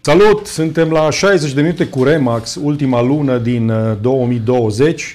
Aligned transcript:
Salut! 0.00 0.46
Suntem 0.46 0.90
la 0.90 1.10
60 1.10 1.52
de 1.52 1.60
minute 1.60 1.86
cu 1.86 2.04
Remax, 2.04 2.54
ultima 2.54 3.02
lună 3.02 3.38
din 3.38 3.72
2020, 4.00 5.02
uh, 5.02 5.08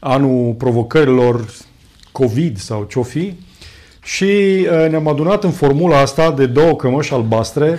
anul 0.00 0.52
provocărilor 0.52 1.44
COVID 2.12 2.58
sau 2.58 2.86
ce-o 2.90 3.02
fi. 3.02 3.34
Și 4.02 4.24
uh, 4.24 4.90
ne-am 4.90 5.08
adunat 5.08 5.44
în 5.44 5.50
formula 5.50 5.98
asta 5.98 6.32
de 6.32 6.46
două 6.46 6.76
cămăși 6.76 7.12
albastre, 7.12 7.78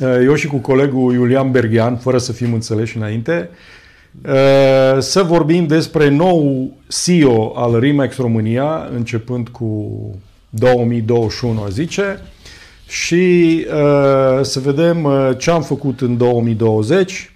uh, 0.00 0.18
eu 0.24 0.34
și 0.34 0.46
cu 0.46 0.56
colegul 0.56 1.12
Iulian 1.12 1.50
Berghean, 1.50 1.96
fără 1.96 2.18
să 2.18 2.32
fim 2.32 2.52
înțeleși 2.52 2.96
înainte, 2.96 3.50
să 4.98 5.22
vorbim 5.22 5.66
despre 5.66 6.08
nou 6.08 6.70
CEO 7.04 7.52
al 7.56 7.80
Remax 7.80 8.16
România, 8.16 8.88
începând 8.94 9.48
cu 9.48 10.00
2021, 10.50 11.62
a 11.62 11.68
zice, 11.68 12.20
și 12.88 13.66
uh, 13.66 14.42
să 14.42 14.60
vedem 14.60 15.04
uh, 15.04 15.30
ce 15.38 15.50
am 15.50 15.62
făcut 15.62 16.00
în 16.00 16.16
2020, 16.16 17.32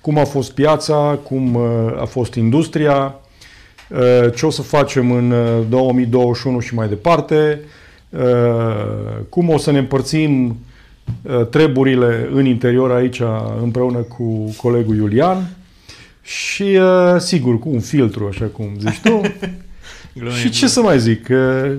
cum 0.00 0.18
a 0.18 0.24
fost 0.24 0.52
piața, 0.52 1.18
cum 1.22 1.54
uh, 1.54 2.00
a 2.00 2.04
fost 2.04 2.34
industria, 2.34 3.14
uh, 3.88 4.34
ce 4.34 4.46
o 4.46 4.50
să 4.50 4.62
facem 4.62 5.10
în 5.10 5.30
uh, 5.30 5.64
2021 5.68 6.60
și 6.60 6.74
mai 6.74 6.88
departe, 6.88 7.60
uh, 8.08 8.20
cum 9.28 9.48
o 9.48 9.58
să 9.58 9.70
ne 9.70 9.78
împărțim 9.78 10.56
uh, 11.22 11.46
treburile 11.46 12.28
în 12.32 12.44
interior 12.44 12.90
aici 12.90 13.22
împreună 13.62 13.98
cu 13.98 14.54
colegul 14.56 14.96
Iulian 14.96 15.56
și, 16.22 16.62
uh, 16.62 17.16
sigur, 17.18 17.58
cu 17.58 17.68
un 17.68 17.80
filtru, 17.80 18.26
așa 18.30 18.44
cum 18.44 18.66
zici 18.78 19.00
tu. 19.00 19.20
și 20.40 20.50
ce 20.50 20.66
să 20.66 20.80
mai 20.80 20.98
zic? 20.98 21.28
Uh, 21.30 21.72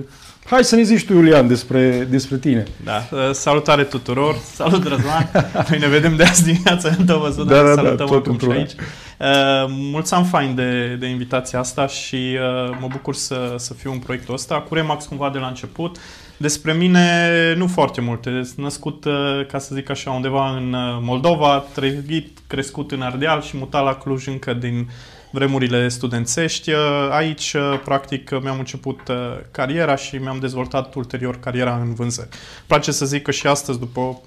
Hai 0.46 0.64
să 0.64 0.76
ne 0.76 0.82
zici 0.82 1.04
tu, 1.04 1.12
Iulian, 1.12 1.48
despre, 1.48 2.06
despre 2.10 2.36
tine. 2.36 2.64
Da, 2.84 3.08
uh, 3.10 3.30
salutare 3.32 3.84
tuturor, 3.84 4.36
salut 4.54 4.86
Răzvan, 4.86 5.30
noi 5.68 5.78
ne 5.78 5.88
vedem 5.88 6.16
de 6.16 6.22
azi 6.22 6.44
dimineața, 6.44 6.90
nu 6.98 7.04
te-am 7.04 7.20
văzut, 7.20 7.46
da, 7.46 7.54
dar 7.54 7.64
da, 7.64 7.74
da 7.74 7.82
salutăm 7.82 8.06
da, 8.06 8.16
acum 8.16 8.38
și 8.38 8.50
aici. 8.50 8.72
Uh, 8.72 9.66
mulți 9.68 10.14
am 10.14 10.24
fain 10.24 10.54
de, 10.54 10.96
de 11.00 11.06
invitația 11.06 11.58
asta 11.58 11.86
și 11.86 12.14
uh, 12.14 12.76
mă 12.80 12.86
bucur 12.90 13.14
să, 13.14 13.54
să 13.56 13.74
fiu 13.74 13.92
în 13.92 13.98
proiectul 13.98 14.34
ăsta. 14.34 14.60
Cu 14.60 14.74
Remax 14.74 15.04
cumva 15.04 15.30
de 15.30 15.38
la 15.38 15.46
început. 15.46 15.96
Despre 16.36 16.72
mine 16.72 17.30
nu 17.56 17.66
foarte 17.66 18.00
multe. 18.00 18.30
Sunt 18.30 18.56
născut, 18.56 19.04
uh, 19.04 19.46
ca 19.50 19.58
să 19.58 19.74
zic 19.74 19.90
așa, 19.90 20.10
undeva 20.10 20.56
în 20.56 20.72
uh, 20.72 20.98
Moldova, 21.00 21.64
trăit, 21.74 22.38
crescut 22.46 22.92
în 22.92 23.02
Ardeal 23.02 23.42
și 23.42 23.56
mutat 23.56 23.84
la 23.84 23.94
Cluj 23.94 24.26
încă 24.26 24.52
din 24.52 24.88
vremurile 25.30 25.88
studențești. 25.88 26.70
Uh, 26.70 26.78
aici, 27.10 27.52
uh, 27.52 27.80
practic, 27.84 28.30
mi-am 28.42 28.58
început 28.58 29.08
uh, 29.08 29.16
cariera 29.50 29.96
și 29.96 30.16
mi-am 30.16 30.38
dezvoltat 30.38 30.94
ulterior 30.94 31.40
cariera 31.40 31.76
în 31.76 31.94
vânzări. 31.94 32.28
Place 32.66 32.92
să 32.92 33.06
zic 33.06 33.22
că 33.22 33.30
și 33.30 33.46
astăzi, 33.46 33.78
după 33.78 34.20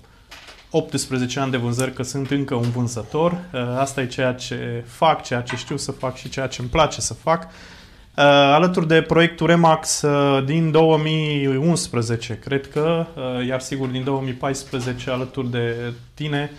18 0.71 1.39
ani 1.39 1.51
de 1.51 1.57
vânzări, 1.57 1.93
că 1.93 2.03
sunt 2.03 2.31
încă 2.31 2.55
un 2.55 2.69
vânzător. 2.69 3.37
Asta 3.77 4.01
e 4.01 4.05
ceea 4.05 4.33
ce 4.33 4.83
fac, 4.87 5.23
ceea 5.23 5.41
ce 5.41 5.55
știu 5.55 5.77
să 5.77 5.91
fac 5.91 6.15
și 6.15 6.29
ceea 6.29 6.47
ce 6.47 6.61
îmi 6.61 6.69
place 6.69 7.01
să 7.01 7.13
fac. 7.13 7.47
Alături 8.53 8.87
de 8.87 9.01
proiectul 9.01 9.47
Remax 9.47 10.03
din 10.45 10.71
2011, 10.71 12.39
cred 12.43 12.67
că, 12.67 13.05
iar 13.47 13.59
sigur 13.59 13.87
din 13.87 14.03
2014 14.03 15.09
alături 15.09 15.51
de 15.51 15.75
tine, 16.13 16.51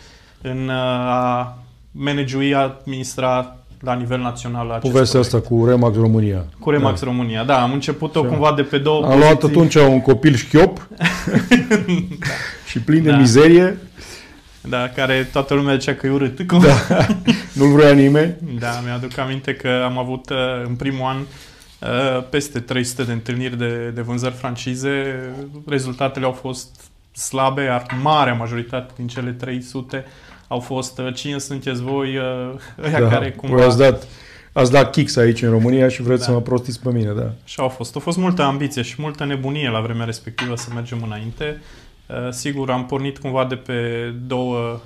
în 0.42 0.68
a 0.68 1.58
managui, 1.91 2.55
administra 2.55 3.59
la 3.81 3.95
nivel 3.95 4.20
național 4.20 4.70
acest 4.70 4.92
Povestea 4.92 5.20
asta 5.20 5.41
cu 5.41 5.64
Remax 5.67 5.97
România. 5.97 6.45
Cu 6.59 6.70
Remax 6.70 7.00
da. 7.00 7.06
România, 7.06 7.45
da. 7.45 7.62
Am 7.62 7.73
început-o 7.73 8.25
cumva 8.25 8.53
de 8.56 8.62
pe 8.62 8.78
două 8.78 8.97
Am 8.97 9.03
poziții. 9.03 9.23
luat 9.23 9.42
atunci 9.42 9.75
un 9.75 10.00
copil 10.00 10.34
șchiop 10.34 10.89
da. 10.97 11.05
și 12.70 12.81
plin 12.81 13.03
de 13.03 13.11
da. 13.11 13.17
mizerie. 13.17 13.78
Da, 14.61 14.89
care 14.89 15.28
toată 15.33 15.55
lumea 15.55 15.75
zicea 15.75 15.95
că 15.95 16.06
e 16.06 16.11
urât. 16.11 16.41
Cum? 16.48 16.61
Da, 16.61 17.06
nu-l 17.53 17.73
vrea 17.73 17.92
nimeni. 17.92 18.34
Da, 18.58 18.81
mi-aduc 18.84 19.19
aminte 19.19 19.55
că 19.55 19.83
am 19.85 19.98
avut 19.98 20.30
uh, 20.30 20.36
în 20.67 20.74
primul 20.74 21.07
an 21.07 21.17
uh, 21.17 22.24
peste 22.30 22.61
300 22.61 23.02
de 23.02 23.13
întâlniri 23.13 23.58
de, 23.58 23.90
de 23.95 24.01
vânzări 24.01 24.35
francize. 24.35 25.14
Rezultatele 25.67 26.24
au 26.24 26.33
fost 26.33 26.90
slabe, 27.13 27.63
iar 27.63 27.86
marea 28.02 28.35
majoritate 28.35 28.92
din 28.96 29.07
cele 29.07 29.30
300 29.30 30.05
au 30.52 30.61
fost 30.61 30.98
uh, 30.98 31.14
cine 31.14 31.38
sunteți 31.38 31.83
voi, 31.83 32.16
uh, 32.16 32.24
ăia 32.86 33.00
da, 33.00 33.08
care 33.08 33.30
cumva... 33.30 33.56
Voi 33.56 33.64
ați 33.64 33.78
dat, 33.78 34.06
ați 34.52 34.70
dat 34.70 34.90
kicks 34.90 35.16
aici 35.16 35.42
în 35.42 35.50
România 35.50 35.88
și 35.88 36.02
vreți 36.02 36.20
da. 36.20 36.27
să 36.27 36.33
mă 36.33 36.40
prostiți 36.40 36.80
pe 36.80 36.90
mine, 36.90 37.12
da. 37.12 37.33
Și 37.44 37.61
au 37.61 37.68
fost. 37.68 37.96
A 37.96 37.98
fost 37.98 38.18
multă 38.18 38.42
ambiție 38.42 38.83
și 38.83 38.94
multă 38.98 39.24
nebunie 39.24 39.68
la 39.68 39.80
vremea 39.80 40.05
respectivă 40.05 40.56
să 40.56 40.68
mergem 40.74 41.02
înainte. 41.02 41.60
Uh, 42.06 42.16
sigur, 42.30 42.70
am 42.70 42.86
pornit 42.86 43.18
cumva 43.18 43.44
de 43.44 43.55
pe 43.55 43.74
două 44.27 44.80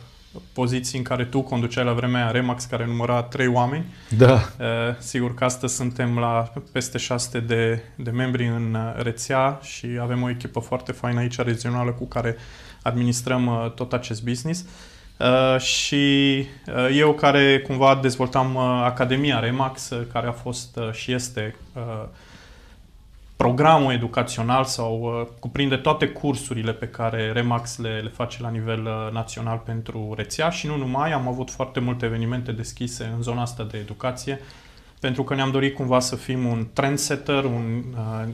poziții 0.52 0.98
în 0.98 1.04
care 1.04 1.24
tu 1.24 1.40
conduceai 1.40 1.84
la 1.84 1.92
vremea 1.92 2.22
aia 2.22 2.30
Remax, 2.30 2.64
care 2.64 2.86
număra 2.86 3.22
trei 3.22 3.46
oameni. 3.46 3.84
Da. 4.16 4.40
Sigur 4.98 5.34
că 5.34 5.44
astăzi 5.44 5.74
suntem 5.74 6.18
la 6.18 6.52
peste 6.72 6.98
600 6.98 7.40
de, 7.40 7.82
de 7.96 8.10
membri 8.10 8.46
în 8.46 8.76
rețea 8.96 9.60
și 9.62 9.86
avem 10.00 10.22
o 10.22 10.30
echipă 10.30 10.60
foarte 10.60 10.92
faină 10.92 11.20
aici, 11.20 11.36
regională, 11.36 11.90
cu 11.90 12.04
care 12.04 12.36
administrăm 12.82 13.72
tot 13.74 13.92
acest 13.92 14.24
business. 14.24 14.60
Uh, 14.60 14.66
și 15.58 16.46
uh, 16.66 16.88
eu 16.96 17.12
care 17.12 17.60
cumva 17.60 17.98
dezvoltam 18.02 18.54
uh, 18.54 18.62
Academia 18.84 19.38
Remax, 19.38 19.90
uh, 19.90 20.06
care 20.12 20.26
a 20.26 20.32
fost 20.32 20.76
uh, 20.76 20.92
și 20.92 21.12
este 21.12 21.54
uh, 21.74 22.04
programul 23.36 23.92
educațional 23.92 24.64
sau 24.64 25.00
uh, 25.00 25.26
cuprinde 25.38 25.76
toate 25.76 26.08
cursurile 26.08 26.72
pe 26.72 26.86
care 26.86 27.32
Remax 27.32 27.78
le, 27.78 28.00
le 28.02 28.08
face 28.08 28.42
la 28.42 28.50
nivel 28.50 28.84
uh, 28.84 29.12
național 29.12 29.62
pentru 29.64 30.12
rețea 30.16 30.50
și 30.50 30.66
nu 30.66 30.76
numai, 30.76 31.12
am 31.12 31.28
avut 31.28 31.50
foarte 31.50 31.80
multe 31.80 32.04
evenimente 32.04 32.52
deschise 32.52 33.12
în 33.16 33.22
zona 33.22 33.42
asta 33.42 33.64
de 33.70 33.78
educație 33.78 34.40
pentru 35.00 35.24
că 35.24 35.34
ne-am 35.34 35.50
dorit 35.50 35.74
cumva 35.74 36.00
să 36.00 36.16
fim 36.16 36.46
un 36.46 36.66
trendsetter, 36.72 37.44
un, 37.44 37.84
uh, 37.92 38.28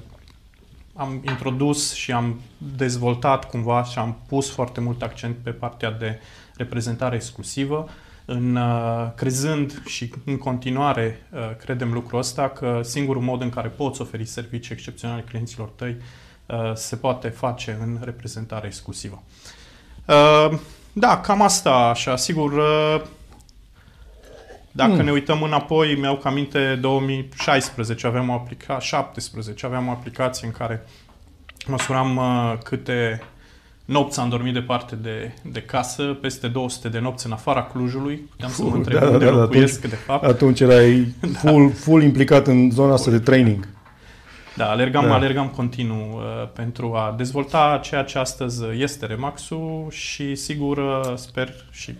am 0.94 1.22
introdus 1.28 1.94
și 1.94 2.12
am 2.12 2.40
dezvoltat 2.76 3.50
cumva 3.50 3.84
și 3.84 3.98
am 3.98 4.16
pus 4.28 4.50
foarte 4.50 4.80
mult 4.80 5.02
accent 5.02 5.36
pe 5.42 5.50
partea 5.50 5.90
de 5.90 6.18
uh, 6.18 6.39
reprezentare 6.62 7.14
exclusivă, 7.14 7.88
în, 8.24 8.56
uh, 8.56 9.10
crezând 9.14 9.82
și 9.86 10.12
în 10.24 10.38
continuare 10.38 11.26
uh, 11.32 11.56
credem 11.56 11.92
lucrul 11.92 12.18
ăsta 12.18 12.48
că 12.48 12.80
singurul 12.82 13.22
mod 13.22 13.40
în 13.40 13.50
care 13.50 13.68
poți 13.68 14.00
oferi 14.00 14.24
servicii 14.24 14.74
excepționale 14.74 15.24
clienților 15.28 15.68
tăi 15.68 15.96
uh, 16.46 16.74
se 16.74 16.96
poate 16.96 17.28
face 17.28 17.78
în 17.80 17.98
reprezentare 18.04 18.66
exclusivă. 18.66 19.22
Da, 20.92 21.20
cam 21.20 21.42
asta 21.42 21.70
așa, 21.70 22.16
sigur, 22.16 22.52
dacă 24.72 24.92
hmm. 24.92 25.04
ne 25.04 25.10
uităm 25.10 25.42
înapoi, 25.42 25.94
mi-au 25.94 26.16
cam 26.16 26.32
aminte 26.32 26.74
2016, 26.74 28.06
aveam 28.06 28.28
o 28.28 28.32
aplicație, 28.32 28.96
17, 28.96 29.66
aveam 29.66 29.88
o 29.88 29.90
aplicație 29.90 30.46
în 30.46 30.52
care 30.52 30.86
măsuram 31.66 32.20
câte 32.64 33.22
nopți 33.90 34.20
am 34.20 34.28
dormit 34.28 34.52
departe 34.52 34.96
de, 34.96 35.32
de 35.42 35.62
casă, 35.62 36.02
peste 36.02 36.48
200 36.48 36.88
de 36.88 36.98
nopți 36.98 37.26
în 37.26 37.32
afara 37.32 37.62
Clujului. 37.62 38.16
Puteam 38.16 38.50
să 38.50 38.62
mă 38.62 38.74
întreb 38.74 38.98
da, 38.98 39.06
unde 39.06 39.24
da, 39.24 39.30
da, 39.30 39.36
locuiesc, 39.36 39.76
atunci, 39.76 39.92
de 39.92 39.96
fapt. 39.96 40.24
Atunci 40.24 40.60
erai 40.60 41.14
full, 41.40 41.66
da. 41.68 41.74
full 41.74 42.02
implicat 42.02 42.46
în 42.46 42.70
zona 42.70 42.92
asta 42.92 43.10
de 43.10 43.18
training. 43.18 43.68
Da, 44.56 44.70
alergam, 44.70 45.04
da. 45.04 45.14
alergam 45.14 45.48
continuu 45.48 46.12
uh, 46.12 46.48
pentru 46.52 46.94
a 46.94 47.14
dezvolta 47.16 47.80
ceea 47.82 48.02
ce 48.02 48.18
astăzi 48.18 48.64
este 48.76 49.06
Remaxul 49.06 49.86
și 49.90 50.34
sigur 50.34 50.78
uh, 50.78 51.12
sper 51.14 51.54
și 51.70 51.94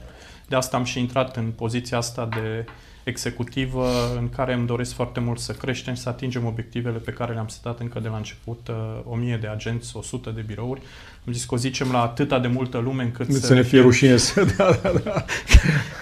de 0.49 0.57
asta 0.57 0.77
am 0.77 0.85
și 0.85 0.99
intrat 0.99 1.37
în 1.37 1.53
poziția 1.57 1.99
asta 1.99 2.29
de 2.31 2.65
executivă 3.05 3.87
în 4.19 4.29
care 4.29 4.55
îmi 4.55 4.67
doresc 4.67 4.95
foarte 4.95 5.21
mult 5.21 5.39
să 5.39 5.53
creștem 5.53 5.95
și 5.95 6.01
să 6.01 6.09
atingem 6.09 6.47
obiectivele 6.47 6.99
pe 6.99 7.11
care 7.11 7.33
le-am 7.33 7.49
setat 7.49 7.81
încă 7.81 8.01
de 8.01 8.09
la 8.09 8.17
început, 8.17 8.69
1000 9.05 9.35
uh, 9.35 9.41
de 9.41 9.47
agenți, 9.47 9.97
100 9.97 10.31
de 10.31 10.45
birouri. 10.47 10.81
Am 11.27 11.33
zis 11.33 11.45
că 11.45 11.55
o 11.55 11.59
zicem 11.59 11.91
la 11.91 12.03
atâta 12.03 12.39
de 12.39 12.47
multă 12.47 12.79
lume 12.79 13.03
încât 13.03 13.33
să, 13.33 13.39
să 13.39 13.55
ne 13.55 13.63
fie 13.63 13.81
rușine 13.81 14.17
să... 14.17 14.45
Da, 14.57 14.79
da, 14.83 14.93
da. 15.05 15.25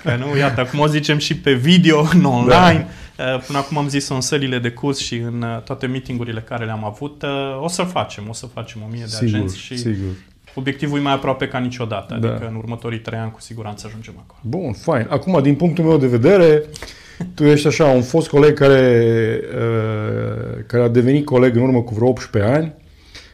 Că 0.03 0.17
nu, 0.17 0.37
iată, 0.37 0.61
acum 0.61 0.79
o 0.79 0.87
zicem 0.87 1.19
și 1.19 1.37
pe 1.37 1.53
video, 1.53 2.09
în 2.12 2.25
online. 2.25 2.89
Da. 3.17 3.35
Uh, 3.35 3.43
până 3.47 3.59
acum 3.59 3.77
am 3.79 3.89
zis 3.89 4.09
în 4.09 4.21
sălile 4.21 4.59
de 4.59 4.71
curs 4.71 4.99
și 4.99 5.17
în 5.17 5.43
uh, 5.43 5.62
toate 5.62 5.87
meetingurile 5.87 6.41
care 6.41 6.65
le-am 6.65 6.85
avut. 6.85 7.23
O 7.61 7.69
să 7.69 7.83
facem, 7.83 8.29
o 8.29 8.33
să 8.33 8.47
facem 8.47 8.83
1000 8.87 9.01
de 9.01 9.06
sigur, 9.06 9.35
agenți 9.35 9.59
și 9.59 9.77
sigur 9.77 10.12
obiectivul 10.55 10.99
e 10.99 11.03
mai 11.03 11.12
aproape 11.12 11.49
ca 11.49 11.59
niciodată, 11.59 12.19
da. 12.21 12.29
adică 12.29 12.47
în 12.49 12.55
următorii 12.55 12.99
trei 12.99 13.19
ani 13.19 13.31
cu 13.31 13.41
siguranță 13.41 13.87
ajungem 13.87 14.15
acolo. 14.17 14.39
Bun, 14.43 14.73
fain. 14.73 15.06
Acum, 15.11 15.43
din 15.43 15.55
punctul 15.55 15.85
meu 15.85 15.99
de 15.99 16.06
vedere, 16.06 16.62
tu 17.35 17.45
ești 17.45 17.67
așa 17.67 17.85
un 17.85 18.03
fost 18.03 18.29
coleg 18.29 18.59
care, 18.59 19.41
uh, 19.55 20.65
care 20.67 20.83
a 20.83 20.89
devenit 20.89 21.25
coleg 21.25 21.56
în 21.56 21.62
urmă 21.62 21.83
cu 21.83 21.95
vreo 21.95 22.09
18 22.09 22.53
ani. 22.53 22.75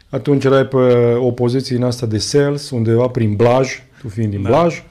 Atunci 0.09 0.45
erai 0.45 0.67
pe 0.67 0.77
o 1.19 1.31
poziție 1.31 1.77
în 1.77 1.83
asta 1.83 2.07
de 2.07 2.19
sales, 2.19 2.71
undeva 2.71 3.07
prin 3.07 3.35
Blaj, 3.35 3.83
tu 4.01 4.09
fiind 4.09 4.31
din 4.31 4.43
da. 4.43 4.49
Blaj. 4.49 4.83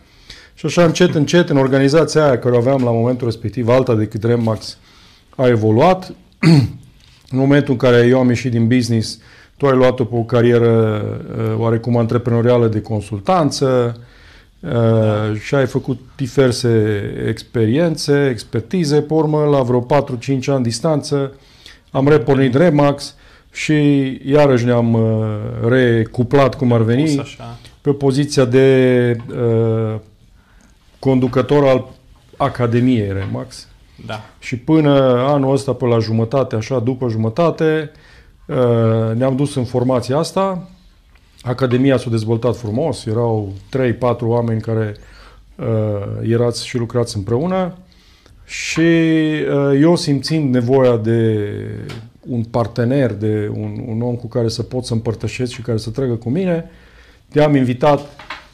Și 0.53 0.65
așa 0.65 0.83
încet, 0.83 1.15
încet, 1.15 1.49
în 1.49 1.57
organizația 1.57 2.25
aia 2.25 2.39
care 2.39 2.55
o 2.55 2.57
aveam 2.57 2.83
la 2.83 2.91
momentul 2.91 3.27
respectiv, 3.27 3.67
alta 3.67 3.95
decât 3.95 4.23
Remax, 4.23 4.77
a 5.35 5.47
evoluat. 5.47 6.13
în 7.31 7.37
momentul 7.37 7.73
în 7.73 7.79
care 7.79 8.07
eu 8.07 8.19
am 8.19 8.27
ieșit 8.27 8.51
din 8.51 8.67
business, 8.67 9.19
Tu 9.57 9.67
ai 9.67 9.75
luat-o 9.75 10.03
pe 10.03 10.15
o 10.15 10.23
carieră 10.23 11.01
uh, 11.37 11.57
oarecum 11.57 11.97
antreprenorială 11.97 12.67
de 12.67 12.81
consultanță 12.81 13.97
uh, 14.59 14.71
da. 14.71 15.33
și 15.43 15.55
ai 15.55 15.65
făcut 15.65 15.99
diverse 16.15 17.01
experiențe, 17.27 18.27
expertize. 18.29 19.01
Pe 19.01 19.13
urmă, 19.13 19.43
la 19.43 19.61
vreo 19.61 19.85
4-5 19.85 19.85
ani 20.45 20.63
distanță, 20.63 21.33
am 21.91 22.07
repornit 22.07 22.55
Remax 22.55 23.15
și 23.51 23.73
iarăși 24.25 24.65
ne-am 24.65 24.93
uh, 24.93 25.37
recuplat, 25.67 26.55
cum 26.55 26.73
ar 26.73 26.81
veni, 26.81 27.23
pe 27.81 27.91
poziția 27.91 28.45
de 28.45 29.17
uh, 29.29 29.99
conducător 30.99 31.67
al 31.67 31.89
Academiei 32.37 33.13
Remax. 33.13 33.67
Da. 34.05 34.21
Și 34.39 34.57
până 34.57 34.91
anul 35.27 35.53
ăsta, 35.53 35.73
pe 35.73 35.85
la 35.85 35.99
jumătate, 35.99 36.55
așa, 36.55 36.79
după 36.79 37.07
jumătate, 37.07 37.91
uh, 37.93 38.01
ne-am 39.15 39.35
dus 39.35 39.55
în 39.55 39.65
formația 39.65 40.17
asta. 40.17 40.69
Academia 41.41 41.97
s-a 41.97 42.09
dezvoltat 42.09 42.55
frumos, 42.55 43.05
erau 43.05 43.53
3-4 43.97 44.19
oameni 44.21 44.61
care 44.61 44.95
uh, 45.55 46.29
erați 46.29 46.67
și 46.67 46.77
lucrați 46.77 47.17
împreună 47.17 47.77
și 48.45 48.79
uh, 48.79 49.79
eu 49.79 49.95
simțind 49.95 50.53
nevoia 50.53 50.97
de 50.97 51.49
un 52.19 52.43
partener, 52.43 53.13
de 53.13 53.51
un, 53.53 53.83
un 53.87 54.01
om 54.01 54.15
cu 54.15 54.27
care 54.27 54.47
să 54.47 54.63
pot 54.63 54.85
să 54.85 54.93
împărtășesc 54.93 55.51
și 55.51 55.61
care 55.61 55.77
să 55.77 55.89
tragă 55.89 56.13
cu 56.13 56.29
mine, 56.29 56.69
te-am 57.29 57.55
invitat 57.55 58.07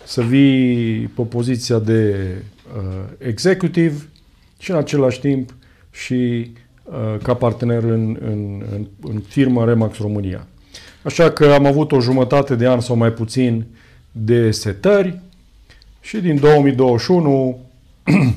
să 0.04 0.22
vii 0.22 1.08
pe 1.08 1.22
poziția 1.22 1.80
de 1.80 2.26
uh, 2.78 3.04
executive 3.18 4.10
și 4.58 4.72
în 4.72 4.78
același 4.78 5.20
timp 5.20 5.56
și 5.92 6.52
uh, 6.54 6.59
ca 7.24 7.34
partener 7.34 7.84
în, 7.84 8.18
în, 8.22 8.64
în, 8.72 8.88
în 9.02 9.20
firma 9.28 9.66
Remax 9.66 9.98
România. 9.98 10.48
Așa 11.02 11.32
că 11.32 11.46
am 11.46 11.66
avut 11.66 11.92
o 11.92 12.02
jumătate 12.02 12.56
de 12.56 12.68
an 12.68 12.80
sau 12.80 12.96
mai 12.96 13.12
puțin 13.12 13.66
de 14.12 14.52
setări 14.52 15.20
și 16.02 16.18
din 16.18 16.40
2021 16.40 17.60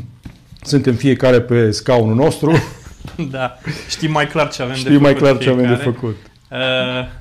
suntem 0.63 0.95
fiecare 0.95 1.41
pe 1.41 1.71
scaunul 1.71 2.15
nostru. 2.15 2.53
da, 3.31 3.59
știm 3.89 4.11
mai 4.11 4.27
clar 4.29 4.51
ce 4.51 4.63
avem 4.63 4.75
Știi 4.75 4.91
de 4.91 4.97
făcut 4.97 5.11
mai 5.11 5.15
clar 5.15 5.39
ce 5.39 5.43
fiecare. 5.43 5.65
avem 5.65 5.77
de 5.77 5.83
făcut. 5.83 6.17
Uh, 6.51 6.59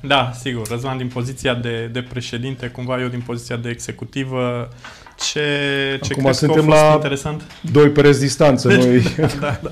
da, 0.01 0.31
sigur, 0.39 0.67
Răzvan 0.67 0.97
din 0.97 1.07
poziția 1.07 1.53
de, 1.53 1.89
de 1.91 2.01
președinte, 2.01 2.67
cumva 2.67 3.01
eu 3.01 3.07
din 3.07 3.21
poziția 3.25 3.55
de 3.55 3.69
executivă. 3.69 4.69
Ce, 5.31 5.39
ce 6.01 6.11
Acum 6.11 6.23
cred 6.23 6.35
suntem 6.35 6.65
că 6.65 6.71
a 6.71 6.75
fost 6.75 6.85
la 6.85 6.93
interesant? 6.93 7.41
Doi 7.71 7.89
pereți 7.89 8.19
distanță 8.19 8.67
noi. 8.67 9.01
da, 9.39 9.59
da. 9.63 9.71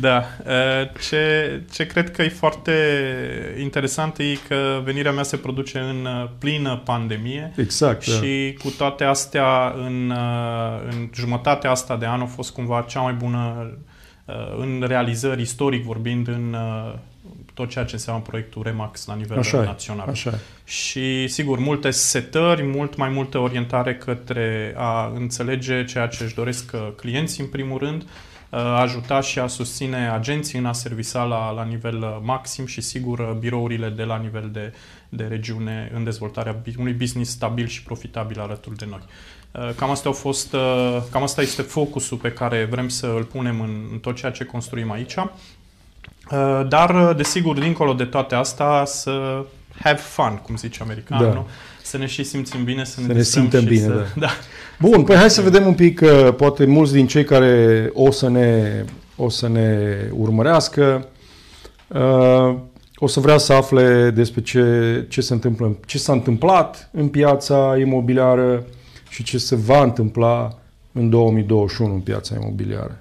Da. 0.00 0.24
Uh, 0.46 0.88
Ce, 1.08 1.62
ce 1.72 1.86
cred 1.86 2.10
că 2.10 2.22
e 2.22 2.28
foarte 2.28 2.74
interesant 3.60 4.18
e 4.18 4.38
că 4.48 4.80
venirea 4.84 5.12
mea 5.12 5.22
se 5.22 5.36
produce 5.36 5.78
în 5.78 6.04
uh, 6.04 6.28
plină 6.38 6.82
pandemie 6.84 7.52
Exact. 7.56 8.06
da. 8.06 8.12
și 8.12 8.58
cu 8.62 8.70
toate 8.70 9.04
astea, 9.04 9.74
în, 9.76 10.10
uh, 10.10 10.90
în 10.90 11.10
jumătatea 11.14 11.70
asta 11.70 11.96
de 11.96 12.06
an 12.06 12.20
a 12.20 12.26
fost 12.26 12.52
cumva 12.52 12.84
cea 12.88 13.00
mai 13.00 13.12
bună 13.12 13.70
uh, 14.24 14.34
în 14.58 14.84
realizări, 14.86 15.42
istoric 15.42 15.84
vorbind, 15.84 16.28
în 16.28 16.56
uh, 16.58 16.94
tot 17.54 17.68
ceea 17.68 17.84
ce 17.84 17.94
înseamnă 17.94 18.22
proiectul 18.22 18.62
Remax 18.62 19.06
la 19.06 19.14
nivel 19.14 19.38
Așa 19.38 19.62
e, 19.62 19.64
național. 19.64 20.08
Așa. 20.08 20.30
e. 20.30 20.38
Și, 20.64 21.28
sigur, 21.28 21.58
multe 21.58 21.90
setări, 21.90 22.62
mult 22.62 22.96
mai 22.96 23.08
multă 23.08 23.38
orientare 23.38 23.94
către 23.94 24.74
a 24.76 25.12
înțelege 25.14 25.84
ceea 25.84 26.06
ce 26.06 26.24
își 26.24 26.34
doresc 26.34 26.70
uh, 26.74 26.88
clienții, 26.96 27.42
în 27.42 27.48
primul 27.48 27.78
rând, 27.78 28.02
uh, 28.02 28.08
a 28.08 28.29
ajuta 28.56 29.20
și 29.20 29.38
a 29.38 29.46
susține 29.46 30.10
agenții 30.10 30.58
în 30.58 30.66
a 30.66 30.72
servisa 30.72 31.22
la, 31.22 31.50
la 31.50 31.64
nivel 31.64 31.96
uh, 32.02 32.16
maxim 32.22 32.66
și, 32.66 32.80
sigur, 32.80 33.18
uh, 33.18 33.30
birourile 33.38 33.88
de 33.88 34.02
la 34.02 34.16
nivel 34.16 34.48
de, 34.52 34.72
de 35.08 35.24
regiune 35.24 35.90
în 35.94 36.04
dezvoltarea 36.04 36.52
bi- 36.52 36.74
unui 36.78 36.92
business 36.92 37.30
stabil 37.30 37.66
și 37.66 37.82
profitabil 37.82 38.40
alături 38.40 38.76
de 38.76 38.86
noi. 38.88 39.00
Uh, 39.52 39.74
Cam 39.76 39.90
asta, 39.90 40.08
au 40.08 40.14
fost, 40.14 40.52
uh, 40.52 41.02
cam 41.10 41.22
asta 41.22 41.42
este 41.42 41.62
focusul 41.62 42.16
pe 42.16 42.32
care 42.32 42.64
vrem 42.64 42.88
să 42.88 43.06
îl 43.06 43.24
punem 43.24 43.60
în, 43.60 43.88
în 43.92 43.98
tot 43.98 44.16
ceea 44.16 44.32
ce 44.32 44.44
construim 44.44 44.90
aici. 44.90 45.14
Uh, 45.16 46.62
Dar, 46.68 47.08
uh, 47.08 47.16
desigur, 47.16 47.58
dincolo 47.58 47.92
de 47.92 48.04
toate 48.04 48.34
astea, 48.34 48.84
să 48.84 49.44
have 49.80 50.00
fun, 50.00 50.36
cum 50.36 50.56
zice 50.56 50.82
americanul, 50.82 51.32
Da. 51.32 51.46
Nu? 51.96 51.98
să 51.98 51.98
ne 51.98 52.06
și 52.06 52.24
simțim 52.24 52.64
bine, 52.64 52.84
să 52.84 53.00
ne, 53.00 53.06
Să 53.06 53.12
ne 53.12 53.18
distrăm 53.18 53.42
simtem 53.42 53.60
și 53.60 53.68
bine, 53.68 53.84
să... 53.84 53.92
da. 53.92 54.04
da. 54.26 54.28
Bun, 54.78 55.02
păi 55.04 55.16
hai 55.16 55.30
să 55.30 55.42
vedem 55.42 55.66
un 55.66 55.74
pic, 55.74 56.00
uh, 56.00 56.34
poate 56.36 56.64
mulți 56.66 56.92
din 56.92 57.06
cei 57.06 57.24
care 57.24 57.90
o 57.92 58.10
să 58.10 58.28
ne, 58.28 58.84
o 59.16 59.28
să 59.28 59.48
ne 59.48 59.96
urmărească, 60.12 61.08
uh, 61.88 62.54
o 62.96 63.06
să 63.06 63.20
vrea 63.20 63.38
să 63.38 63.52
afle 63.52 64.10
despre 64.10 64.40
ce, 64.40 65.06
ce, 65.08 65.20
se 65.20 65.32
întâmplă, 65.32 65.76
ce 65.86 65.98
s-a 65.98 66.12
întâmplat 66.12 66.90
în 66.92 67.08
piața 67.08 67.76
imobiliară 67.78 68.64
și 69.08 69.22
ce 69.22 69.38
se 69.38 69.56
va 69.56 69.82
întâmpla 69.82 70.58
în 70.92 71.10
2021 71.10 71.94
în 71.94 72.00
piața 72.00 72.34
imobiliară. 72.40 73.00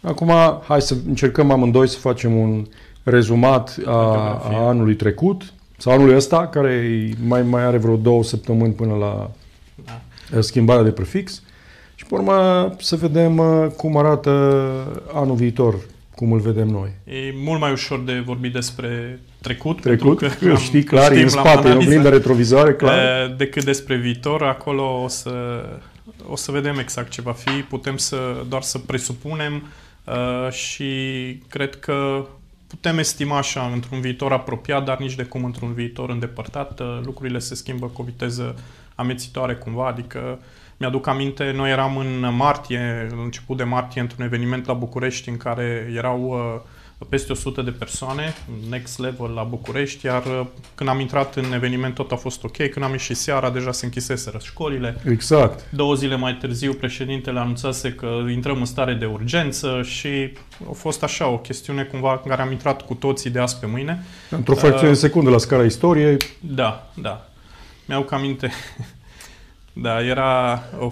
Acum, 0.00 0.32
hai 0.66 0.82
să 0.82 0.96
încercăm 1.06 1.50
amândoi 1.50 1.88
să 1.88 1.98
facem 1.98 2.36
un 2.36 2.66
rezumat 3.02 3.76
a, 3.84 3.90
Radiografie. 3.90 4.56
a 4.56 4.66
anului 4.66 4.94
trecut 4.94 5.52
sau 5.76 5.92
anului 5.92 6.14
ăsta, 6.16 6.46
care 6.46 7.08
mai, 7.26 7.42
mai 7.42 7.62
are 7.64 7.76
vreo 7.76 7.96
două 7.96 8.24
săptămâni 8.24 8.72
până 8.72 8.94
la 8.94 9.30
Da. 9.84 10.40
schimbarea 10.40 10.82
de 10.82 10.90
prefix 10.90 11.42
și 11.94 12.04
pe 12.06 12.14
urmă 12.14 12.70
să 12.78 12.96
vedem 12.96 13.38
uh, 13.38 13.66
cum 13.76 13.96
arată 13.96 14.30
anul 15.12 15.34
viitor, 15.36 15.74
cum 16.14 16.32
îl 16.32 16.38
vedem 16.40 16.68
noi. 16.68 16.88
E 17.04 17.32
mult 17.44 17.60
mai 17.60 17.72
ușor 17.72 18.00
de 18.00 18.22
vorbit 18.26 18.52
despre 18.52 19.20
trecut, 19.40 19.80
Trecut, 19.80 20.18
pentru 20.18 20.28
că 20.38 20.44
că 20.46 20.50
am- 20.50 20.56
știi 20.56 20.84
clar, 20.84 21.12
e 21.12 21.20
în 21.20 21.28
știm, 21.28 21.34
l-am 21.42 21.44
spate, 21.46 21.56
e 21.56 21.60
în 21.60 21.66
analizat. 21.70 21.86
oglinda 21.86 22.08
retrovizoare, 22.08 22.74
clar. 22.74 22.98
Eh, 22.98 23.36
decât 23.36 23.64
despre 23.64 23.96
viitor. 23.96 24.42
Acolo 24.42 25.02
o 25.02 25.08
să, 25.08 25.32
o 26.28 26.36
să 26.36 26.52
vedem 26.52 26.78
exact 26.78 27.10
ce 27.10 27.22
va 27.22 27.32
fi. 27.32 27.50
Putem 27.50 27.96
să 27.96 28.16
doar 28.48 28.62
să 28.62 28.78
presupunem 28.78 29.62
uh, 30.06 30.52
și 30.52 30.84
cred 31.48 31.74
că 31.78 32.26
putem 32.74 32.98
estima 32.98 33.36
așa 33.36 33.70
într-un 33.72 34.00
viitor 34.00 34.32
apropiat, 34.32 34.84
dar 34.84 34.98
nici 34.98 35.14
de 35.14 35.22
cum 35.22 35.44
într-un 35.44 35.72
viitor 35.74 36.10
îndepărtat. 36.10 36.80
Uh, 36.80 37.00
lucrurile 37.04 37.38
se 37.38 37.54
schimbă 37.54 37.86
cu 37.86 38.00
o 38.00 38.04
viteză 38.04 38.56
amețitoare 38.94 39.54
cumva, 39.54 39.86
adică 39.86 40.38
mi-aduc 40.76 41.06
aminte, 41.06 41.50
noi 41.50 41.70
eram 41.70 41.96
în 41.96 42.34
martie, 42.34 43.08
în 43.10 43.18
început 43.22 43.56
de 43.56 43.64
martie, 43.64 44.00
într-un 44.00 44.24
eveniment 44.24 44.66
la 44.66 44.72
București 44.72 45.28
în 45.28 45.36
care 45.36 45.92
erau 45.94 46.20
uh, 46.22 46.60
peste 47.08 47.32
100 47.32 47.62
de 47.62 47.70
persoane, 47.70 48.34
next 48.70 48.98
level 48.98 49.30
la 49.30 49.42
București, 49.42 50.06
iar 50.06 50.24
uh, 50.24 50.46
când 50.74 50.88
am 50.88 51.00
intrat 51.00 51.36
în 51.36 51.52
eveniment 51.52 51.94
tot 51.94 52.12
a 52.12 52.16
fost 52.16 52.44
ok, 52.44 52.56
când 52.56 52.84
am 52.84 52.90
ieșit 52.90 53.16
seara 53.16 53.50
deja 53.50 53.72
se 53.72 53.84
închiseseră 53.84 54.38
școlile. 54.42 54.96
Exact. 55.08 55.70
Două 55.70 55.94
zile 55.94 56.16
mai 56.16 56.36
târziu 56.36 56.72
președintele 56.72 57.38
anunțase 57.38 57.92
că 57.92 58.06
intrăm 58.30 58.58
în 58.58 58.64
stare 58.64 58.94
de 58.94 59.04
urgență 59.04 59.80
și 59.82 60.32
a 60.70 60.72
fost 60.72 61.02
așa 61.02 61.28
o 61.28 61.38
chestiune 61.38 61.82
cumva 61.82 62.20
în 62.24 62.30
care 62.30 62.42
am 62.42 62.50
intrat 62.50 62.82
cu 62.82 62.94
toții 62.94 63.30
de 63.30 63.38
azi 63.38 63.58
pe 63.58 63.66
mâine. 63.66 64.04
Într-o 64.30 64.54
fracțiune 64.54 64.92
de 64.92 64.98
secundă 64.98 65.30
la 65.30 65.38
scara 65.38 65.64
istoriei, 65.64 66.16
Da, 66.40 66.90
da. 66.94 67.28
Mi-au 67.84 68.02
cam 68.02 68.18
aminte. 68.18 68.50
Da, 69.76 70.04
era... 70.04 70.62
O, 70.80 70.88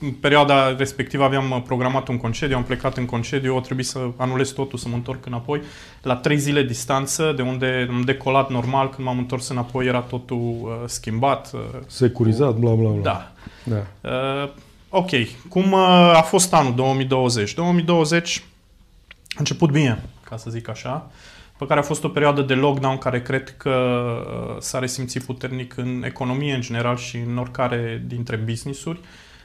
în 0.00 0.10
perioada 0.10 0.76
respectivă 0.76 1.24
aveam 1.24 1.50
uh, 1.50 1.62
programat 1.66 2.08
un 2.08 2.16
concediu, 2.16 2.56
am 2.56 2.62
plecat 2.62 2.96
în 2.96 3.04
concediu, 3.04 3.56
o 3.56 3.60
trebuie 3.60 3.84
să 3.84 4.08
anulez 4.16 4.50
totul, 4.50 4.78
să 4.78 4.88
mă 4.88 4.94
întorc 4.94 5.26
înapoi. 5.26 5.60
La 6.02 6.16
trei 6.16 6.38
zile 6.38 6.62
distanță, 6.62 7.32
de 7.36 7.42
unde 7.42 7.86
am 7.90 8.00
decolat 8.00 8.50
normal, 8.50 8.88
când 8.88 9.06
m-am 9.06 9.18
întors 9.18 9.48
înapoi 9.48 9.86
era 9.86 10.00
totul 10.00 10.38
uh, 10.38 10.82
schimbat. 10.86 11.50
Uh, 11.54 11.60
securizat, 11.86 12.54
bla 12.54 12.72
bla 12.72 12.90
bla. 12.90 13.02
da. 13.02 13.32
da. 14.02 14.10
Uh, 14.10 14.50
ok, 14.88 15.10
cum 15.48 15.72
uh, 15.72 16.12
a 16.14 16.22
fost 16.22 16.54
anul 16.54 16.74
2020? 16.74 17.54
2020 17.54 18.42
a 19.28 19.36
început 19.38 19.70
bine, 19.70 20.04
ca 20.24 20.36
să 20.36 20.50
zic 20.50 20.68
așa, 20.68 21.10
pe 21.58 21.66
care 21.66 21.80
a 21.80 21.82
fost 21.82 22.04
o 22.04 22.08
perioadă 22.08 22.42
de 22.42 22.54
lockdown 22.54 22.98
care 22.98 23.22
cred 23.22 23.56
că 23.56 23.70
uh, 23.70 24.56
s-a 24.58 24.78
resimțit 24.78 25.22
puternic 25.22 25.76
în 25.76 26.02
economie 26.06 26.54
în 26.54 26.60
general 26.60 26.96
și 26.96 27.16
în 27.16 27.38
oricare 27.38 28.02
dintre 28.06 28.36
business-uri. 28.36 29.00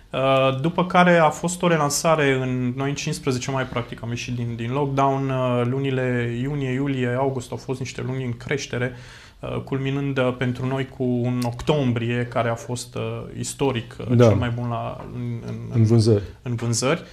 Uh, 0.09 0.19
După 0.61 0.85
care 0.85 1.17
a 1.17 1.29
fost 1.29 1.61
o 1.61 1.67
relansare 1.67 2.33
în 2.41 2.73
noi 2.75 2.89
în 2.89 2.95
15 2.95 3.51
mai 3.51 3.63
practic 3.63 4.03
am 4.03 4.09
ieșit 4.09 4.35
din, 4.35 4.55
din 4.55 4.71
lockdown. 4.71 5.29
Uh, 5.29 5.61
Lunile 5.65 6.37
iunie, 6.41 6.71
iulie, 6.71 7.15
august 7.19 7.51
au 7.51 7.57
fost 7.57 7.79
niște 7.79 8.01
luni 8.07 8.25
în 8.25 8.33
creștere, 8.37 8.95
uh, 9.39 9.55
culminând 9.63 10.17
uh, 10.17 10.35
pentru 10.37 10.65
noi 10.65 10.87
cu 10.87 11.03
un 11.03 11.39
octombrie 11.45 12.27
care 12.29 12.49
a 12.49 12.55
fost 12.55 12.95
uh, 12.95 13.01
istoric 13.39 13.95
uh, 13.99 14.15
Da. 14.15 14.27
cel 14.27 14.35
mai 14.35 14.49
bun 14.49 14.69
la, 14.69 15.05
în, 15.15 15.41
în, 15.47 15.55
În 15.69 15.83
vânzări. 15.83 16.23
în 16.41 16.55
vânzări. 16.55 17.03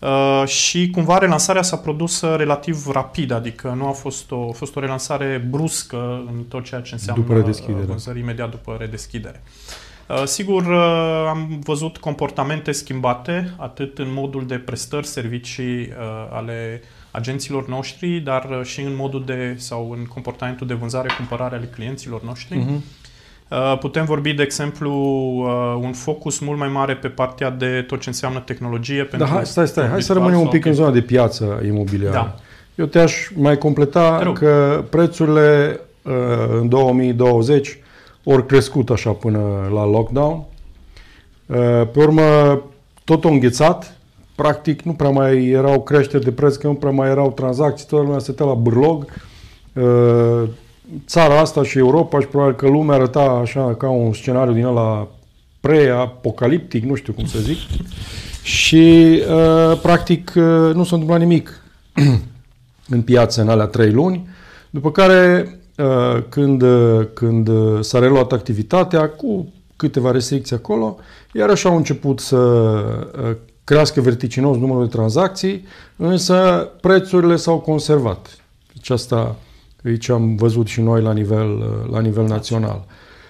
Uh, 0.00 0.46
și 0.46 0.90
cumva 0.90 1.18
relansarea 1.18 1.62
s-a 1.62 1.76
produs 1.76 2.20
uh, 2.20 2.36
relativ 2.36 2.86
rapid, 2.86 3.30
adică 3.30 3.74
nu 3.76 3.86
a 3.86 3.92
fost 3.92 4.30
o, 4.30 4.48
a 4.48 4.52
fost 4.52 4.76
o 4.76 4.80
relansare 4.80 5.46
bruscă 5.50 6.24
în 6.26 6.42
tot 6.48 6.64
ceea 6.64 6.80
ce 6.80 6.94
înseamnă 6.94 7.22
După 7.22 7.38
redeschidere. 7.38 7.80
uh, 7.80 7.86
vânzări 7.86 8.18
imediat 8.18 8.50
după 8.50 8.76
redeschidere. 8.78 9.42
Uh, 10.06 10.24
Sigur, 10.24 10.66
uh, 10.66 11.26
am 11.28 11.60
văzut 11.64 11.96
comportamente 11.96 12.72
schimbate, 12.72 13.54
atât 13.56 13.98
în 13.98 14.12
modul 14.12 14.46
de 14.46 14.54
prestări, 14.56 15.06
servicii 15.06 15.78
uh, 15.80 16.28
ale 16.30 16.82
agenților 17.10 17.68
noștri, 17.68 18.18
dar 18.20 18.48
uh, 18.50 18.64
și 18.66 18.80
în 18.80 18.96
modul 18.96 19.24
de 19.24 19.54
sau 19.56 19.90
în 19.90 20.04
comportamentul 20.04 20.66
de 20.66 20.74
vânzare-cumpărare 20.74 21.54
ale 21.54 21.66
clienților 21.66 22.22
noștri. 22.22 22.58
Uh-huh. 22.58 23.06
Putem 23.80 24.04
vorbi, 24.04 24.32
de 24.32 24.42
exemplu, 24.42 24.92
uh, 24.92 25.80
un 25.82 25.92
focus 25.92 26.38
mult 26.38 26.58
mai 26.58 26.68
mare 26.68 26.94
pe 26.94 27.08
partea 27.08 27.50
de 27.50 27.84
tot 27.86 28.00
ce 28.00 28.08
înseamnă 28.08 28.38
tehnologie. 28.38 29.08
Da, 29.16 29.26
hai, 29.26 29.46
stai, 29.46 29.66
stai, 29.66 29.88
hai 29.88 30.02
să 30.02 30.12
rămânem 30.12 30.38
un 30.38 30.46
pic 30.48 30.58
okay. 30.58 30.70
în 30.70 30.76
zona 30.76 30.90
de 30.90 31.00
piață 31.00 31.62
imobiliară. 31.66 32.14
Da. 32.14 32.34
Eu 32.74 32.86
te-aș 32.86 33.28
mai 33.34 33.58
completa 33.58 34.32
că 34.34 34.84
prețurile 34.90 35.80
uh, 36.02 36.12
în 36.60 36.68
2020 36.68 37.78
ori 38.24 38.46
crescut 38.46 38.90
așa 38.90 39.10
până 39.10 39.40
la 39.72 39.86
lockdown. 39.86 40.44
Pe 41.92 41.98
urmă, 42.00 42.60
tot 43.04 43.24
o 43.24 43.28
înghețat, 43.28 43.96
practic 44.34 44.82
nu 44.82 44.92
prea 44.92 45.10
mai 45.10 45.46
erau 45.46 45.80
creșteri 45.82 46.24
de 46.24 46.32
preț, 46.32 46.56
că 46.56 46.66
nu 46.66 46.74
prea 46.74 46.90
mai 46.90 47.08
erau 47.08 47.32
tranzacții, 47.32 47.86
toată 47.86 48.04
lumea 48.04 48.20
stătea 48.20 48.46
la 48.46 48.54
bârlog. 48.54 49.06
Uh, 50.92 51.00
țara 51.06 51.38
asta 51.38 51.62
și 51.62 51.78
Europa 51.78 52.20
și 52.20 52.26
probabil 52.26 52.54
că 52.54 52.68
lumea 52.68 52.94
arăta 52.94 53.20
așa 53.20 53.74
ca 53.74 53.88
un 53.88 54.12
scenariu 54.12 54.52
din 54.52 54.64
ăla 54.64 55.08
pre-apocaliptic, 55.60 56.84
nu 56.84 56.94
știu 56.94 57.12
cum 57.12 57.24
să 57.24 57.38
zic. 57.38 57.58
Și 58.42 59.20
uh, 59.30 59.78
practic 59.82 60.32
uh, 60.36 60.74
nu 60.74 60.84
s-a 60.84 60.94
întâmplat 60.94 61.18
nimic 61.18 61.62
în 62.94 63.02
piață 63.02 63.40
în 63.40 63.48
alea 63.48 63.66
trei 63.66 63.90
luni, 63.90 64.28
după 64.70 64.90
care 64.90 65.52
când, 66.28 66.64
când 67.14 67.50
s-a 67.80 67.98
reluat 67.98 68.32
activitatea 68.32 69.08
cu 69.08 69.52
câteva 69.76 70.10
restricții 70.10 70.56
acolo, 70.56 70.96
iarăși 71.32 71.66
au 71.66 71.76
început 71.76 72.20
să 72.20 72.38
crească 73.64 74.00
verticinos 74.00 74.56
numărul 74.56 74.84
de 74.84 74.96
tranzacții, 74.96 75.66
însă 75.96 76.68
prețurile 76.80 77.36
s-au 77.36 77.58
conservat. 77.58 78.36
Deci 78.72 78.90
asta 78.90 79.36
aici 79.84 80.08
am 80.08 80.36
văzut 80.36 80.66
și 80.66 80.80
noi 80.80 81.02
la 81.02 81.12
nivel, 81.12 81.64
la 81.90 82.00
nivel 82.00 82.24
național. 82.26 82.84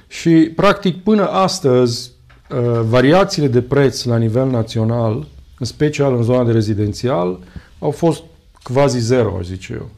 Și, 0.06 0.52
practic, 0.56 1.02
până 1.02 1.26
astăzi, 1.26 2.10
uh, 2.50 2.80
variațiile 2.84 3.48
de 3.48 3.62
preț 3.62 4.04
la 4.04 4.16
nivel 4.16 4.50
național, 4.50 5.26
în 5.58 5.66
special 5.66 6.16
în 6.16 6.22
zona 6.22 6.44
de 6.44 6.52
rezidențial, 6.52 7.38
au 7.78 7.90
fost 7.90 8.22
quasi 8.62 8.98
zero, 8.98 9.36
aș 9.38 9.46
zice 9.46 9.72
eu. 9.72 9.90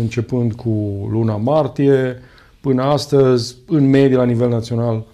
Începând 0.00 0.52
cu 0.52 0.68
luna 1.10 1.36
martie, 1.36 2.22
până 2.60 2.82
astăzi, 2.82 3.56
în 3.66 3.90
medie, 3.90 4.16
la 4.16 4.24
nivel 4.24 4.48
național, 4.48 5.04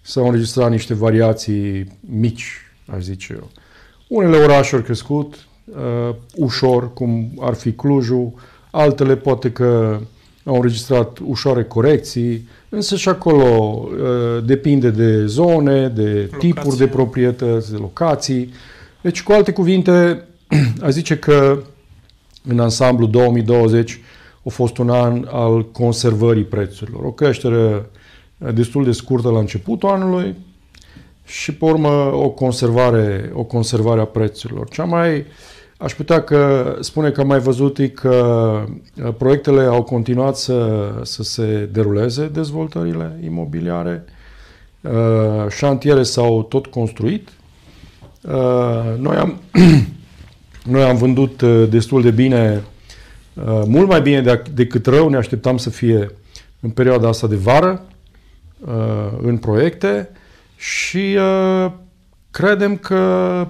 s-au 0.00 0.24
înregistrat 0.24 0.70
niște 0.70 0.94
variații 0.94 1.98
mici, 2.00 2.52
aș 2.86 3.02
zice 3.02 3.32
eu. 3.38 3.50
Unele 4.08 4.36
orașe 4.36 4.76
au 4.76 4.82
crescut 4.82 5.34
uh, 5.64 6.14
ușor, 6.34 6.92
cum 6.92 7.30
ar 7.40 7.54
fi 7.54 7.72
Clujul, 7.72 8.32
altele 8.70 9.16
poate 9.16 9.52
că 9.52 10.00
au 10.50 10.56
înregistrat 10.56 11.18
ușoare 11.26 11.64
corecții, 11.64 12.48
însă 12.68 12.96
și 12.96 13.08
acolo 13.08 13.44
uh, 13.84 14.44
depinde 14.44 14.90
de 14.90 15.26
zone, 15.26 15.88
de 15.88 16.02
Locație. 16.02 16.38
tipuri 16.38 16.76
de 16.76 16.86
proprietăți, 16.86 17.70
de 17.70 17.76
locații. 17.76 18.52
Deci, 19.00 19.22
cu 19.22 19.32
alte 19.32 19.52
cuvinte, 19.52 20.24
a 20.86 20.90
zice 20.90 21.16
că 21.16 21.62
în 22.48 22.60
ansamblu 22.60 23.06
2020 23.06 24.00
a 24.46 24.48
fost 24.48 24.78
un 24.78 24.90
an 24.90 25.26
al 25.30 25.70
conservării 25.70 26.44
prețurilor. 26.44 27.04
O 27.04 27.12
creștere 27.12 27.86
destul 28.54 28.84
de 28.84 28.92
scurtă 28.92 29.28
la 29.28 29.38
începutul 29.38 29.88
anului, 29.88 30.36
și, 31.30 31.54
pe 31.54 31.64
urmă, 31.64 32.12
o 32.14 32.28
conservare, 32.28 33.30
o 33.34 33.42
conservare 33.42 34.00
a 34.00 34.04
prețurilor. 34.04 34.68
Cea 34.68 34.84
mai, 34.84 35.24
aș 35.80 35.94
putea 35.94 36.22
că 36.22 36.76
spune 36.80 37.10
că 37.10 37.20
am 37.20 37.26
mai 37.26 37.38
văzut 37.38 37.78
e 37.78 37.88
că 37.88 38.64
uh, 39.04 39.14
proiectele 39.18 39.60
au 39.60 39.82
continuat 39.82 40.36
să, 40.36 40.90
să 41.02 41.22
se 41.22 41.68
deruleze, 41.72 42.26
dezvoltările 42.26 43.18
imobiliare, 43.24 44.04
uh, 44.80 45.50
șantiere 45.50 46.02
s-au 46.02 46.42
tot 46.42 46.66
construit. 46.66 47.28
Uh, 48.20 48.98
noi 48.98 49.16
am, 49.16 49.40
noi 50.74 50.82
am 50.82 50.96
vândut 50.96 51.42
destul 51.68 52.02
de 52.02 52.10
bine, 52.10 52.62
mult 53.64 53.88
mai 53.88 54.00
bine 54.00 54.40
decât 54.54 54.86
rău 54.86 55.08
ne 55.08 55.16
așteptam 55.16 55.56
să 55.56 55.70
fie 55.70 56.10
în 56.60 56.70
perioada 56.70 57.08
asta 57.08 57.26
de 57.26 57.36
vară, 57.36 57.84
în 59.22 59.36
proiecte 59.36 60.08
și 60.60 61.16
uh, 61.16 61.72
credem 62.30 62.76
că 62.76 63.46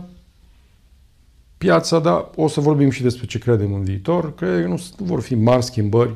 piața, 1.61 1.99
da, 1.99 2.31
o 2.35 2.49
să 2.49 2.61
vorbim 2.61 2.91
și 2.91 3.03
despre 3.03 3.27
ce 3.27 3.39
credem 3.39 3.73
în 3.75 3.85
viitor, 3.85 4.35
cred 4.35 4.63
că 4.63 4.69
nu 4.69 4.83
vor 4.97 5.21
fi 5.21 5.35
mari 5.35 5.63
schimbări, 5.63 6.11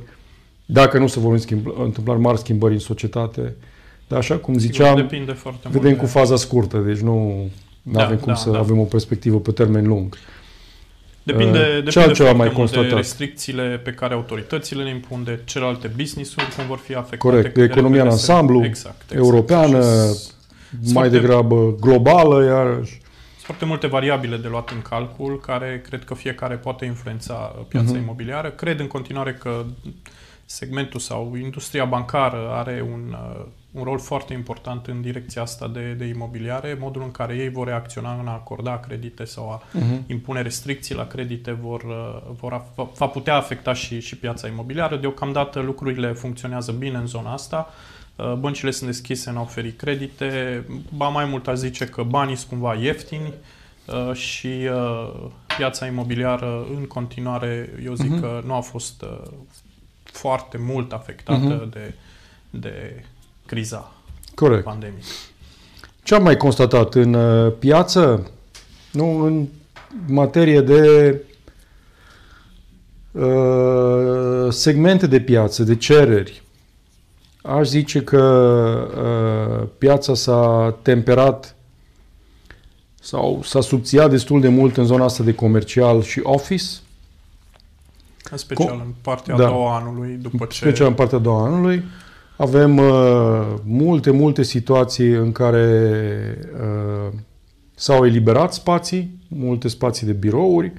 dacă 0.66 0.98
nu 0.98 1.06
se 1.06 1.20
vor 1.20 1.38
întâmpla 1.82 2.14
mari 2.14 2.38
schimbări 2.38 2.72
în 2.72 2.78
societate. 2.78 3.54
Dar 4.08 4.18
așa 4.18 4.36
cum 4.36 4.58
ziceam, 4.58 4.96
Depinde 4.96 5.32
foarte 5.32 5.68
vedem 5.70 5.88
mult 5.88 6.00
cu 6.00 6.06
faza 6.06 6.36
scurtă, 6.36 6.78
deci 6.78 6.98
nu 6.98 7.48
da, 7.82 8.04
avem 8.04 8.16
cum 8.16 8.32
da, 8.32 8.34
să 8.34 8.50
da. 8.50 8.58
avem 8.58 8.78
o 8.78 8.84
perspectivă 8.84 9.38
pe 9.38 9.50
termen 9.50 9.86
lung. 9.86 10.16
Depinde, 11.22 11.58
uh, 11.58 11.64
depinde 11.64 11.90
ce 11.90 12.00
foarte 12.00 12.36
mai 12.36 12.52
mult 12.56 12.70
de 12.72 12.94
restricțiile 12.94 13.80
pe 13.84 13.90
care 13.90 14.14
autoritățile 14.14 14.82
le 14.82 14.90
impun, 14.90 15.24
de 15.24 15.40
celelalte 15.44 15.90
business-uri, 15.96 16.54
cum 16.56 16.66
vor 16.66 16.78
fi 16.78 16.94
afectate. 16.94 17.16
Corect, 17.16 17.54
de 17.54 17.62
economia 17.62 18.02
în 18.02 18.08
ansamblu, 18.08 18.64
exact, 18.64 19.02
exact, 19.02 19.24
europeană, 19.24 19.82
și 20.86 20.92
mai 20.92 20.92
foarte, 20.92 21.18
degrabă 21.18 21.76
globală, 21.80 22.44
iarăși. 22.44 23.02
Sunt 23.44 23.56
foarte 23.56 23.74
multe 23.74 23.96
variabile 23.96 24.36
de 24.36 24.48
luat 24.48 24.70
în 24.70 24.82
calcul, 24.82 25.40
care 25.40 25.82
cred 25.88 26.04
că 26.04 26.14
fiecare 26.14 26.54
poate 26.54 26.84
influența 26.84 27.34
piața 27.68 27.94
uh-huh. 27.94 28.02
imobiliară. 28.02 28.50
Cred 28.50 28.80
în 28.80 28.86
continuare 28.86 29.32
că 29.32 29.64
segmentul 30.44 31.00
sau 31.00 31.36
industria 31.36 31.84
bancară 31.84 32.50
are 32.52 32.84
un, 32.92 33.16
uh, 33.36 33.44
un 33.70 33.82
rol 33.82 33.98
foarte 33.98 34.32
important 34.32 34.86
în 34.86 35.00
direcția 35.00 35.42
asta 35.42 35.68
de, 35.68 35.92
de 35.92 36.04
imobiliare, 36.04 36.76
modul 36.80 37.02
în 37.02 37.10
care 37.10 37.36
ei 37.36 37.48
vor 37.50 37.66
reacționa 37.66 38.18
în 38.20 38.26
a 38.26 38.32
acorda 38.32 38.78
credite 38.78 39.24
sau 39.24 39.50
a 39.50 39.62
uh-huh. 39.62 40.06
impune 40.06 40.42
restricții 40.42 40.94
la 40.94 41.06
credite 41.06 41.52
vor, 41.52 41.82
uh, 41.82 42.34
vor 42.40 42.64
va 42.96 43.06
putea 43.06 43.34
afecta 43.36 43.72
și, 43.72 44.00
și 44.00 44.16
piața 44.16 44.48
imobiliară. 44.48 44.96
Deocamdată 44.96 45.60
lucrurile 45.60 46.12
funcționează 46.12 46.72
bine 46.72 46.96
în 46.96 47.06
zona 47.06 47.32
asta. 47.32 47.68
Uh, 47.68 47.93
băncile 48.38 48.70
sunt 48.70 48.90
deschise 48.90 49.30
în 49.30 49.36
a 49.36 49.40
oferi 49.40 49.72
credite, 49.72 50.64
ba 50.96 51.08
mai 51.08 51.24
mult 51.24 51.48
a 51.48 51.54
zice 51.54 51.84
că 51.84 52.02
banii 52.02 52.36
sunt 52.36 52.48
cumva 52.48 52.74
ieftini 52.74 53.32
uh, 53.86 54.14
și 54.14 54.46
uh, 54.46 55.30
piața 55.56 55.86
imobiliară 55.86 56.66
în 56.76 56.86
continuare, 56.86 57.80
eu 57.84 57.94
zic 57.94 58.16
uh-huh. 58.16 58.20
că 58.20 58.42
nu 58.46 58.54
a 58.54 58.60
fost 58.60 59.04
foarte 60.02 60.58
mult 60.58 60.92
afectată 60.92 61.66
uh-huh. 61.66 61.72
de, 61.72 61.94
de 62.50 63.04
criza 63.46 63.92
Corect. 64.34 64.64
pandemică. 64.64 65.06
Ce 66.02 66.14
am 66.14 66.22
mai 66.22 66.36
constatat 66.36 66.94
în 66.94 67.16
piață? 67.58 68.30
Nu, 68.92 69.20
în 69.20 69.46
materie 70.06 70.60
de 70.60 71.14
uh, 73.12 74.52
segmente 74.52 75.06
de 75.06 75.20
piață, 75.20 75.62
de 75.62 75.76
cereri. 75.76 76.43
Aș 77.46 77.68
zice 77.68 78.00
că 78.00 78.22
uh, 79.60 79.68
piața 79.78 80.14
s-a 80.14 80.76
temperat 80.82 81.56
sau 83.00 83.40
s-a 83.42 83.60
subțiat 83.60 84.10
destul 84.10 84.40
de 84.40 84.48
mult 84.48 84.76
în 84.76 84.84
zona 84.84 85.04
asta 85.04 85.22
de 85.22 85.34
comercial 85.34 86.02
și 86.02 86.20
office. 86.22 86.64
În 88.30 88.36
special 88.36 88.78
Com- 88.78 88.84
în 88.84 88.92
partea 89.02 89.36
da. 89.36 89.46
a 89.46 89.48
doua 89.48 89.76
anului, 89.76 90.18
după 90.22 90.44
ce... 90.44 90.56
Special 90.56 90.86
în 90.86 90.94
partea 90.94 91.18
a 91.18 91.20
doua 91.20 91.44
anului. 91.44 91.84
Avem 92.36 92.78
uh, 92.78 93.54
multe, 93.64 94.10
multe 94.10 94.42
situații 94.42 95.10
în 95.10 95.32
care 95.32 95.90
uh, 96.60 97.12
s-au 97.74 98.06
eliberat 98.06 98.52
spații, 98.52 99.18
multe 99.28 99.68
spații 99.68 100.06
de 100.06 100.12
birouri. 100.12 100.72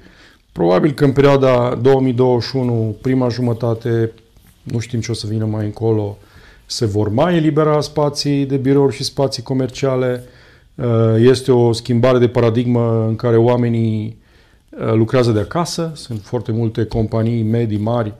Probabil 0.52 0.92
că 0.92 1.04
în 1.04 1.12
perioada 1.12 1.74
2021, 1.74 2.96
prima 3.02 3.28
jumătate, 3.28 4.12
nu 4.62 4.78
știm 4.78 5.00
ce 5.00 5.10
o 5.10 5.14
să 5.14 5.26
vină 5.26 5.44
mai 5.44 5.64
încolo, 5.64 6.18
se 6.66 6.84
vor 6.84 7.08
mai 7.08 7.36
elibera 7.36 7.80
spații 7.80 8.46
de 8.46 8.56
birouri 8.56 8.94
și 8.94 9.04
spații 9.04 9.42
comerciale. 9.42 10.24
Uh, 10.74 11.14
este 11.18 11.52
o 11.52 11.72
schimbare 11.72 12.18
de 12.18 12.28
paradigmă 12.28 13.04
în 13.06 13.16
care 13.16 13.36
oamenii 13.36 14.18
uh, 14.70 14.92
lucrează 14.92 15.32
de 15.32 15.40
acasă. 15.40 15.92
Sunt 15.94 16.20
foarte 16.22 16.52
multe 16.52 16.84
companii 16.84 17.42
medii, 17.42 17.78
mari, 17.78 18.14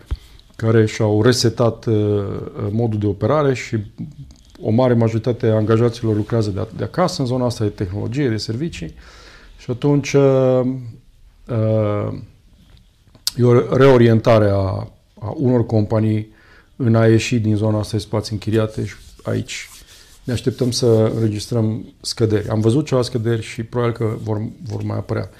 care 0.56 0.86
și-au 0.86 1.22
resetat 1.22 1.86
uh, 1.86 1.94
modul 2.70 2.98
de 2.98 3.06
operare 3.06 3.54
și 3.54 3.76
o 4.60 4.70
mare 4.70 4.94
majoritate 4.94 5.46
a 5.46 5.54
angajaților 5.54 6.16
lucrează 6.16 6.50
de, 6.50 6.68
de 6.76 6.84
acasă, 6.84 7.20
în 7.20 7.26
zona 7.26 7.44
asta 7.44 7.64
de 7.64 7.70
tehnologie, 7.70 8.28
de 8.28 8.36
servicii. 8.36 8.94
Și 9.58 9.70
atunci 9.70 10.12
e 13.36 13.44
o 13.44 13.76
reorientare 13.76 14.48
a, 14.48 14.88
a 15.18 15.34
unor 15.34 15.66
companii 15.66 16.34
în 16.76 16.94
a 16.94 17.06
ieși 17.06 17.38
din 17.38 17.56
zona 17.56 17.78
asta 17.78 17.96
de 17.96 18.02
spații 18.02 18.32
închiriate 18.32 18.84
și 18.84 18.94
aici 19.22 19.68
ne 20.24 20.32
așteptăm 20.32 20.70
să 20.70 20.86
înregistrăm 20.86 21.94
scăderi. 22.00 22.48
Am 22.48 22.60
văzut 22.60 22.86
ceva 22.86 23.02
scăderi 23.02 23.42
și 23.42 23.62
probabil 23.62 23.94
că 23.94 24.16
vor, 24.22 24.42
vor 24.62 24.82
mai 24.82 24.96
apărea. 24.96 25.30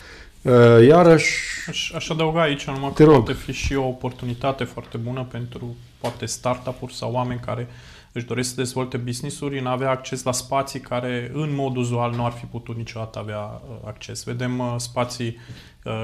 Uh, 0.43 0.87
iarăși... 0.87 1.31
Aș, 1.69 1.93
aș 1.93 2.09
adăuga 2.09 2.43
aici 2.43 2.64
numai 2.64 2.93
că 2.95 3.05
poate 3.05 3.33
fi 3.33 3.52
și 3.52 3.75
o 3.75 3.87
oportunitate 3.87 4.64
foarte 4.64 4.97
bună 4.97 5.26
pentru 5.31 5.76
poate 6.00 6.26
startup-uri 6.26 6.95
sau 6.95 7.12
oameni 7.12 7.40
care 7.40 7.69
își 8.17 8.27
doresc 8.27 8.49
să 8.49 8.55
dezvolte 8.55 8.97
business-uri 8.97 9.59
în 9.59 9.67
a 9.67 9.71
avea 9.71 9.91
acces 9.91 10.23
la 10.23 10.33
spații 10.33 10.81
care 10.81 11.31
în 11.35 11.55
mod 11.55 11.77
uzual 11.77 12.15
nu 12.15 12.25
ar 12.25 12.33
fi 12.33 12.45
putut 12.45 12.77
niciodată 12.77 13.19
avea 13.19 13.41
uh, 13.41 13.77
acces. 13.85 14.25
Vedem 14.25 14.59
uh, 14.59 14.75
spații 14.77 15.37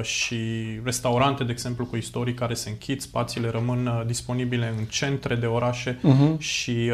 și 0.03 0.37
restaurante, 0.85 1.45
de 1.45 1.53
exemplu, 1.53 1.85
cu 1.85 1.97
istorii 1.97 2.35
care 2.35 2.55
se 2.55 2.71
închid, 2.71 3.01
spațiile 3.01 3.49
rămân 3.51 4.05
disponibile 4.07 4.75
în 4.79 4.85
centre 4.85 5.35
de 5.35 5.47
orașe 5.47 5.99
uh-huh. 5.99 6.39
și 6.39 6.93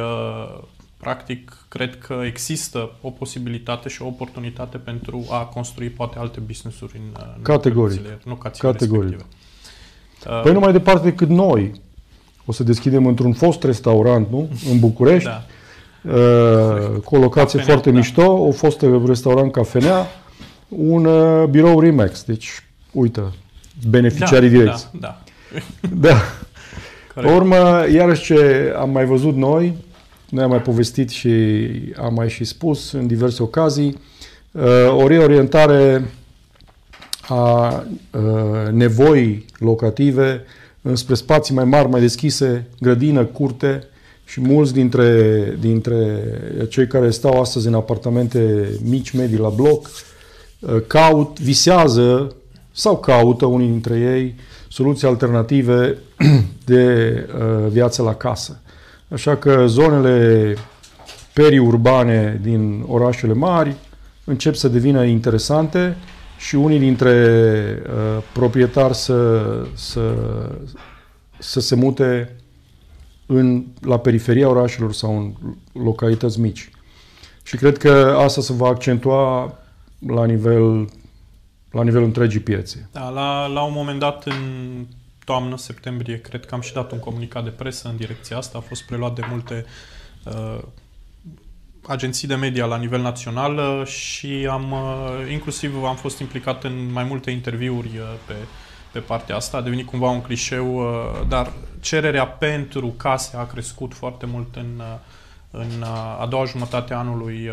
practic, 0.96 1.56
cred 1.68 1.98
că 1.98 2.20
există 2.24 2.90
o 3.00 3.10
posibilitate 3.10 3.88
și 3.88 4.02
o 4.02 4.06
oportunitate 4.06 4.78
pentru 4.78 5.26
a 5.30 5.44
construi 5.44 5.88
poate 5.88 6.18
alte 6.18 6.40
business-uri 6.40 6.96
în, 6.96 7.42
Categoric. 7.42 7.98
în 7.98 8.18
locațiile 8.24 8.70
Categoric. 8.70 9.10
respective. 9.10 10.42
Păi 10.42 10.52
nu 10.52 10.58
mai 10.58 10.72
departe 10.72 11.08
decât 11.10 11.28
noi. 11.28 11.72
O 12.48 12.52
să 12.52 12.62
deschidem 12.62 13.06
într-un 13.06 13.32
fost 13.32 13.62
restaurant, 13.62 14.26
nu? 14.30 14.48
În 14.70 14.78
București. 14.78 15.28
Da. 15.28 15.44
Uh, 16.12 17.00
cu 17.04 17.16
o 17.16 17.18
locație 17.18 17.58
Cafenea, 17.58 17.64
foarte 17.64 17.90
da. 17.90 17.96
mișto, 17.96 18.32
o 18.32 18.50
fostă 18.50 19.02
restaurant 19.06 19.52
cafenea, 19.52 20.06
un 20.68 21.04
uh, 21.04 21.48
birou 21.48 21.80
Remax. 21.80 22.24
Deci, 22.24 22.64
uite, 22.92 23.22
beneficiarii 23.88 24.48
da, 24.48 24.56
direcți. 24.56 24.88
Da, 25.00 25.20
da. 25.80 25.88
da. 26.08 26.16
Pe 27.22 27.30
urmă, 27.30 27.84
iarăși 27.92 28.22
ce 28.22 28.72
am 28.78 28.90
mai 28.90 29.04
văzut 29.04 29.34
noi, 29.34 29.74
noi 30.28 30.42
am 30.44 30.50
mai 30.50 30.62
povestit 30.62 31.08
și 31.10 31.30
am 31.96 32.14
mai 32.14 32.30
și 32.30 32.44
spus 32.44 32.92
în 32.92 33.06
diverse 33.06 33.42
ocazii, 33.42 33.98
uh, 34.50 34.62
o 34.96 35.06
reorientare 35.06 36.10
a 37.28 37.66
uh, 38.10 38.70
nevoii 38.70 39.44
locative 39.58 40.44
înspre 40.82 41.14
spații 41.14 41.54
mai 41.54 41.64
mari, 41.64 41.88
mai 41.88 42.00
deschise, 42.00 42.68
grădină, 42.80 43.24
curte 43.24 43.84
și 44.24 44.40
mulți 44.40 44.72
dintre, 44.72 45.56
dintre 45.60 46.22
cei 46.68 46.86
care 46.86 47.10
stau 47.10 47.40
astăzi 47.40 47.66
în 47.66 47.74
apartamente 47.74 48.68
mici, 48.82 49.10
medii 49.10 49.38
la 49.38 49.48
bloc, 49.48 49.90
uh, 50.60 50.82
caut, 50.86 51.40
visează 51.40 52.34
sau 52.72 52.98
caută 52.98 53.46
unii 53.46 53.68
dintre 53.68 53.98
ei 53.98 54.34
soluții 54.68 55.06
alternative 55.06 55.98
de 56.64 57.26
viață 57.68 58.02
la 58.02 58.14
casă. 58.14 58.60
Așa 59.08 59.36
că 59.36 59.64
zonele 59.66 60.54
periurbane 61.32 62.40
din 62.42 62.84
orașele 62.86 63.32
mari 63.32 63.76
încep 64.24 64.54
să 64.54 64.68
devină 64.68 65.04
interesante 65.04 65.96
și 66.38 66.54
unii 66.54 66.78
dintre 66.78 67.12
uh, 67.82 68.22
proprietari 68.32 68.94
să, 68.94 69.42
să, 69.74 70.14
să 71.38 71.60
se 71.60 71.74
mute 71.74 72.36
în, 73.26 73.64
la 73.80 73.98
periferia 73.98 74.48
orașelor 74.48 74.92
sau 74.92 75.18
în 75.18 75.34
localități 75.82 76.40
mici. 76.40 76.70
Și 77.42 77.56
cred 77.56 77.76
că 77.76 78.16
asta 78.18 78.40
se 78.40 78.52
va 78.52 78.68
accentua 78.68 79.58
la 80.06 80.24
nivel 80.24 80.88
la 81.70 81.82
nivelul 81.82 82.06
întregii 82.06 82.40
piețe. 82.40 82.88
Da, 82.92 83.08
la, 83.08 83.46
la 83.46 83.62
un 83.62 83.72
moment 83.72 83.98
dat 83.98 84.26
în 84.26 84.86
toamnă, 85.24 85.56
septembrie, 85.56 86.20
cred 86.20 86.46
că 86.46 86.54
am 86.54 86.60
și 86.60 86.72
dat 86.72 86.92
un 86.92 86.98
comunicat 86.98 87.44
de 87.44 87.50
presă 87.50 87.88
în 87.88 87.96
direcția 87.96 88.36
asta. 88.36 88.58
A 88.58 88.60
fost 88.60 88.82
preluat 88.82 89.14
de 89.14 89.22
multe 89.30 89.64
uh, 90.24 90.58
agenții 91.88 92.28
de 92.28 92.34
media 92.34 92.64
la 92.64 92.76
nivel 92.76 93.00
național 93.00 93.56
uh, 93.56 93.86
și 93.86 94.46
am 94.50 94.72
uh, 94.72 95.30
inclusiv 95.30 95.84
am 95.84 95.96
fost 95.96 96.18
implicat 96.18 96.64
în 96.64 96.92
mai 96.92 97.04
multe 97.04 97.30
interviuri 97.30 97.88
uh, 97.88 98.14
pe, 98.26 98.34
pe 98.92 98.98
partea 98.98 99.36
asta. 99.36 99.56
A 99.56 99.60
devenit 99.60 99.86
cumva 99.86 100.10
un 100.10 100.20
clișeu, 100.20 100.76
uh, 100.76 101.26
dar 101.28 101.52
cererea 101.80 102.26
pentru 102.26 102.86
case 102.96 103.36
a 103.36 103.46
crescut 103.46 103.94
foarte 103.94 104.26
mult 104.26 104.56
în, 104.56 104.70
uh, 104.78 104.98
în 105.50 105.80
uh, 105.80 106.20
a 106.20 106.26
doua 106.30 106.44
jumătate 106.44 106.94
a 106.94 106.98
anului 106.98 107.50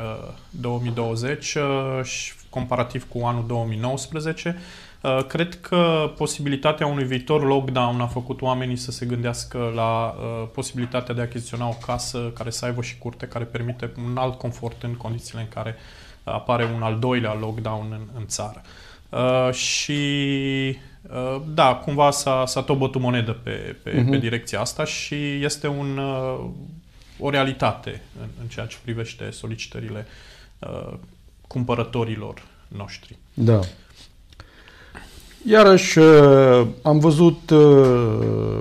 2020 0.50 1.58
și 2.04 2.34
comparativ 2.50 3.08
cu 3.10 3.26
anul 3.26 3.44
2019. 3.48 4.58
Uh, 5.06 5.26
cred 5.26 5.62
că 5.62 6.12
posibilitatea 6.18 6.88
unui 6.88 7.04
viitor 7.04 7.44
lockdown 7.44 8.02
a 8.02 8.08
făcut 8.08 8.42
oamenii 8.42 8.76
să 8.76 8.92
se 8.92 9.06
gândească 9.06 9.72
la 9.76 10.08
uh, 10.08 10.48
posibilitatea 10.54 11.16
de 11.16 11.22
a 11.22 11.24
achiziționa 11.24 11.68
o 11.68 11.78
casă 11.86 12.32
care 12.34 12.50
să 12.50 12.66
aibă 12.66 12.82
și 12.82 12.98
curte, 12.98 13.28
care 13.28 13.44
permite 13.44 13.92
un 14.06 14.18
alt 14.18 14.38
confort 14.38 14.84
în 14.84 14.94
condițiile 14.94 15.42
în 15.42 15.48
care 15.48 15.76
apare 16.24 16.72
un 16.76 16.82
al 16.82 17.00
doilea 17.00 17.34
lockdown 17.34 17.88
în, 17.92 18.08
în 18.18 18.28
țară. 18.28 18.62
Uh, 19.10 19.54
și 19.54 20.02
uh, 21.02 21.42
da, 21.48 21.76
cumva 21.76 22.12
s-a, 22.12 22.44
s-a 22.46 22.62
tot 22.62 22.78
bătut 22.78 23.02
monedă 23.02 23.32
pe, 23.32 23.76
pe, 23.84 23.90
uh-huh. 23.90 23.94
pe 23.94 24.02
mhm. 24.02 24.20
direcția 24.20 24.60
asta 24.60 24.86
și 24.86 25.44
este 25.44 25.68
un, 25.68 25.98
uh, 25.98 26.46
o 27.20 27.30
realitate 27.30 28.02
în, 28.22 28.28
în 28.42 28.48
ceea 28.48 28.66
ce 28.66 28.78
privește 28.84 29.30
solicitările 29.30 30.06
uh, 30.60 30.94
cumpărătorilor 31.48 32.44
noștri. 32.68 33.18
Da. 33.34 33.60
Iarăși 35.48 36.00
uh, 36.00 36.68
am 36.82 37.00
văzut 37.00 37.50
uh, 37.50 38.58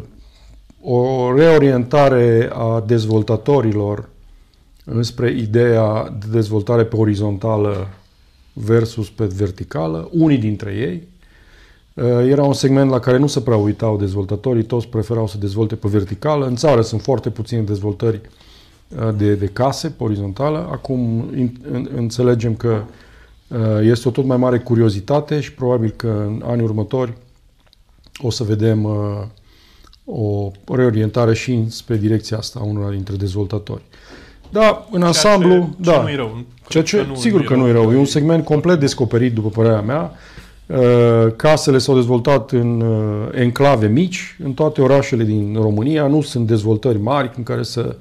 o 0.82 1.32
reorientare 1.36 2.50
a 2.52 2.82
dezvoltatorilor 2.86 4.08
înspre 4.84 5.30
ideea 5.30 6.16
de 6.18 6.26
dezvoltare 6.30 6.84
pe 6.84 6.96
orizontală 6.96 7.88
versus 8.52 9.10
pe 9.10 9.24
verticală, 9.24 10.08
unii 10.12 10.38
dintre 10.38 10.72
ei. 10.72 11.08
Uh, 11.94 12.28
era 12.30 12.42
un 12.42 12.52
segment 12.52 12.90
la 12.90 12.98
care 12.98 13.16
nu 13.16 13.26
se 13.26 13.40
prea 13.40 13.56
uitau 13.56 13.96
dezvoltatorii, 13.96 14.64
toți 14.64 14.88
preferau 14.88 15.26
să 15.26 15.38
dezvolte 15.38 15.74
pe 15.74 15.88
verticală. 15.88 16.46
În 16.46 16.56
țară 16.56 16.82
sunt 16.82 17.00
foarte 17.00 17.30
puține 17.30 17.60
dezvoltări 17.60 18.20
de, 19.16 19.34
de 19.34 19.46
case 19.46 19.88
pe 19.88 20.02
orizontală. 20.02 20.68
Acum 20.70 21.30
înțelegem 21.94 22.54
că 22.54 22.68
Uh, 22.68 22.82
este 23.82 24.08
o 24.08 24.10
tot 24.10 24.24
mai 24.24 24.36
mare 24.36 24.58
curiozitate 24.58 25.40
și 25.40 25.52
probabil 25.52 25.90
că 25.96 26.24
în 26.26 26.42
anii 26.44 26.64
următori 26.64 27.12
o 28.22 28.30
să 28.30 28.44
vedem 28.44 28.84
uh, 28.84 29.22
o 30.04 30.50
reorientare 30.74 31.34
și 31.34 31.64
spre 31.68 31.96
direcția 31.96 32.36
asta 32.36 32.58
a 32.62 32.64
unora 32.64 32.90
dintre 32.90 33.14
dezvoltatori. 33.14 33.82
Da, 34.50 34.88
în 34.90 35.02
ansamblu, 35.02 35.54
ce, 35.54 35.90
da. 35.90 35.92
Ce 35.92 36.10
nu 36.10 36.16
rău. 36.16 36.44
Ceea 36.68 36.84
ce, 36.84 37.04
nu, 37.08 37.14
sigur 37.14 37.40
nu 37.40 37.46
că 37.46 37.54
nu 37.54 37.66
e 37.66 37.72
rău. 37.72 37.92
E 37.92 37.96
un 37.96 38.04
segment 38.04 38.44
complet 38.44 38.80
descoperit, 38.80 39.34
după 39.34 39.48
părerea 39.48 39.80
mea. 39.80 40.12
Uh, 40.66 41.32
casele 41.36 41.78
s-au 41.78 41.94
dezvoltat 41.94 42.50
în 42.50 42.84
enclave 43.34 43.86
mici, 43.86 44.36
în 44.44 44.52
toate 44.52 44.80
orașele 44.82 45.24
din 45.24 45.54
România. 45.60 46.06
Nu 46.06 46.20
sunt 46.20 46.46
dezvoltări 46.46 46.98
mari 46.98 47.30
în 47.36 47.42
care 47.42 47.62
să 47.62 47.96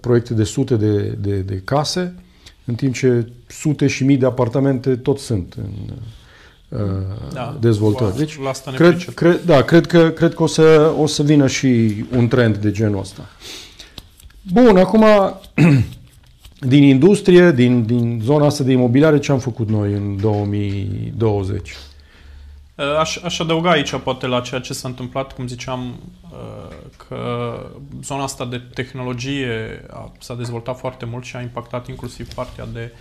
proiecte 0.00 0.34
de 0.34 0.44
sute 0.44 0.76
de, 0.76 1.16
de, 1.20 1.36
de 1.36 1.60
case 1.64 2.14
în 2.64 2.74
timp 2.74 2.94
ce 2.94 3.26
sute 3.46 3.86
și 3.86 4.04
mii 4.04 4.16
de 4.16 4.26
apartamente 4.26 4.96
tot 4.96 5.18
sunt 5.18 5.54
în 5.56 5.94
uh, 6.78 6.78
da, 7.32 7.56
dezvoltări. 7.60 8.16
Deci, 8.16 8.38
la 8.42 8.48
asta 8.48 8.70
cred, 8.70 9.04
cred, 9.14 9.44
da, 9.44 9.62
cred 9.62 9.86
că, 9.86 10.10
cred 10.10 10.34
că 10.34 10.42
o, 10.42 10.46
să, 10.46 10.94
o 10.98 11.06
să 11.06 11.22
vină 11.22 11.46
și 11.46 12.04
un 12.16 12.28
trend 12.28 12.56
de 12.56 12.70
genul 12.70 13.00
ăsta. 13.00 13.28
Bun, 14.52 14.76
acum, 14.76 15.04
din 16.72 16.82
industrie, 16.82 17.52
din, 17.52 17.86
din 17.86 18.20
zona 18.24 18.46
asta 18.46 18.64
de 18.64 18.72
imobiliare, 18.72 19.18
ce 19.18 19.32
am 19.32 19.38
făcut 19.38 19.68
noi 19.68 19.92
în 19.92 20.16
2020? 20.20 21.76
Uh, 22.74 22.96
aș, 22.98 23.16
aș 23.16 23.38
adăuga 23.38 23.70
aici, 23.70 23.96
poate, 23.96 24.26
la 24.26 24.40
ceea 24.40 24.60
ce 24.60 24.72
s-a 24.72 24.88
întâmplat, 24.88 25.32
cum 25.32 25.46
ziceam, 25.46 25.94
uh, 26.32 26.76
că 27.06 27.52
zona 28.02 28.22
asta 28.22 28.44
de 28.44 28.58
tehnologie 28.74 29.84
a, 29.90 30.12
s-a 30.18 30.34
dezvoltat 30.34 30.78
foarte 30.78 31.04
mult 31.04 31.24
și 31.24 31.36
a 31.36 31.40
impactat 31.40 31.88
inclusiv 31.88 32.34
partea 32.34 32.66
de 32.72 32.92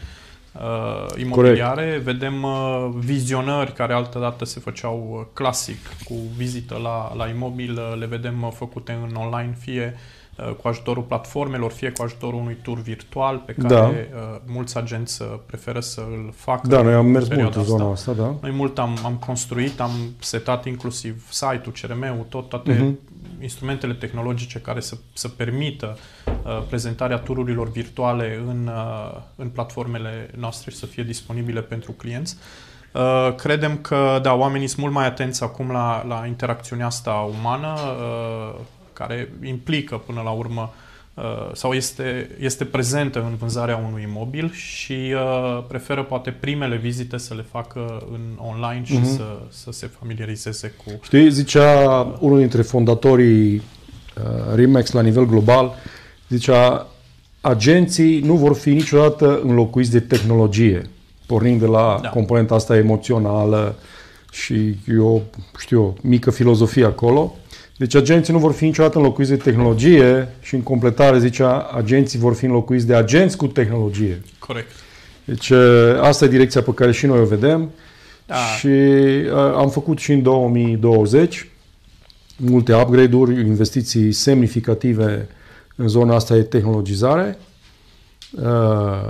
uh, 0.53 1.21
imobiliare. 1.21 1.85
Corect. 1.85 2.03
Vedem 2.03 2.43
uh, 2.43 2.89
vizionări 2.95 3.73
care 3.73 3.93
altădată 3.93 4.45
se 4.45 4.59
făceau 4.59 5.29
clasic, 5.33 5.87
cu 6.03 6.13
vizită 6.35 6.79
la, 6.83 7.15
la 7.15 7.27
imobil, 7.27 7.79
le 7.99 8.05
vedem 8.05 8.53
făcute 8.55 8.99
în 9.09 9.15
online, 9.15 9.55
fie 9.59 9.93
uh, 9.95 9.99
Uh, 9.99 10.20
cu 10.61 10.67
ajutorul 10.67 11.03
platformelor, 11.03 11.71
fie 11.71 11.91
cu 11.91 12.03
ajutorul 12.03 12.39
unui 12.39 12.57
tur 12.63 12.79
virtual 12.79 13.37
pe 13.45 13.53
care 13.53 13.73
da. 13.73 13.83
Uh, 13.83 14.39
mulți 14.45 14.77
agenți 14.77 15.21
uh, 15.21 15.27
preferă 15.45 15.79
să 15.79 16.01
îl 16.01 16.33
facă. 16.35 16.67
Da, 16.67 16.81
noi 16.81 16.93
am 16.93 17.05
mers 17.05 17.27
mult 17.27 17.55
în 17.55 17.63
zona 17.63 17.91
asta, 17.91 18.11
da. 18.11 18.35
Noi 18.41 18.51
mult 18.51 18.79
am, 18.79 18.97
am 19.05 19.13
construit, 19.13 19.79
am 19.79 19.91
setat 20.19 20.65
inclusiv 20.65 21.27
site-ul, 21.29 21.73
CRM-ul, 21.81 22.25
tot, 22.29 22.49
toate 22.49 22.75
uh-huh. 22.75 23.41
instrumentele 23.41 23.93
tehnologice 23.93 24.59
care 24.59 24.79
să, 24.79 24.95
să 25.13 25.27
permită 25.27 25.97
uh, 26.25 26.63
prezentarea 26.67 27.17
tururilor 27.17 27.69
virtuale 27.69 28.43
în, 28.47 28.67
uh, 28.67 29.21
în 29.35 29.49
platformele 29.49 30.29
noastre 30.37 30.71
și 30.71 30.77
să 30.77 30.85
fie 30.85 31.03
disponibile 31.03 31.61
pentru 31.61 31.91
clienți. 31.91 32.37
Uh, 32.93 33.35
credem 33.35 33.77
că, 33.77 34.19
da, 34.21 34.33
oamenii 34.33 34.67
sunt 34.67 34.81
mult 34.81 34.93
mai 34.93 35.05
atenți 35.05 35.43
acum 35.43 35.71
la, 35.71 36.05
la 36.07 36.25
interacțiunea 36.25 36.85
asta 36.85 37.11
umană. 37.39 37.73
Uh, 37.77 38.59
care 39.01 39.33
implică 39.43 39.95
până 40.05 40.21
la 40.23 40.29
urmă 40.29 40.73
uh, 41.13 41.23
sau 41.53 41.73
este, 41.73 42.29
este 42.39 42.65
prezentă 42.65 43.19
în 43.19 43.35
vânzarea 43.35 43.83
unui 43.87 44.07
imobil 44.09 44.51
și 44.51 45.13
uh, 45.13 45.63
preferă 45.67 46.03
poate 46.03 46.31
primele 46.31 46.75
vizite 46.75 47.17
să 47.17 47.33
le 47.33 47.45
facă 47.51 48.07
în 48.11 48.21
online 48.37 48.81
și 48.83 48.99
uh-huh. 48.99 49.15
să, 49.15 49.39
să 49.49 49.71
se 49.71 49.89
familiarizeze 49.99 50.73
cu... 50.85 50.91
Știi, 51.01 51.31
zicea 51.31 52.01
unul 52.19 52.37
dintre 52.37 52.61
fondatorii 52.61 53.53
uh, 53.53 54.55
Remax 54.55 54.91
la 54.91 55.01
nivel 55.01 55.25
global, 55.25 55.73
zicea 56.29 56.87
agenții 57.41 58.19
nu 58.19 58.35
vor 58.35 58.55
fi 58.55 58.69
niciodată 58.69 59.41
înlocuiți 59.43 59.91
de 59.91 59.99
tehnologie, 59.99 60.89
pornind 61.25 61.59
de 61.59 61.65
la 61.65 61.99
da. 62.01 62.09
componenta 62.09 62.55
asta 62.55 62.77
emoțională 62.77 63.75
și 64.31 64.75
eu 64.87 65.23
știu, 65.59 65.83
o 65.83 65.93
mică 66.01 66.31
filozofie 66.31 66.85
acolo. 66.85 67.35
Deci 67.81 67.95
agenții 67.95 68.33
nu 68.33 68.39
vor 68.39 68.51
fi 68.51 68.63
niciodată 68.63 68.97
înlocuiți 68.97 69.31
de 69.31 69.37
tehnologie 69.37 70.27
și 70.41 70.55
în 70.55 70.61
completare 70.61 71.19
zicea 71.19 71.61
agenții 71.61 72.19
vor 72.19 72.33
fi 72.33 72.45
înlocuiți 72.45 72.87
de 72.87 72.95
agenți 72.95 73.37
cu 73.37 73.47
tehnologie. 73.47 74.21
Corect. 74.39 74.69
Deci 75.25 75.51
asta 76.01 76.25
e 76.25 76.27
direcția 76.27 76.61
pe 76.61 76.71
care 76.73 76.91
și 76.91 77.05
noi 77.05 77.19
o 77.19 77.25
vedem 77.25 77.71
da. 78.25 78.35
și 78.35 78.67
am 79.55 79.69
făcut 79.69 79.97
și 79.97 80.11
în 80.11 80.21
2020 80.21 81.49
multe 82.37 82.75
upgrade-uri, 82.75 83.39
investiții 83.39 84.11
semnificative 84.11 85.27
în 85.75 85.87
zona 85.87 86.15
asta 86.15 86.33
de 86.35 86.43
tehnologizare, 86.43 87.37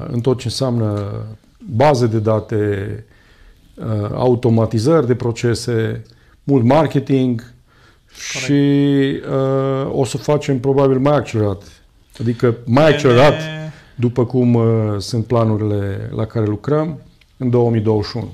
în 0.07 0.19
tot 0.21 0.37
ce 0.37 0.47
înseamnă 0.47 1.11
baze 1.57 2.07
de 2.07 2.19
date, 2.19 3.05
automatizări 4.13 5.07
de 5.07 5.15
procese, 5.15 6.03
mult 6.43 6.63
marketing, 6.63 7.53
Corect. 8.33 8.45
și 8.45 9.21
uh, 9.31 9.91
o 9.91 10.05
să 10.05 10.17
facem 10.17 10.59
probabil 10.59 10.99
mai 10.99 11.15
accelerat. 11.15 11.63
Adică 12.19 12.57
mai 12.65 12.87
accelerat 12.87 13.41
după 13.95 14.25
cum 14.25 14.53
uh, 14.53 14.97
sunt 14.97 15.25
planurile 15.25 16.09
la 16.15 16.25
care 16.25 16.45
lucrăm 16.45 16.99
în 17.37 17.49
2021. 17.49 18.33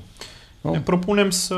Nu? 0.62 0.72
Ne 0.72 0.80
propunem 0.80 1.30
să, 1.30 1.56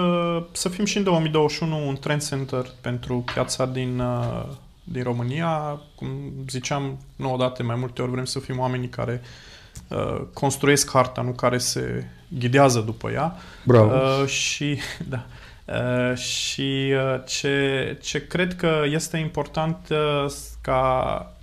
să 0.52 0.70
fim 0.70 0.86
și 0.86 0.98
în 0.98 1.04
2021 1.04 1.88
un 1.88 1.96
trend 1.96 2.28
center 2.28 2.74
pentru 2.82 3.24
piața 3.34 3.66
din, 3.66 4.00
uh, 4.00 4.46
din 4.84 5.04
România. 5.04 5.82
Cum 5.96 6.08
ziceam, 6.50 6.98
nu 7.16 7.34
odată, 7.34 7.64
mai 7.64 7.76
multe 7.76 8.02
ori 8.02 8.12
vrem 8.12 8.26
să 8.26 8.40
fim 8.40 8.60
oamenii 8.60 8.88
care 8.88 9.22
uh, 9.88 10.22
construiesc 10.34 10.92
harta, 10.92 11.22
nu 11.22 11.32
care 11.32 11.58
se 11.58 12.08
ghidează 12.28 12.80
după 12.80 13.10
ea. 13.12 13.36
Bravo. 13.64 13.94
Uh, 13.94 14.28
și, 14.28 14.78
da. 15.10 15.26
Uh, 15.70 16.18
și 16.18 16.94
uh, 16.94 17.22
ce, 17.26 17.98
ce 18.02 18.28
cred 18.28 18.56
că 18.56 18.84
este 18.86 19.18
important 19.18 19.88
uh, 19.90 20.32
ca 20.62 21.34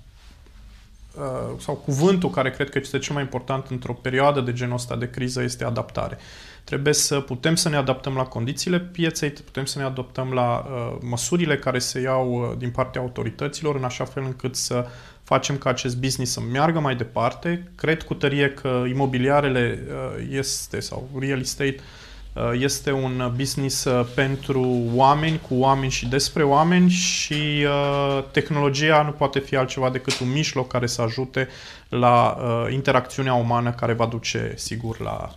sau 1.59 1.75
cuvântul 1.75 2.31
care 2.31 2.51
cred 2.51 2.71
că 2.71 2.79
este 2.79 2.99
cel 2.99 3.15
mai 3.15 3.23
important 3.23 3.67
într-o 3.69 3.93
perioadă 3.93 4.41
de 4.41 4.53
genul 4.53 4.75
ăsta 4.75 4.97
de 4.97 5.11
criză 5.11 5.43
este 5.43 5.65
adaptare. 5.65 6.19
Trebuie 6.65 6.93
să 6.93 7.21
putem 7.21 7.55
să 7.55 7.69
ne 7.69 7.77
adaptăm 7.77 8.15
la 8.15 8.23
condițiile 8.23 8.81
pieței, 8.81 9.31
putem 9.31 9.65
să 9.65 9.79
ne 9.79 9.85
adaptăm 9.85 10.33
la 10.33 10.67
uh, 10.67 10.97
măsurile 11.01 11.59
care 11.59 11.79
se 11.79 12.01
iau 12.01 12.33
uh, 12.33 12.59
din 12.59 12.71
partea 12.71 13.01
autorităților, 13.01 13.77
în 13.77 13.85
așa 13.85 14.05
fel 14.05 14.23
încât 14.23 14.57
să 14.57 14.87
facem 15.23 15.57
ca 15.57 15.71
acest 15.71 15.97
business 15.97 16.33
să 16.33 16.41
meargă 16.41 16.81
mai 16.81 16.97
departe. 16.97 17.71
Cred 17.75 18.03
cu 18.03 18.15
tărie 18.15 18.51
că 18.51 18.85
imobiliarele 18.89 19.79
uh, 19.89 20.27
este, 20.31 20.81
sau 20.81 21.09
real 21.19 21.41
estate, 21.41 21.75
uh, 21.75 21.81
Uh, 21.81 22.06
este 22.53 22.93
un 22.93 23.33
business 23.37 23.85
uh, 23.85 24.07
pentru 24.15 24.83
oameni, 24.95 25.41
cu 25.49 25.55
oameni 25.55 25.91
și 25.91 26.09
despre 26.09 26.43
oameni 26.43 26.91
și 26.91 27.65
uh, 27.65 28.25
tehnologia 28.31 29.03
nu 29.03 29.11
poate 29.11 29.39
fi 29.39 29.57
altceva 29.57 29.91
decât 29.91 30.19
un 30.19 30.33
mijloc 30.33 30.69
care 30.69 30.87
să 30.87 31.03
ajute 31.03 31.49
la 31.89 32.37
interacțiunea 32.71 33.35
umană 33.35 33.73
care 33.73 33.93
va 33.93 34.07
duce, 34.07 34.53
sigur, 34.57 35.01
la 35.01 35.31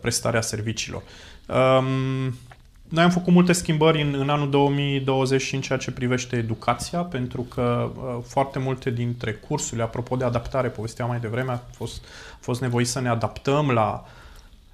prestarea 0.00 0.40
serviciilor. 0.40 1.02
Um, 1.46 2.34
noi 2.88 3.04
am 3.04 3.10
făcut 3.10 3.32
multe 3.32 3.52
schimbări 3.52 4.02
în, 4.02 4.14
în 4.18 4.28
anul 4.28 4.50
2020 4.50 5.42
și 5.42 5.54
în 5.54 5.60
ceea 5.60 5.78
ce 5.78 5.90
privește 5.90 6.36
educația, 6.36 6.98
pentru 6.98 7.42
că 7.42 7.90
uh, 7.94 8.18
foarte 8.26 8.58
multe 8.58 8.90
dintre 8.90 9.32
cursurile, 9.32 9.82
apropo 9.82 10.16
de 10.16 10.24
adaptare, 10.24 10.68
povesteam 10.68 11.08
mai 11.08 11.20
devreme, 11.20 11.52
a 11.52 11.60
fost, 11.76 12.04
a 12.32 12.38
fost 12.40 12.60
nevoie 12.60 12.84
să 12.84 13.00
ne 13.00 13.08
adaptăm 13.08 13.70
la 13.70 14.04
uh, 14.04 14.10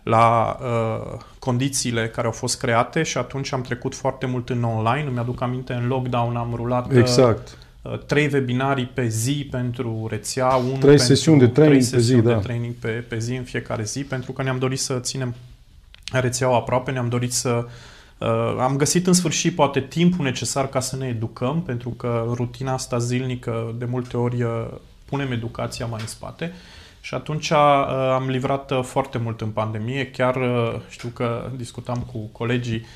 la 0.07 0.57
uh, 0.61 1.19
condițiile 1.39 2.09
care 2.09 2.27
au 2.27 2.33
fost 2.33 2.59
create 2.59 3.03
și 3.03 3.19
atunci 3.19 3.53
am 3.53 3.61
trecut 3.61 3.95
foarte 3.95 4.27
mult 4.27 4.49
în 4.49 4.63
online. 4.63 5.09
Îmi 5.09 5.19
aduc 5.19 5.41
aminte, 5.41 5.73
în 5.73 5.87
lockdown 5.87 6.37
am 6.37 6.53
rulat 6.55 6.91
uh, 6.91 6.99
exact. 6.99 7.59
uh, 7.83 7.99
trei 7.99 8.29
webinarii 8.33 8.87
pe 8.87 9.07
zi 9.07 9.49
pentru 9.51 10.07
rețea, 10.11 10.47
unul 10.47 10.79
trei 10.79 10.99
sesiuni 10.99 11.39
de 11.39 11.47
training 11.47 11.83
trei 11.83 11.99
pe 11.99 12.05
zi, 12.05 12.15
de 12.15 12.21
da. 12.21 12.39
training 12.39 12.75
pe, 12.75 12.89
pe 12.89 13.19
zi 13.19 13.35
în 13.35 13.43
fiecare 13.43 13.85
zi, 13.85 14.05
pentru 14.05 14.33
că 14.33 14.43
ne-am 14.43 14.59
dorit 14.59 14.81
să 14.81 14.99
ținem 14.99 15.35
rețeaua 16.13 16.57
aproape, 16.57 16.91
ne-am 16.91 17.09
dorit 17.09 17.33
să 17.33 17.67
Uh, 18.19 18.57
am 18.59 18.77
găsit 18.77 19.07
în 19.07 19.13
sfârșit 19.13 19.55
poate 19.55 19.81
timpul 19.81 20.25
necesar 20.25 20.69
ca 20.69 20.81
să 20.81 20.97
ne 20.97 21.07
educăm, 21.07 21.63
pentru 21.63 21.89
că 21.89 22.25
rutina 22.35 22.73
asta 22.73 22.99
zilnică 22.99 23.75
de 23.79 23.85
multe 23.85 24.17
ori 24.17 24.43
uh, 24.43 24.67
punem 25.05 25.33
educația 25.33 25.87
mai 25.87 26.01
în 26.01 26.07
spate. 26.07 26.53
Uh, 26.55 26.86
și 27.07 27.15
atunci 27.15 27.51
uh, 27.51 27.57
am 28.15 28.29
livrat 28.29 28.71
uh, 28.71 28.83
foarte 28.83 29.19
mult 29.19 29.41
în 29.41 29.49
pandemie. 29.49 30.07
Chiar 30.07 30.37
uh, 30.37 30.75
știu 30.89 31.09
că 31.09 31.51
discutam 31.57 32.07
cu 32.13 32.19
colegii 32.33 32.87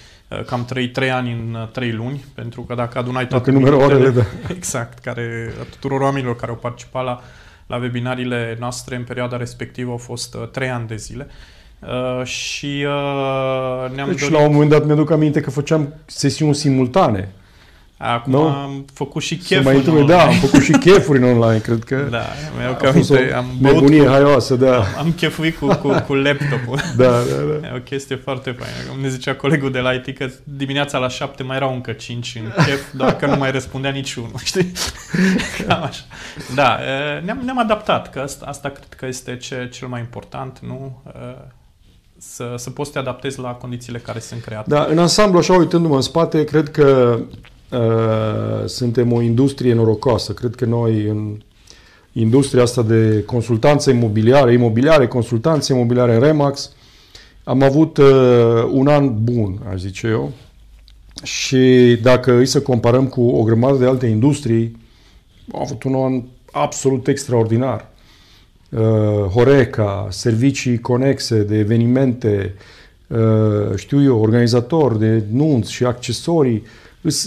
că 0.46 0.54
am 0.54 0.64
trăit 0.64 0.92
trei 0.92 1.10
ani 1.10 1.32
în 1.32 1.68
trei 1.72 1.92
luni, 1.92 2.24
pentru 2.34 2.62
că 2.62 2.74
dacă 2.74 2.98
adunai 2.98 3.26
toate 3.26 3.50
dacă 3.50 3.74
orele, 3.74 4.10
da. 4.10 4.22
Exact, 4.56 4.98
care, 4.98 5.52
tuturor 5.70 6.00
oamenilor 6.00 6.36
care 6.36 6.50
au 6.50 6.56
participat 6.56 7.04
la, 7.04 7.20
la 7.66 7.76
webinariile 7.76 8.56
noastre 8.60 8.96
în 8.96 9.04
perioada 9.04 9.36
respectivă 9.36 9.90
au 9.90 9.96
fost 9.96 10.36
trei 10.52 10.68
ani 10.68 10.86
de 10.86 10.96
zile. 10.96 11.26
Uh, 11.80 12.24
și 12.24 12.86
uh, 12.86 13.94
ne-am 13.94 14.08
deci 14.08 14.20
dorit... 14.20 14.34
la 14.34 14.40
un 14.40 14.52
moment 14.52 14.70
dat 14.70 14.86
mi-aduc 14.86 15.10
aminte 15.10 15.40
că 15.40 15.50
făceam 15.50 15.94
sesiuni 16.06 16.54
simultane. 16.54 17.32
Acum 18.02 18.32
no? 18.32 18.48
am 18.48 18.84
făcut 18.92 19.22
și 19.22 19.36
chefuri 19.36 19.64
mai 19.64 19.76
întâi, 19.76 20.06
Da, 20.06 20.22
am 20.22 20.32
făcut 20.32 20.62
și 20.62 20.72
chefuri 20.72 21.18
în 21.18 21.24
online, 21.24 21.58
cred 21.58 21.84
că. 21.84 22.06
Da, 22.10 22.22
mi-au 22.58 22.74
că 22.74 22.88
aminte, 22.88 23.32
am 23.32 23.46
băut 23.60 23.86
cu, 23.86 24.06
haioasă, 24.06 24.54
da. 24.54 24.76
Am, 24.76 24.84
am 24.98 25.12
chefuit 25.12 25.58
cu, 25.58 25.66
cu, 25.66 26.04
cu 26.06 26.14
laptopul. 26.14 26.78
da, 26.96 27.10
da, 27.10 27.58
da. 27.60 27.66
E 27.66 27.72
o 27.76 27.80
chestie 27.80 28.16
foarte 28.16 28.50
faină. 28.50 29.02
Ne 29.02 29.08
zicea 29.08 29.34
colegul 29.34 29.70
de 29.70 29.78
la 29.78 29.92
IT 29.92 30.16
că 30.16 30.28
dimineața 30.44 30.98
la 30.98 31.08
șapte 31.08 31.42
mai 31.42 31.56
erau 31.56 31.74
încă 31.74 31.92
cinci 31.92 32.40
în 32.42 32.64
chef, 32.64 32.80
doar 32.92 33.16
că 33.16 33.26
nu 33.26 33.36
mai 33.36 33.50
răspundea 33.50 33.90
niciunul, 33.90 34.30
știi? 34.44 34.72
Cam 35.66 35.82
așa. 35.82 36.02
Da, 36.54 36.78
ne-am, 37.24 37.40
ne-am 37.44 37.58
adaptat, 37.58 38.10
că 38.10 38.18
asta, 38.18 38.46
asta 38.48 38.68
cred 38.68 38.94
că 38.96 39.06
este 39.06 39.36
ce, 39.36 39.68
cel 39.72 39.88
mai 39.88 40.00
important, 40.00 40.58
nu? 40.66 41.02
să, 42.18 42.54
să 42.56 42.70
poți 42.70 42.90
să 42.90 42.94
te 42.94 43.00
adaptezi 43.08 43.40
la 43.40 43.50
condițiile 43.50 43.98
care 43.98 44.18
sunt 44.18 44.42
create. 44.42 44.68
Da, 44.68 44.86
în 44.90 44.98
ansamblu, 44.98 45.38
așa 45.38 45.52
uitându-mă 45.52 45.94
în 45.94 46.00
spate, 46.00 46.44
cred 46.44 46.70
că 46.70 47.18
Uh, 47.72 48.66
suntem 48.66 49.12
o 49.12 49.20
industrie 49.20 49.74
norocoasă. 49.74 50.33
Cred 50.33 50.54
că 50.54 50.64
noi 50.64 51.06
în 51.06 51.40
industria 52.12 52.62
asta 52.62 52.83
de 52.83 53.22
consultanță 53.26 53.90
imobiliare, 53.90 54.52
imobiliare, 54.52 55.06
consultanță 55.06 55.72
imobiliare 55.72 56.14
în 56.14 56.20
Remax, 56.20 56.72
am 57.44 57.62
avut 57.62 57.96
uh, 57.96 58.68
un 58.70 58.87
an 58.87 59.24
bun, 59.24 59.61
aș 59.70 59.80
zice 59.80 60.06
eu. 60.06 60.33
Și 61.22 61.96
dacă 62.02 62.33
îi 62.33 62.46
să 62.46 62.61
comparăm 62.61 63.06
cu 63.06 63.22
o 63.22 63.42
grămadă 63.42 63.78
de 63.78 63.87
alte 63.87 64.06
industrii, 64.06 64.76
am 65.52 65.61
avut 65.61 65.83
un 65.83 65.94
an 65.94 66.22
absolut 66.52 67.06
extraordinar. 67.06 67.88
Uh, 68.68 68.80
Horeca, 69.33 70.06
servicii 70.11 70.78
conexe 70.78 71.42
de 71.42 71.59
evenimente, 71.59 72.54
uh, 73.06 73.76
știu 73.76 74.02
eu, 74.02 74.20
organizatori 74.20 74.98
de 74.98 75.22
nunți 75.33 75.72
și 75.72 75.85
accesorii, 75.85 76.56
sunt 76.56 76.66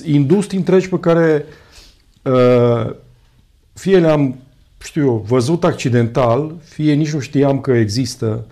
industrii 0.05 0.59
întregi 0.59 0.89
pe 0.89 0.99
care 0.99 1.45
uh, 2.21 2.95
fie 3.73 3.99
le-am, 3.99 4.35
știu 4.83 5.05
eu, 5.05 5.25
văzut 5.27 5.63
accidental, 5.63 6.55
fie 6.63 6.93
nici 6.93 7.13
nu 7.13 7.19
știam 7.19 7.61
că 7.61 7.71
există, 7.71 8.45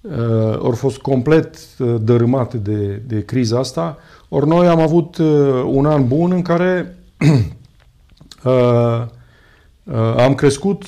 uh, 0.00 0.58
ori 0.58 0.76
fost 0.76 0.98
complet 0.98 1.56
uh, 1.78 1.94
dărâmate 2.00 2.56
de, 2.56 3.02
de 3.06 3.24
criza 3.24 3.58
asta, 3.58 3.98
ori 4.28 4.46
noi 4.46 4.66
am 4.66 4.80
avut 4.80 5.16
uh, 5.16 5.62
un 5.66 5.86
an 5.86 6.08
bun 6.08 6.32
în 6.32 6.42
care 6.42 6.96
uh, 8.44 9.02
uh, 9.84 10.16
am 10.16 10.34
crescut 10.34 10.84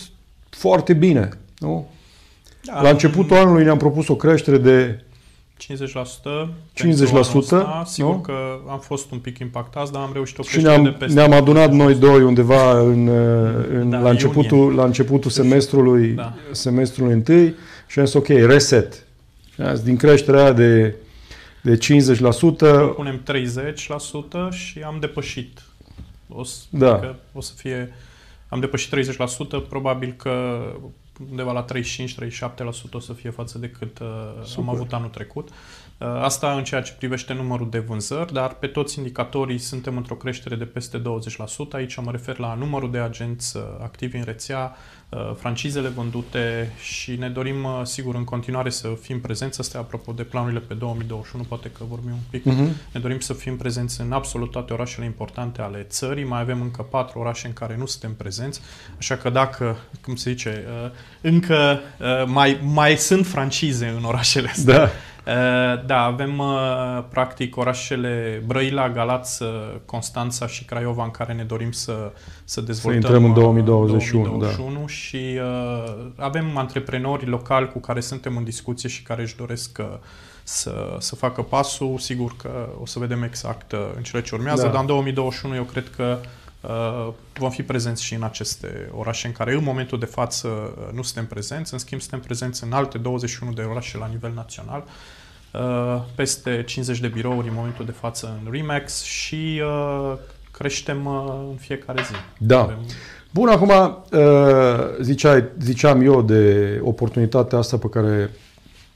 foarte 0.50 0.92
bine. 0.92 1.28
Nu? 1.58 1.86
Da, 2.64 2.82
La 2.82 2.88
începutul 2.88 3.36
anului 3.36 3.64
ne-am 3.64 3.78
propus 3.78 4.08
o 4.08 4.16
creștere 4.16 4.58
de 4.58 5.04
50%. 5.60 6.48
50%. 6.74 7.84
Sigur 7.84 8.14
nu? 8.14 8.20
că 8.20 8.32
am 8.68 8.78
fost 8.78 9.10
un 9.10 9.18
pic 9.18 9.38
impactați, 9.38 9.92
dar 9.92 10.02
am 10.02 10.10
reușit 10.12 10.38
o 10.38 10.42
Și 10.42 10.60
ne-am, 10.60 10.82
de 10.82 10.88
peste 10.90 11.14
ne-am 11.14 11.32
adunat 11.32 11.72
noi 11.72 11.94
doi 11.94 12.22
undeva 12.22 12.80
în, 12.80 13.08
în, 13.68 13.90
da, 13.90 13.98
la, 13.98 14.10
începutul, 14.10 14.74
la 14.74 14.84
începutul 14.84 15.30
semestrului, 15.30 16.08
da. 16.08 16.34
semestrului 16.50 17.12
întâi 17.12 17.54
și 17.86 17.98
am 17.98 18.04
zis 18.04 18.14
ok, 18.14 18.28
reset. 18.28 19.04
Din 19.84 19.96
creșterea 19.96 20.42
aia 20.42 20.52
de, 20.52 20.96
de 21.62 21.76
50%. 21.76 21.78
Punem 22.94 23.22
30% 24.50 24.50
și 24.50 24.78
am 24.78 24.96
depășit. 25.00 25.62
O 26.28 26.44
să, 26.44 26.58
da. 26.70 26.92
adică 26.92 27.16
o 27.32 27.40
să 27.40 27.52
fie 27.56 27.92
am 28.50 28.60
depășit 28.60 28.94
30%, 28.94 29.68
probabil 29.68 30.14
că 30.16 30.62
undeva 31.30 31.52
la 31.52 31.64
35-37% 31.64 31.68
o 32.92 32.98
să 32.98 33.12
fie 33.12 33.30
față 33.30 33.58
de 33.58 33.70
cât 33.70 33.98
uh, 33.98 34.08
am 34.56 34.68
avut 34.68 34.92
anul 34.92 35.08
trecut. 35.08 35.48
Uh, 35.48 36.06
asta 36.06 36.52
în 36.52 36.64
ceea 36.64 36.82
ce 36.82 36.92
privește 36.92 37.32
numărul 37.32 37.70
de 37.70 37.78
vânzări, 37.78 38.32
dar 38.32 38.54
pe 38.54 38.66
toți 38.66 38.98
indicatorii 38.98 39.58
suntem 39.58 39.96
într-o 39.96 40.14
creștere 40.14 40.56
de 40.56 40.64
peste 40.64 40.98
20%. 40.98 41.02
Aici 41.72 41.96
mă 41.96 42.10
refer 42.10 42.38
la 42.38 42.54
numărul 42.54 42.90
de 42.90 42.98
agenți 42.98 43.56
uh, 43.56 43.62
activi 43.82 44.16
în 44.16 44.24
rețea, 44.24 44.72
uh, 44.74 44.99
francizele 45.36 45.88
vândute 45.88 46.72
și 46.80 47.16
ne 47.16 47.28
dorim, 47.28 47.66
sigur, 47.82 48.14
în 48.14 48.24
continuare 48.24 48.70
să 48.70 48.88
fim 49.00 49.20
prezenți. 49.20 49.60
Asta 49.60 49.78
apropo 49.78 50.12
de 50.12 50.22
planurile 50.22 50.60
pe 50.60 50.74
2021, 50.74 51.44
poate 51.44 51.70
că 51.70 51.84
vorbim 51.88 52.10
un 52.10 52.18
pic. 52.30 52.42
Uh-huh. 52.42 52.92
Ne 52.92 53.00
dorim 53.00 53.18
să 53.18 53.32
fim 53.32 53.56
prezenți 53.56 54.00
în 54.00 54.12
absolut 54.12 54.50
toate 54.50 54.72
orașele 54.72 55.04
importante 55.04 55.62
ale 55.62 55.86
țării. 55.88 56.24
Mai 56.24 56.40
avem 56.40 56.60
încă 56.60 56.82
patru 56.82 57.18
orașe 57.18 57.46
în 57.46 57.52
care 57.52 57.76
nu 57.76 57.86
suntem 57.86 58.14
prezenți, 58.14 58.60
așa 58.98 59.16
că 59.16 59.30
dacă, 59.30 59.76
cum 60.02 60.16
se 60.16 60.30
zice, 60.30 60.64
încă 61.20 61.80
mai, 62.26 62.60
mai 62.62 62.96
sunt 62.96 63.26
francize 63.26 63.86
în 63.86 64.04
orașele 64.04 64.48
astea. 64.48 64.78
Da 64.78 64.90
Eh, 65.24 65.82
da, 65.86 66.02
avem 66.04 66.38
eh, 66.40 67.04
practic 67.10 67.56
orașele 67.56 68.42
Brăila, 68.46 68.90
Galați, 68.90 69.42
Constanța 69.84 70.46
și 70.46 70.64
Craiova 70.64 71.04
în 71.04 71.10
care 71.10 71.32
ne 71.32 71.42
dorim 71.42 71.72
să, 71.72 72.12
să 72.50 72.60
dezvoltăm. 72.60 73.00
Să 73.00 73.06
intrăm 73.06 73.24
în 73.24 73.34
2021, 73.34 74.24
2021 74.24 74.80
da. 74.80 74.86
și 74.86 75.16
uh, 75.16 76.06
avem 76.16 76.56
antreprenori 76.56 77.26
locali 77.26 77.68
cu 77.68 77.78
care 77.78 78.00
suntem 78.00 78.36
în 78.36 78.44
discuție 78.44 78.88
și 78.88 79.02
care 79.02 79.22
își 79.22 79.36
doresc 79.36 79.78
uh, 79.80 79.86
să, 80.42 80.96
să 80.98 81.14
facă 81.14 81.42
pasul. 81.42 81.98
Sigur 81.98 82.36
că 82.36 82.68
o 82.80 82.86
să 82.86 82.98
vedem 82.98 83.22
exact 83.22 83.72
uh, 83.72 83.78
în 83.96 84.02
cele 84.02 84.22
ce 84.22 84.34
urmează, 84.34 84.62
da. 84.62 84.68
dar 84.68 84.80
în 84.80 84.86
2021 84.86 85.54
eu 85.54 85.64
cred 85.64 85.90
că 85.96 86.18
Uh, 86.62 87.12
vom 87.38 87.50
fi 87.50 87.62
prezenți 87.62 88.04
și 88.04 88.14
în 88.14 88.22
aceste 88.22 88.90
orașe 88.96 89.26
în 89.26 89.32
care 89.32 89.54
în 89.54 89.64
momentul 89.64 89.98
de 89.98 90.04
față 90.04 90.48
nu 90.92 91.02
suntem 91.02 91.26
prezenți, 91.26 91.72
în 91.72 91.78
schimb 91.78 92.00
suntem 92.00 92.20
prezenți 92.20 92.64
în 92.64 92.72
alte 92.72 92.98
21 92.98 93.52
de 93.52 93.62
orașe 93.62 93.98
la 93.98 94.06
nivel 94.06 94.32
național 94.34 94.84
Uh, 95.52 96.02
peste 96.14 96.62
50 96.66 96.98
de 97.00 97.08
birouri 97.08 97.48
în 97.48 97.54
momentul 97.54 97.84
de 97.84 97.92
față 97.92 98.40
în 98.44 98.52
Remax 98.52 99.02
și 99.02 99.62
uh, 99.64 100.18
creștem 100.60 101.06
uh, 101.06 101.34
în 101.50 101.56
fiecare 101.56 102.02
zi. 102.02 102.12
Da. 102.38 102.60
Avem... 102.60 102.78
Bun, 103.30 103.48
acum 103.48 103.72
ziceai, 105.00 105.44
ziceam 105.60 106.00
eu 106.00 106.22
de 106.22 106.80
oportunitatea 106.82 107.58
asta 107.58 107.76
pe 107.76 107.88
care 107.88 108.30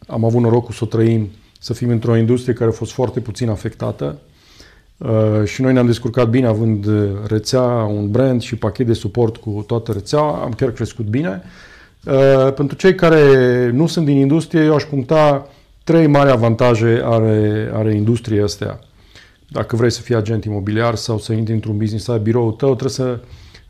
am 0.06 0.24
avut 0.24 0.42
norocul 0.42 0.74
să 0.74 0.84
o 0.84 0.86
trăim, 0.86 1.30
să 1.60 1.72
fim 1.72 1.88
într-o 1.88 2.16
industrie 2.16 2.54
care 2.54 2.70
a 2.70 2.72
fost 2.72 2.92
foarte 2.92 3.20
puțin 3.20 3.48
afectată 3.48 4.18
și 5.44 5.62
noi 5.62 5.72
ne-am 5.72 5.86
descurcat 5.86 6.28
bine 6.28 6.46
având 6.46 6.86
rețea, 7.26 7.62
un 7.82 8.10
brand 8.10 8.42
și 8.42 8.56
pachet 8.56 8.86
de 8.86 8.92
suport 8.92 9.36
cu 9.36 9.64
toată 9.66 9.92
rețeaua, 9.92 10.42
am 10.42 10.52
chiar 10.52 10.70
crescut 10.70 11.04
bine. 11.04 11.42
Pentru 12.54 12.76
cei 12.76 12.94
care 12.94 13.20
nu 13.70 13.86
sunt 13.86 14.06
din 14.06 14.16
industrie, 14.16 14.62
eu 14.62 14.74
aș 14.74 14.82
puncta 14.82 15.48
trei 15.84 16.06
mari 16.06 16.30
avantaje 16.30 17.00
are, 17.04 17.70
are 17.74 17.94
industria 17.94 18.44
astea. 18.44 18.80
Dacă 19.48 19.76
vrei 19.76 19.90
să 19.90 20.00
fii 20.00 20.14
agent 20.14 20.44
imobiliar 20.44 20.94
sau 20.94 21.18
să 21.18 21.32
intri 21.32 21.54
într-un 21.54 21.76
business, 21.76 22.04
să 22.04 22.12
ai 22.12 22.18
biroul 22.18 22.52
tău, 22.52 22.68
trebuie 22.68 22.90
să 22.90 23.20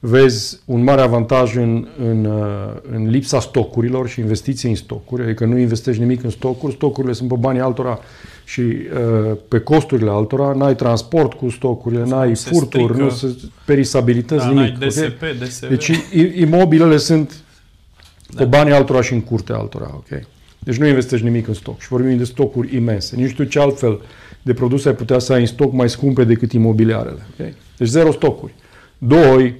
vezi 0.06 0.60
un 0.64 0.82
mare 0.82 1.00
avantaj 1.00 1.56
în, 1.56 1.88
în, 1.98 2.24
uh, 2.24 2.76
în 2.90 3.10
lipsa 3.10 3.40
stocurilor 3.40 4.08
și 4.08 4.20
investiții 4.20 4.68
în 4.68 4.74
stocuri, 4.74 5.22
adică 5.22 5.44
nu 5.44 5.58
investești 5.58 6.00
nimic 6.00 6.22
în 6.22 6.30
stocuri, 6.30 6.74
stocurile 6.74 7.12
sunt 7.12 7.28
pe 7.28 7.34
banii 7.38 7.60
altora 7.60 7.98
și 8.44 8.60
uh, 8.60 9.36
pe 9.48 9.58
costurile 9.58 10.10
altora, 10.10 10.52
n-ai 10.52 10.74
transport 10.74 11.32
cu 11.32 11.48
stocurile, 11.48 12.04
n-ai 12.04 12.34
furturi, 12.34 12.84
strică. 12.84 13.02
nu 13.02 13.10
se 13.10 13.36
perisabilități, 13.64 14.44
da, 14.44 14.50
nimic. 14.50 14.76
N-ai 14.76 14.88
DSP, 14.88 15.22
okay? 15.22 15.36
DSV. 15.38 15.68
Deci 15.68 15.90
imobilele 16.34 16.96
sunt 16.96 17.34
da. 18.28 18.42
pe 18.42 18.44
banii 18.44 18.72
altora 18.72 19.02
și 19.02 19.12
în 19.12 19.20
curtea 19.20 19.56
altora. 19.56 19.90
Okay? 19.94 20.26
Deci 20.58 20.76
nu 20.76 20.86
investești 20.86 21.24
nimic 21.24 21.46
în 21.46 21.54
stoc 21.54 21.80
și 21.80 21.88
vorbim 21.88 22.16
de 22.16 22.24
stocuri 22.24 22.76
imense. 22.76 23.16
Nici 23.16 23.30
știu 23.30 23.44
ce 23.44 23.58
altfel 23.58 24.00
de 24.44 24.54
produse 24.54 24.88
ai 24.88 24.94
putea 24.94 25.18
să 25.18 25.32
ai 25.32 25.40
în 25.40 25.46
stoc 25.46 25.72
mai 25.72 25.88
scumpe 25.88 26.24
decât 26.24 26.52
imobiliarele. 26.52 27.26
Okay? 27.32 27.54
Deci 27.76 27.88
zero 27.88 28.12
stocuri. 28.12 28.54
Doi, 28.98 29.54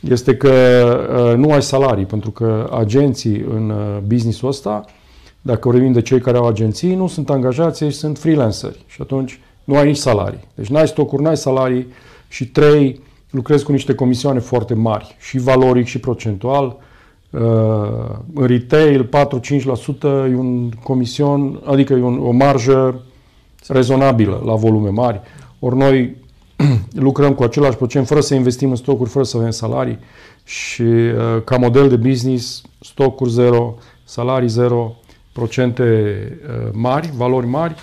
este 0.00 0.36
că 0.36 0.50
uh, 0.50 1.36
nu 1.36 1.52
ai 1.52 1.62
salarii, 1.62 2.04
pentru 2.04 2.30
că 2.30 2.70
agenții 2.72 3.44
în 3.50 3.70
uh, 3.70 3.98
businessul 4.06 4.48
ăsta, 4.48 4.84
dacă 5.42 5.68
vorbim 5.68 5.92
de 5.92 6.02
cei 6.02 6.20
care 6.20 6.36
au 6.36 6.46
agenții, 6.46 6.94
nu 6.94 7.06
sunt 7.06 7.30
angajați, 7.30 7.84
ei 7.84 7.90
sunt 7.90 8.18
freelanceri 8.18 8.84
și 8.86 8.98
atunci 9.02 9.40
nu 9.64 9.76
ai 9.76 9.86
nici 9.86 9.96
salarii. 9.96 10.48
Deci 10.54 10.66
n-ai 10.66 10.86
stocuri, 10.88 11.22
n-ai 11.22 11.36
salarii 11.36 11.86
și 12.28 12.48
trei, 12.48 13.00
lucrezi 13.30 13.64
cu 13.64 13.72
niște 13.72 13.94
comisioane 13.94 14.38
foarte 14.38 14.74
mari, 14.74 15.16
și 15.18 15.38
valoric 15.38 15.86
și 15.86 15.98
procentual, 15.98 16.76
în 18.34 18.46
retail 18.46 19.08
4-5% 19.08 19.08
e 20.02 20.34
un 20.36 20.70
comision, 20.82 21.60
adică 21.64 21.92
e 21.92 22.02
un, 22.02 22.18
o 22.18 22.30
marjă 22.30 23.02
rezonabilă 23.66 24.42
la 24.44 24.54
volume 24.54 24.88
mari. 24.88 25.20
Ori 25.58 25.76
noi 25.76 26.16
lucrăm 26.92 27.34
cu 27.34 27.42
același 27.42 27.76
procent 27.76 28.06
fără 28.06 28.20
să 28.20 28.34
investim 28.34 28.70
în 28.70 28.76
stocuri, 28.76 29.10
fără 29.10 29.24
să 29.24 29.36
avem 29.36 29.50
salarii 29.50 29.98
și 30.44 30.82
uh, 30.82 31.42
ca 31.44 31.56
model 31.56 31.88
de 31.88 31.96
business 31.96 32.62
stocuri 32.80 33.30
zero, 33.30 33.78
salarii 34.04 34.48
zero, 34.48 34.96
procente 35.32 35.82
uh, 36.48 36.68
mari, 36.72 37.10
valori 37.16 37.46
mari, 37.46 37.74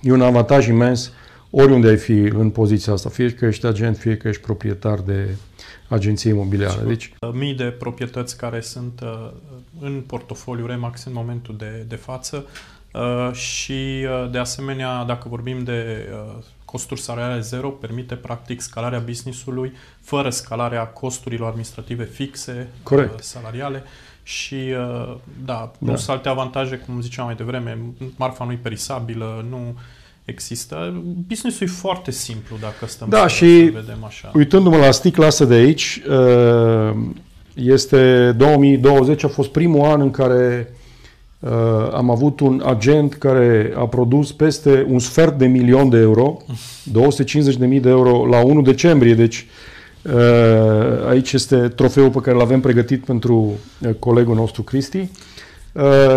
e 0.00 0.12
un 0.12 0.22
avantaj 0.22 0.66
imens 0.66 1.12
oriunde 1.50 1.88
ai 1.88 1.96
fi 1.96 2.12
în 2.12 2.50
poziția 2.50 2.92
asta, 2.92 3.08
fie 3.08 3.30
că 3.30 3.46
ești 3.46 3.66
agent, 3.66 3.96
fie 3.96 4.16
că 4.16 4.28
ești 4.28 4.42
proprietar 4.42 4.98
de 4.98 5.36
agenție 5.88 6.30
imobiliară. 6.30 6.82
Deci... 6.86 7.12
Mii 7.32 7.54
de 7.54 7.64
proprietăți 7.64 8.36
care 8.36 8.60
sunt 8.60 9.00
uh, 9.02 9.30
în 9.80 10.02
portofoliu 10.06 10.66
Remax 10.66 11.04
în 11.04 11.12
momentul 11.14 11.54
de, 11.58 11.84
de 11.88 11.96
față 11.96 12.44
uh, 12.46 12.75
și 13.32 13.72
uh, 13.72 14.30
de 14.30 14.38
asemenea, 14.38 15.04
dacă 15.04 15.28
vorbim 15.28 15.64
de 15.64 16.08
costuri 16.64 17.00
salariale 17.00 17.40
zero, 17.40 17.68
permite 17.68 18.14
practic 18.14 18.60
scalarea 18.60 18.98
businessului 18.98 19.72
fără 20.00 20.30
scalarea 20.30 20.86
costurilor 20.86 21.48
administrative 21.48 22.04
fixe 22.04 22.68
Corect. 22.82 23.22
salariale 23.22 23.82
și 24.22 24.56
da, 25.44 25.72
plus 25.84 26.06
da. 26.06 26.12
alte 26.12 26.28
avantaje, 26.28 26.76
cum 26.76 27.00
ziceam 27.00 27.26
mai 27.26 27.34
devreme, 27.34 27.78
marfa 28.16 28.44
nu 28.44 28.52
e 28.52 28.58
perisabilă, 28.62 29.44
nu 29.50 29.74
există. 30.24 31.02
Businessul 31.26 31.66
e 31.66 31.70
foarte 31.70 32.10
simplu 32.10 32.56
dacă 32.60 32.86
stăm 32.86 33.08
da, 33.08 33.20
să, 33.20 33.28
și 33.28 33.64
să 33.64 33.80
vedem 33.80 34.04
așa. 34.04 34.30
uitându-mă 34.34 34.76
la 34.76 34.90
sticla 34.90 35.26
asta 35.26 35.44
de 35.44 35.54
aici, 35.54 36.02
uh, 36.08 36.96
este 37.54 38.32
2020 38.32 39.24
a 39.24 39.28
fost 39.28 39.48
primul 39.48 39.84
an 39.84 40.00
în 40.00 40.10
care 40.10 40.68
uh, 40.70 40.75
am 41.92 42.10
avut 42.10 42.40
un 42.40 42.62
agent 42.66 43.14
care 43.14 43.72
a 43.76 43.86
produs 43.86 44.32
peste 44.32 44.86
un 44.88 44.98
sfert 44.98 45.38
de 45.38 45.46
milion 45.46 45.88
de 45.88 45.98
euro, 45.98 46.36
250 46.92 47.56
de 47.56 47.66
mii 47.66 47.80
de 47.80 47.88
euro 47.88 48.26
la 48.26 48.38
1 48.38 48.62
decembrie, 48.62 49.14
deci 49.14 49.46
uh, 50.02 51.08
aici 51.08 51.32
este 51.32 51.56
trofeul 51.56 52.10
pe 52.10 52.18
care 52.18 52.36
l 52.36 52.40
avem 52.40 52.60
pregătit 52.60 53.04
pentru 53.04 53.52
colegul 53.98 54.34
nostru 54.34 54.62
Cristi. 54.62 55.08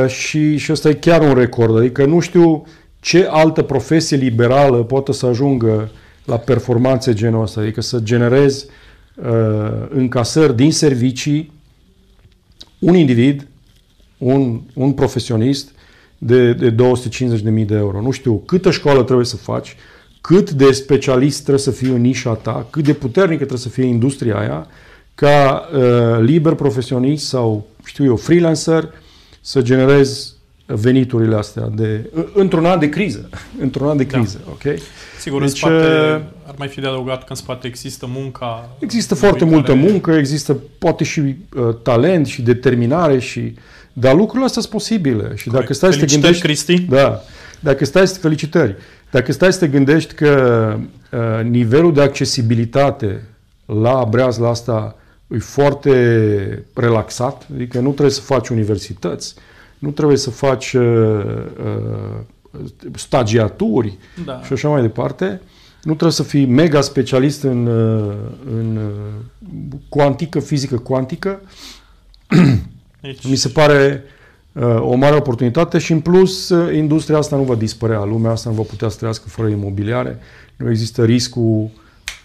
și, 0.08 0.58
și 0.58 0.72
ăsta 0.72 0.90
e 0.90 0.94
chiar 0.94 1.22
un 1.22 1.34
record, 1.34 1.78
adică 1.78 2.06
nu 2.06 2.20
știu 2.20 2.66
ce 3.00 3.28
altă 3.30 3.62
profesie 3.62 4.18
liberală 4.18 4.78
poate 4.78 5.12
să 5.12 5.26
ajungă 5.26 5.90
la 6.26 6.38
performanțe 6.38 7.14
genul 7.14 7.42
ăsta, 7.42 7.62
adică 7.62 7.82
să 7.82 8.00
generezi 8.00 8.66
uh, 9.16 9.88
încasări 9.90 10.56
din 10.56 10.72
servicii 10.72 11.52
un 12.80 12.96
individ, 12.96 13.48
un, 14.20 14.62
un 14.74 14.92
profesionist 14.92 15.72
de, 16.18 16.54
de 16.54 16.76
250.000 16.76 17.66
de 17.66 17.76
euro. 17.76 18.02
Nu 18.02 18.12
știu 18.12 18.44
câtă 18.46 18.72
școală 18.72 19.04
trebuie 19.04 19.26
să 19.26 19.38
faci, 19.38 19.76
cât 20.22 20.52
de 20.52 20.72
specialist 20.72 21.38
trebuie 21.40 21.64
să 21.64 21.72
fii 21.72 21.90
în 21.90 22.02
nișa 22.02 22.34
ta, 22.34 22.68
cât 22.70 22.84
de 22.84 22.94
puternică 22.94 23.38
trebuie 23.38 23.60
să 23.60 23.70
fie 23.70 23.86
industria 23.86 24.40
aia, 24.40 24.68
ca 25.16 25.70
uh, 25.74 26.20
liber 26.20 26.54
profesionist 26.54 27.28
sau, 27.28 27.68
știu 27.86 28.06
eu, 28.06 28.16
freelancer, 28.16 28.90
să 29.42 29.62
generezi 29.62 30.34
veniturile 30.66 31.36
astea 31.36 31.68
de, 31.76 32.10
într-un 32.34 32.66
an 32.66 32.80
de 32.80 32.90
criză. 32.90 33.30
Într-un 33.60 33.88
an 33.88 33.98
de 33.98 34.04
da. 34.04 34.18
criză, 34.18 34.40
da. 34.46 34.52
ok? 34.52 34.80
Sigur, 35.20 35.40
deci, 35.40 35.50
în 35.50 35.56
spate 35.56 35.76
uh, 35.76 36.22
ar 36.48 36.56
mai 36.58 36.68
fi 36.68 36.80
de 36.80 36.88
adăugat 36.88 37.20
că 37.20 37.26
în 37.30 37.36
spate 37.36 37.68
există 37.68 38.06
munca. 38.10 38.70
Există 38.80 39.16
foarte 39.16 39.40
care... 39.40 39.52
multă 39.52 39.74
muncă, 39.74 40.12
există 40.12 40.58
poate 40.78 41.04
și 41.04 41.20
uh, 41.20 41.36
talent 41.84 42.28
și 42.28 42.42
determinare 42.42 43.20
și 43.20 43.54
dar 44.00 44.16
lucrurile 44.16 44.46
astea 44.46 44.62
sunt 44.62 44.74
posibile 44.74 45.32
și 45.36 45.50
dacă 45.50 45.74
stai 45.74 45.94
să 45.94 46.00
te 46.00 46.06
gândești 46.06 46.42
Cristi. 46.42 46.80
Da. 46.82 47.22
Dacă 47.60 47.86
stai 47.86 48.08
să 48.08 48.20
felicitări. 48.20 48.76
Dacă 49.12 49.32
stai 49.32 49.54
să 49.54 49.60
te 49.60 49.68
gândești 49.68 50.14
că 50.14 50.76
uh, 51.12 51.46
nivelul 51.46 51.94
de 51.94 52.02
accesibilitate 52.02 53.24
la 53.66 54.08
breazla 54.10 54.50
asta 54.50 54.96
e 55.28 55.38
foarte 55.38 56.66
relaxat, 56.74 57.48
adică 57.54 57.80
nu 57.80 57.90
trebuie 57.90 58.12
să 58.12 58.22
faci 58.22 58.50
universități, 58.50 59.36
nu 59.80 59.90
trebuie 59.90 60.18
să 60.18 60.30
faci 60.30 60.74
uh, 60.74 60.84
uh, 61.64 62.20
stagiaturi 62.96 63.98
da. 64.26 64.42
și 64.44 64.54
așa 64.54 64.70
mai 64.70 64.82
departe. 64.82 65.42
nu 65.84 65.92
trebuie 65.92 66.12
să 66.12 66.24
fii 66.24 66.46
mega 66.46 66.82
specialist 66.82 67.44
în, 67.44 67.68
în 68.46 68.80
cuantică, 69.90 70.40
fizică 70.40 70.78
cuantică. 70.78 71.42
Deci... 73.02 73.28
Mi 73.28 73.36
se 73.36 73.50
pare 73.50 74.04
o 74.80 74.96
mare 74.96 75.16
oportunitate 75.16 75.78
și 75.78 75.92
în 75.92 76.00
plus 76.00 76.54
industria 76.74 77.18
asta 77.18 77.36
nu 77.36 77.44
va 77.44 77.56
dispărea, 77.56 78.04
lumea 78.04 78.32
asta 78.32 78.50
nu 78.50 78.56
va 78.56 78.62
putea 78.62 78.90
să 78.90 78.98
trăiască 78.98 79.30
fără 79.30 79.48
imobiliare. 79.48 80.20
Nu 80.56 80.70
există 80.70 81.04
riscul 81.04 81.70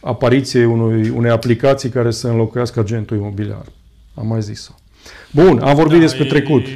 apariției 0.01 0.65
unui, 0.65 1.09
unei 1.09 1.31
aplicații 1.31 1.89
care 1.89 2.11
să 2.11 2.29
înlocuiască 2.29 2.81
agentul 2.81 3.17
imobiliar. 3.17 3.65
Am 4.15 4.27
mai 4.27 4.43
zis-o. 4.43 4.75
Bun, 5.31 5.59
am 5.59 5.75
vorbit 5.75 5.97
da, 5.97 6.01
despre 6.01 6.25
e... 6.25 6.29
trecut. 6.29 6.67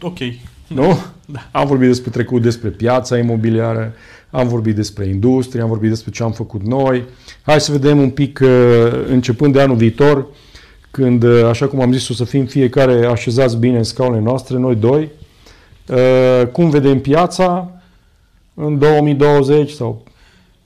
Ok. 0.00 0.18
Nu? 0.66 0.98
Da. 1.28 1.48
Am 1.52 1.66
vorbit 1.66 1.86
despre 1.88 2.10
trecut, 2.10 2.42
despre 2.42 2.68
piața 2.68 3.18
imobiliară, 3.18 3.94
am 4.30 4.48
vorbit 4.48 4.74
despre 4.74 5.06
industrie, 5.06 5.62
am 5.62 5.68
vorbit 5.68 5.88
despre 5.88 6.10
ce 6.10 6.22
am 6.22 6.32
făcut 6.32 6.62
noi. 6.62 7.04
Hai 7.42 7.60
să 7.60 7.72
vedem 7.72 7.98
un 7.98 8.10
pic, 8.10 8.40
uh, 8.42 8.48
începând 9.08 9.52
de 9.52 9.60
anul 9.60 9.76
viitor, 9.76 10.26
când, 10.96 11.22
uh, 11.22 11.44
așa 11.44 11.66
cum 11.66 11.80
am 11.80 11.92
zis, 11.92 12.08
o 12.08 12.12
să 12.12 12.24
fim 12.24 12.44
fiecare 12.44 13.06
așezați 13.06 13.56
bine 13.56 13.76
în 13.76 13.82
scaunele 13.82 14.22
noastre, 14.22 14.56
noi 14.56 14.74
doi, 14.74 15.10
uh, 15.88 16.46
cum 16.52 16.70
vedem 16.70 17.00
piața 17.00 17.70
în 18.54 18.78
2020 18.78 19.70
sau 19.70 20.02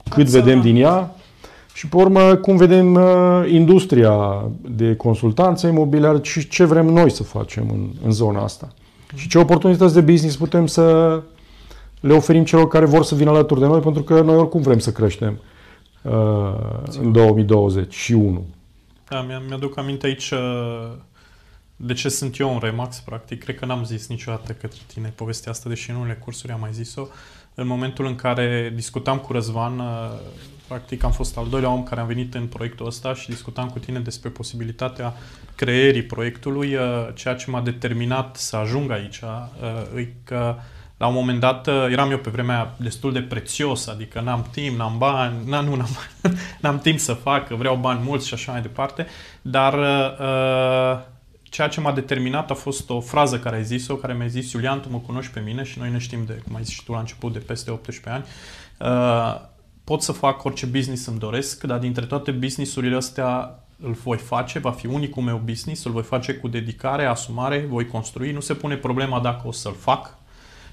cât 0.09 0.27
Ața... 0.27 0.39
vedem 0.39 0.61
din 0.61 0.75
ea? 0.75 1.15
Și, 1.73 1.87
pe 1.87 1.95
urmă, 1.95 2.35
cum 2.35 2.57
vedem 2.57 2.99
industria 3.47 4.45
de 4.61 4.95
consultanță 4.95 5.67
imobiliară 5.67 6.19
și 6.21 6.47
ce 6.47 6.63
vrem 6.63 6.85
noi 6.85 7.11
să 7.11 7.23
facem 7.23 7.63
în, 7.69 7.87
în 8.05 8.11
zona 8.11 8.43
asta. 8.43 8.67
Și 9.15 9.27
ce 9.27 9.37
oportunități 9.37 9.93
de 9.93 10.01
business 10.01 10.35
putem 10.35 10.67
să 10.67 11.19
le 11.99 12.13
oferim 12.13 12.43
celor 12.43 12.67
care 12.67 12.85
vor 12.85 13.03
să 13.03 13.15
vină 13.15 13.29
alături 13.29 13.59
de 13.59 13.65
noi, 13.65 13.79
pentru 13.79 14.03
că 14.03 14.21
noi 14.21 14.35
oricum 14.35 14.61
vrem 14.61 14.79
să 14.79 14.91
creștem 14.91 15.39
uh, 16.01 16.11
în 17.01 17.11
2021. 17.11 18.43
Da, 19.11 19.21
mi-aduc 19.21 19.77
aminte 19.77 20.05
aici 20.05 20.29
uh, 20.29 20.91
de 21.75 21.93
ce 21.93 22.09
sunt 22.09 22.39
eu 22.39 22.53
un 22.53 22.59
Remax, 22.59 22.99
practic. 22.99 23.43
Cred 23.43 23.55
că 23.55 23.65
n-am 23.65 23.83
zis 23.83 24.07
niciodată 24.07 24.51
către 24.51 24.79
tine 24.93 25.13
povestea 25.15 25.51
asta, 25.51 25.69
deși 25.69 25.89
în 25.89 25.95
unele 25.95 26.13
cursuri 26.13 26.51
am 26.51 26.59
mai 26.59 26.73
zis-o. 26.73 27.07
În 27.55 27.67
momentul 27.67 28.05
în 28.05 28.15
care 28.15 28.71
discutam 28.75 29.17
cu 29.17 29.31
Răzvan, 29.31 29.79
uh, 29.79 29.85
practic 30.67 31.03
am 31.03 31.11
fost 31.11 31.37
al 31.37 31.47
doilea 31.49 31.69
om 31.69 31.83
care 31.83 32.01
am 32.01 32.07
venit 32.07 32.33
în 32.33 32.47
proiectul 32.47 32.85
ăsta 32.85 33.13
și 33.13 33.29
discutam 33.29 33.69
cu 33.69 33.79
tine 33.79 33.99
despre 33.99 34.29
posibilitatea 34.29 35.13
creierii 35.55 36.03
proiectului. 36.03 36.75
Uh, 36.75 37.07
ceea 37.13 37.35
ce 37.35 37.49
m-a 37.49 37.61
determinat 37.61 38.35
să 38.35 38.55
ajung 38.55 38.91
aici 38.91 39.19
e 39.95 40.07
că 40.23 40.55
la 41.01 41.07
un 41.07 41.13
moment 41.13 41.39
dat 41.39 41.67
eram 41.67 42.11
eu 42.11 42.17
pe 42.17 42.29
vremea 42.29 42.73
destul 42.77 43.13
de 43.13 43.21
prețios, 43.21 43.87
adică 43.87 44.19
n-am 44.19 44.45
timp, 44.51 44.77
n-am 44.77 44.97
bani, 44.97 45.35
n-am, 45.45 45.65
nu, 45.65 45.75
n-am, 45.75 45.97
n-am 46.61 46.79
timp 46.79 46.99
să 46.99 47.13
fac, 47.13 47.47
vreau 47.47 47.75
bani 47.75 47.99
mulți 48.03 48.27
și 48.27 48.33
așa 48.33 48.51
mai 48.51 48.61
departe, 48.61 49.07
dar 49.41 49.73
uh, 49.73 51.03
ceea 51.43 51.67
ce 51.67 51.81
m-a 51.81 51.91
determinat 51.91 52.51
a 52.51 52.53
fost 52.53 52.89
o 52.89 52.99
frază 52.99 53.39
care 53.39 53.55
ai 53.55 53.63
zis-o, 53.63 53.95
care 53.95 54.13
mi-a 54.13 54.27
zis, 54.27 54.51
Iulian, 54.51 54.81
tu 54.81 54.89
mă 54.89 54.97
cunoști 54.97 55.31
pe 55.31 55.39
mine 55.39 55.63
și 55.63 55.79
noi 55.79 55.89
ne 55.89 55.97
știm 55.97 56.23
de, 56.25 56.33
cum 56.33 56.55
ai 56.55 56.63
zis 56.63 56.73
și 56.73 56.83
tu 56.83 56.91
la 56.91 56.99
început, 56.99 57.33
de 57.33 57.39
peste 57.39 57.71
18 57.71 58.09
ani, 58.09 58.25
uh, 58.79 59.41
pot 59.83 60.01
să 60.01 60.11
fac 60.11 60.43
orice 60.43 60.65
business 60.65 61.05
îmi 61.05 61.19
doresc, 61.19 61.63
dar 61.63 61.79
dintre 61.79 62.05
toate 62.05 62.31
businessurile 62.31 62.95
astea 62.95 63.59
îl 63.83 63.91
voi 63.91 64.17
face, 64.17 64.59
va 64.59 64.71
fi 64.71 64.85
unicul 64.85 65.23
meu 65.23 65.41
business, 65.45 65.83
îl 65.83 65.91
voi 65.91 66.03
face 66.03 66.33
cu 66.33 66.47
dedicare, 66.47 67.05
asumare, 67.05 67.65
voi 67.69 67.87
construi, 67.87 68.31
nu 68.31 68.39
se 68.39 68.53
pune 68.53 68.75
problema 68.75 69.19
dacă 69.19 69.47
o 69.47 69.51
să-l 69.51 69.75
fac, 69.75 70.19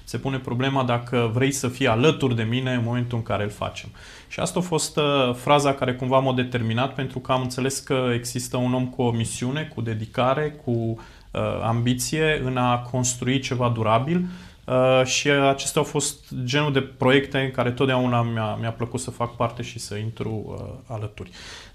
se 0.09 0.17
pune 0.17 0.37
problema 0.37 0.83
dacă 0.83 1.31
vrei 1.33 1.51
să 1.51 1.67
fii 1.67 1.87
alături 1.87 2.35
de 2.35 2.43
mine 2.43 2.73
în 2.73 2.81
momentul 2.85 3.17
în 3.17 3.23
care 3.23 3.43
îl 3.43 3.49
facem. 3.49 3.89
Și 4.27 4.39
asta 4.39 4.59
a 4.59 4.61
fost 4.61 4.97
uh, 4.97 5.03
fraza 5.35 5.73
care 5.73 5.93
cumva 5.93 6.19
m-a 6.19 6.33
determinat 6.33 6.93
pentru 6.93 7.19
că 7.19 7.31
am 7.31 7.41
înțeles 7.41 7.79
că 7.79 8.09
există 8.13 8.57
un 8.57 8.73
om 8.73 8.87
cu 8.87 9.01
o 9.01 9.11
misiune, 9.11 9.71
cu 9.75 9.81
dedicare, 9.81 10.59
cu 10.65 10.71
uh, 10.71 11.41
ambiție 11.63 12.41
în 12.45 12.57
a 12.57 12.77
construi 12.77 13.39
ceva 13.39 13.71
durabil 13.75 14.25
uh, 14.65 15.05
și 15.05 15.29
acestea 15.29 15.81
au 15.81 15.87
fost 15.87 16.33
genul 16.43 16.73
de 16.73 16.81
proiecte 16.81 17.37
în 17.37 17.51
care 17.51 17.71
totdeauna 17.71 18.21
mi-a, 18.21 18.57
mi-a 18.59 18.71
plăcut 18.71 18.99
să 18.99 19.11
fac 19.11 19.35
parte 19.35 19.61
și 19.61 19.79
să 19.79 19.95
intru 19.95 20.43
uh, 20.47 20.95
alături. 20.95 21.29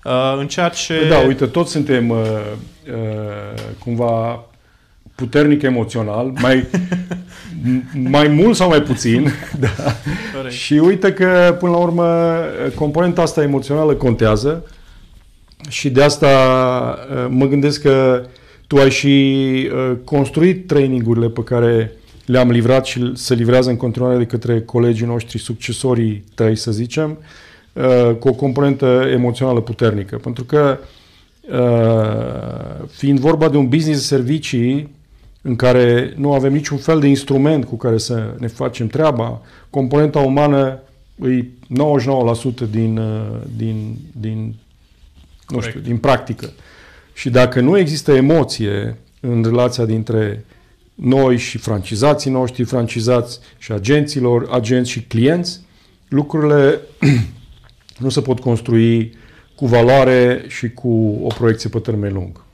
Uh, 0.04 0.34
în 0.38 0.48
ceea 0.48 0.68
ce... 0.68 0.94
Păi 0.94 1.08
da, 1.08 1.18
uite, 1.18 1.46
toți 1.46 1.70
suntem 1.70 2.08
uh, 2.08 2.18
uh, 2.86 3.74
cumva 3.78 4.44
puternic 5.14 5.62
emoțional, 5.62 6.33
mai, 6.40 6.66
mai 7.94 8.29
mult 8.29 8.57
sau 8.57 8.68
mai 8.68 8.83
puțin. 8.83 9.31
da. 9.61 9.68
Și 10.48 10.72
uite 10.72 11.12
că, 11.12 11.57
până 11.59 11.72
la 11.72 11.79
urmă, 11.79 12.38
componenta 12.74 13.22
asta 13.22 13.42
emoțională 13.42 13.92
contează 13.92 14.64
și 15.68 15.90
de 15.90 16.03
asta 16.03 16.29
uh, 17.11 17.27
mă 17.29 17.46
gândesc 17.46 17.83
că 17.83 18.27
tu 18.66 18.77
ai 18.77 18.90
și 18.90 19.07
uh, 19.72 19.96
construit 20.05 20.66
trainingurile 20.66 21.29
pe 21.29 21.42
care 21.42 21.92
le-am 22.27 22.50
livrat 22.50 22.87
și 22.87 23.11
se 23.14 23.35
livrează 23.35 23.70
în 23.70 23.77
continuare 23.77 24.18
de 24.18 24.27
către 24.27 24.61
colegii 24.61 25.07
noștri, 25.07 25.38
succesorii 25.38 26.24
tăi, 26.35 26.57
să 26.57 26.72
zicem, 26.72 27.18
uh, 27.72 28.14
cu 28.18 28.29
o 28.29 28.33
componentă 28.33 29.09
emoțională 29.12 29.61
puternică. 29.61 30.16
Pentru 30.16 30.44
că, 30.44 30.79
fiind 32.88 33.18
vorba 33.18 33.48
de 33.48 33.57
un 33.57 33.68
business 33.68 34.09
de 34.09 34.16
servicii, 34.16 34.90
în 35.46 35.57
care 35.57 36.12
nu 36.16 36.33
avem 36.33 36.52
niciun 36.52 36.78
fel 36.78 37.00
de 37.00 37.07
instrument 37.07 37.64
cu 37.64 37.76
care 37.76 37.98
să 37.98 38.35
ne 38.38 38.46
facem 38.46 38.87
treaba, 38.87 39.40
componenta 39.70 40.18
umană 40.18 40.80
e 41.24 41.44
99% 41.44 42.70
din, 42.70 42.96
uh, 42.96 43.40
din, 43.57 43.96
din, 44.20 44.54
nu 45.48 45.61
știu, 45.61 45.80
din 45.80 45.96
practică. 45.96 46.52
Și 47.12 47.30
dacă 47.30 47.61
nu 47.61 47.78
există 47.78 48.12
emoție 48.12 48.96
în 49.20 49.42
relația 49.42 49.85
dintre 49.85 50.44
noi 50.94 51.37
și 51.37 51.59
francizații 51.59 52.30
noștri, 52.30 52.64
francizați 52.64 53.38
și 53.59 53.72
agenților, 53.72 54.48
agenți 54.50 54.90
și 54.90 55.02
clienți, 55.02 55.61
lucrurile 56.09 56.80
nu 57.98 58.09
se 58.09 58.20
pot 58.20 58.40
construi 58.40 59.16
cu 59.54 59.66
valoare 59.66 60.44
și 60.48 60.70
cu 60.70 61.20
o 61.22 61.26
proiecție 61.26 61.68
pe 61.68 61.78
termen 61.78 62.12
lung. 62.12 62.44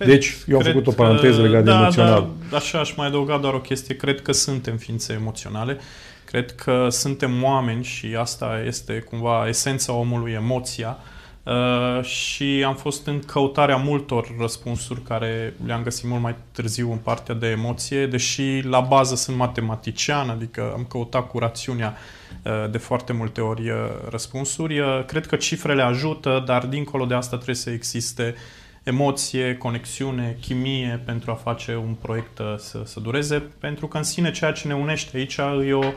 Cred, 0.00 0.12
deci, 0.12 0.36
eu 0.48 0.56
am 0.56 0.62
făcut 0.62 0.86
o 0.86 0.90
paranteză 0.90 1.42
legată 1.42 1.64
da, 1.64 1.72
de 1.72 1.78
emoțional. 1.80 2.28
Da, 2.50 2.56
așa 2.56 2.78
aș 2.78 2.94
mai 2.94 3.06
adăuga 3.06 3.38
doar 3.38 3.54
o 3.54 3.60
chestie. 3.60 3.96
Cred 3.96 4.22
că 4.22 4.32
suntem 4.32 4.76
ființe 4.76 5.12
emoționale. 5.12 5.78
Cred 6.24 6.54
că 6.54 6.86
suntem 6.90 7.42
oameni 7.42 7.84
și 7.84 8.16
asta 8.18 8.62
este 8.66 8.98
cumva 8.98 9.44
esența 9.48 9.92
omului, 9.92 10.32
emoția. 10.32 10.98
Uh, 11.42 12.04
și 12.04 12.64
am 12.66 12.74
fost 12.74 13.06
în 13.06 13.20
căutarea 13.26 13.76
multor 13.76 14.34
răspunsuri 14.38 15.02
care 15.02 15.54
le-am 15.66 15.82
găsit 15.82 16.08
mult 16.08 16.22
mai 16.22 16.34
târziu 16.52 16.90
în 16.90 16.98
partea 16.98 17.34
de 17.34 17.46
emoție, 17.46 18.06
deși 18.06 18.60
la 18.60 18.80
bază 18.80 19.14
sunt 19.14 19.36
matematician, 19.36 20.28
adică 20.28 20.72
am 20.76 20.86
căutat 20.88 21.28
cu 21.28 21.38
rațiunea 21.38 21.96
uh, 22.42 22.70
de 22.70 22.78
foarte 22.78 23.12
multe 23.12 23.40
ori 23.40 23.70
uh, 23.70 23.76
răspunsuri. 24.10 24.78
Uh, 24.78 25.04
cred 25.06 25.26
că 25.26 25.36
cifrele 25.36 25.82
ajută, 25.82 26.42
dar 26.46 26.66
dincolo 26.66 27.04
de 27.04 27.14
asta 27.14 27.36
trebuie 27.36 27.56
să 27.56 27.70
existe 27.70 28.34
uh, 28.36 28.58
emoție, 28.82 29.56
conexiune, 29.56 30.36
chimie 30.40 31.02
pentru 31.04 31.30
a 31.30 31.34
face 31.34 31.76
un 31.76 31.94
proiect 32.00 32.38
uh, 32.38 32.54
să, 32.56 32.82
să 32.84 33.00
dureze, 33.00 33.38
pentru 33.38 33.86
că 33.86 33.96
în 33.96 34.02
sine 34.02 34.30
ceea 34.30 34.52
ce 34.52 34.66
ne 34.66 34.74
unește 34.74 35.16
aici 35.16 35.36
e 35.66 35.72
o, 35.72 35.92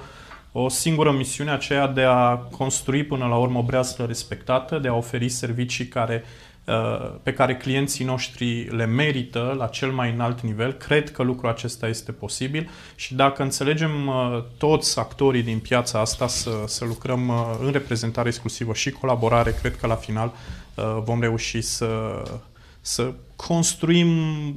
o 0.52 0.70
singură 0.70 1.12
misiune, 1.12 1.52
aceea 1.52 1.88
de 1.88 2.02
a 2.02 2.36
construi 2.36 3.04
până 3.04 3.26
la 3.26 3.36
urmă 3.36 3.60
o 3.60 3.64
breaslă 3.64 4.06
respectată, 4.06 4.78
de 4.78 4.88
a 4.88 4.94
oferi 4.94 5.30
servicii 5.30 5.88
care, 5.88 6.24
uh, 6.66 7.12
pe 7.24 7.34
care 7.34 7.58
clienții 7.58 8.06
noștri 8.06 8.76
le 8.76 8.86
merită 8.86 9.56
la 9.58 9.68
cel 9.68 9.92
mai 9.92 10.12
înalt 10.12 10.42
nivel. 10.42 10.74
Cred 10.74 11.12
că 11.12 11.24
lucrul 11.24 11.50
acesta 11.50 11.88
este 11.88 12.12
posibil 12.12 12.70
și 12.96 13.16
dacă 13.16 13.44
înțelegem 13.44 14.08
uh, 14.08 14.44
toți 14.58 15.00
actorii 15.00 15.44
din 15.44 15.60
piața 15.60 16.00
asta 16.00 16.28
să, 16.28 16.64
să 16.66 16.86
lucrăm 16.86 17.32
în 17.62 17.72
reprezentare 17.72 18.28
exclusivă 18.28 18.74
și 18.74 18.92
colaborare, 18.92 19.56
cred 19.62 19.76
că 19.76 19.88
la 19.88 19.96
final 19.96 20.34
vom 21.04 21.20
reuși 21.20 21.62
să 21.62 21.88
să 22.86 23.14
construim 23.36 24.08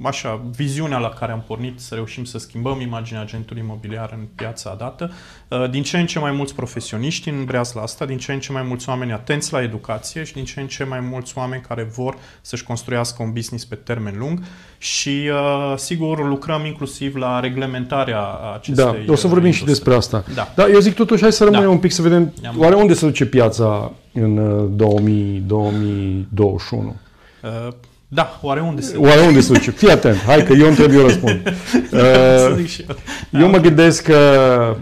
așa, 0.02 0.40
viziunea 0.56 0.98
la 0.98 1.08
care 1.08 1.32
am 1.32 1.44
pornit, 1.46 1.80
să 1.80 1.94
reușim 1.94 2.24
să 2.24 2.38
schimbăm 2.38 2.80
imaginea 2.80 3.20
agentului 3.20 3.62
imobiliar 3.62 4.10
în 4.12 4.26
piața 4.34 4.74
dată. 4.78 5.10
Uh, 5.48 5.70
din 5.70 5.82
ce 5.82 5.98
în 5.98 6.06
ce 6.06 6.18
mai 6.18 6.30
mulți 6.30 6.54
profesioniști 6.54 7.28
în 7.28 7.44
breazla 7.44 7.82
asta, 7.82 8.04
din 8.04 8.18
ce 8.18 8.32
în 8.32 8.40
ce 8.40 8.52
mai 8.52 8.62
mulți 8.62 8.88
oameni 8.88 9.12
atenți 9.12 9.52
la 9.52 9.62
educație 9.62 10.24
și 10.24 10.32
din 10.32 10.44
ce 10.44 10.60
în 10.60 10.66
ce 10.66 10.84
mai 10.84 11.00
mulți 11.00 11.38
oameni 11.38 11.62
care 11.68 11.82
vor 11.82 12.16
să-și 12.40 12.64
construiască 12.64 13.22
un 13.22 13.32
business 13.32 13.64
pe 13.64 13.74
termen 13.74 14.14
lung 14.18 14.42
și 14.78 15.30
uh, 15.30 15.74
sigur 15.76 16.28
lucrăm 16.28 16.64
inclusiv 16.64 17.16
la 17.16 17.40
reglementarea 17.40 18.22
acestei 18.54 19.04
Da, 19.06 19.12
o 19.12 19.14
să 19.14 19.26
vorbim 19.26 19.46
industrie. 19.46 19.52
și 19.52 19.64
despre 19.64 19.94
asta. 19.94 20.24
Da. 20.34 20.52
da, 20.54 20.68
eu 20.68 20.80
zic 20.80 20.94
totuși 20.94 21.22
hai 21.22 21.32
să 21.32 21.44
rămânem 21.44 21.66
da. 21.66 21.72
un 21.72 21.78
pic 21.78 21.92
să 21.92 22.02
vedem 22.02 22.32
oare 22.56 22.74
unde 22.74 22.94
se 22.94 23.06
duce 23.06 23.26
piața 23.26 23.92
în 24.12 24.34
2000, 24.76 25.36
uh, 25.36 25.42
2021. 25.46 26.96
Uh, 27.42 27.68
da, 28.08 28.38
oare 28.42 28.60
unde 28.60 28.80
se 28.80 28.96
Oare 28.96 29.20
unde 29.20 29.40
se 29.40 29.52
duce? 29.52 29.70
Fii 29.70 29.90
atent, 29.90 30.16
hai 30.16 30.44
că 30.44 30.52
eu 30.52 30.68
întreb, 30.68 30.92
eu 30.92 31.02
răspund. 31.02 31.40
Uh, 31.92 32.74
eu. 32.88 32.96
eu 33.40 33.48
mă 33.48 33.58
gândesc 33.58 34.02
că 34.02 34.76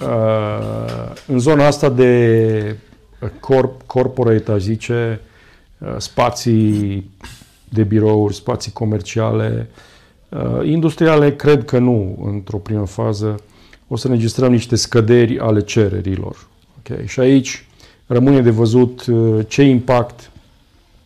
uh, 0.00 1.12
în 1.26 1.38
zona 1.38 1.66
asta 1.66 1.88
de 1.88 2.76
corp, 3.40 3.82
corporate, 3.86 4.52
aș 4.52 4.60
zice, 4.60 5.20
uh, 5.78 5.94
spații 5.96 7.10
de 7.68 7.82
birouri, 7.82 8.34
spații 8.34 8.72
comerciale. 8.72 9.70
Uh, 10.28 10.66
industriale, 10.68 11.36
cred 11.36 11.64
că 11.64 11.78
nu, 11.78 12.28
într-o 12.34 12.58
primă 12.58 12.86
fază. 12.86 13.40
O 13.88 13.96
să 13.96 14.06
înregistrăm 14.06 14.52
niște 14.52 14.76
scăderi 14.76 15.38
ale 15.38 15.60
cererilor. 15.60 16.46
Okay? 16.78 17.06
Și 17.06 17.20
aici 17.20 17.66
rămâne 18.06 18.40
de 18.40 18.50
văzut 18.50 19.04
ce 19.48 19.62
impact 19.62 20.30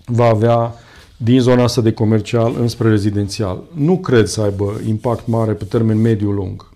va 0.05 0.25
avea 0.27 0.75
din 1.23 1.41
zona 1.41 1.63
asta 1.63 1.81
de 1.81 1.93
comercial 1.93 2.55
înspre 2.59 2.89
rezidențial. 2.89 3.63
Nu 3.75 3.99
cred 3.99 4.27
să 4.27 4.41
aibă 4.41 4.81
impact 4.87 5.27
mare 5.27 5.53
pe 5.53 5.65
termen 5.65 6.01
mediu-lung. 6.01 6.69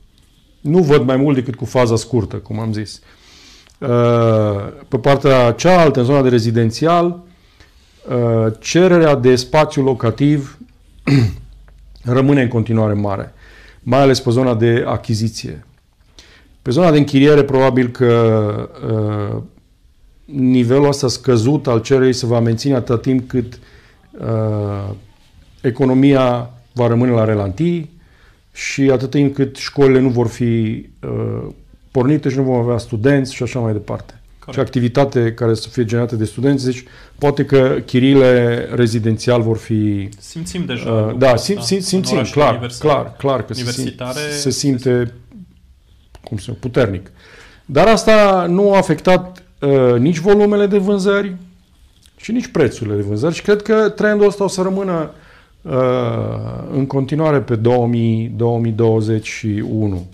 Nu 0.60 0.78
văd 0.78 1.02
mai 1.02 1.16
mult 1.16 1.34
decât 1.34 1.54
cu 1.54 1.64
faza 1.64 1.96
scurtă, 1.96 2.36
cum 2.36 2.58
am 2.58 2.72
zis. 2.72 3.00
Uh, 3.78 3.88
pe 4.88 4.98
partea 4.98 5.52
cealaltă, 5.52 5.98
în 5.98 6.04
zona 6.04 6.22
de 6.22 6.28
rezidențial, 6.28 7.22
uh, 8.08 8.52
cererea 8.58 9.14
de 9.14 9.36
spațiu 9.36 9.82
locativ 9.82 10.58
rămâne 12.16 12.42
în 12.42 12.48
continuare 12.48 12.92
mare, 12.92 13.34
mai 13.82 14.00
ales 14.00 14.20
pe 14.20 14.30
zona 14.30 14.54
de 14.54 14.84
achiziție. 14.86 15.66
Pe 16.62 16.70
zona 16.70 16.90
de 16.90 16.98
închiriere, 16.98 17.42
probabil 17.42 17.88
că 17.88 18.68
uh, 18.92 19.42
nivelul 20.24 20.88
ăsta 20.88 21.08
scăzut 21.08 21.66
al 21.66 21.80
cererii 21.80 22.12
se 22.12 22.26
va 22.26 22.40
menține 22.40 22.74
atât 22.74 23.02
timp 23.02 23.28
cât 23.28 23.58
economia 25.60 26.50
va 26.72 26.86
rămâne 26.86 27.10
la 27.10 27.24
relantii, 27.24 27.94
și 28.54 28.82
atât 28.82 29.10
timp 29.10 29.34
cât 29.34 29.56
școlile 29.56 30.00
nu 30.00 30.08
vor 30.08 30.26
fi 30.26 30.86
uh, 31.02 31.48
pornite 31.90 32.28
și 32.28 32.36
nu 32.36 32.42
vom 32.42 32.58
avea 32.58 32.78
studenți 32.78 33.34
și 33.34 33.42
așa 33.42 33.58
mai 33.58 33.72
departe. 33.72 34.20
Corect. 34.38 34.54
Și 34.54 34.60
activitate 34.60 35.32
care 35.32 35.54
să 35.54 35.68
fie 35.68 35.84
generată 35.84 36.16
de 36.16 36.24
studenți, 36.24 36.64
deci 36.64 36.84
poate 37.18 37.44
că 37.44 37.78
chirile 37.86 38.56
rezidențial 38.74 39.42
vor 39.42 39.56
fi... 39.56 40.08
Simțim 40.18 40.64
deja. 40.64 40.90
Uh, 40.90 41.16
da, 41.18 41.36
sim, 41.36 41.60
sim, 41.60 41.80
simțim, 41.80 42.22
clar, 42.30 42.70
clar, 42.78 43.14
clar, 43.18 43.44
că 43.44 43.54
se, 43.54 43.70
sim, 43.70 43.92
se 44.30 44.50
simte, 44.50 45.12
cum 46.24 46.36
să 46.36 46.52
puternic. 46.52 47.10
Dar 47.64 47.86
asta 47.86 48.46
nu 48.48 48.72
a 48.72 48.76
afectat 48.76 49.42
uh, 49.60 49.98
nici 49.98 50.18
volumele 50.18 50.66
de 50.66 50.78
vânzări 50.78 51.36
și 52.24 52.32
nici 52.32 52.46
prețurile 52.46 52.96
de 52.96 53.02
vânzări 53.02 53.34
și 53.34 53.42
cred 53.42 53.62
că 53.62 53.88
trendul 53.88 54.26
ăsta 54.26 54.44
o 54.44 54.48
să 54.48 54.62
rămână 54.62 55.10
Uh, 55.64 55.72
în 56.72 56.86
continuare 56.86 57.40
pe 57.40 57.56
2000, 57.56 58.32
2021. 58.36 60.06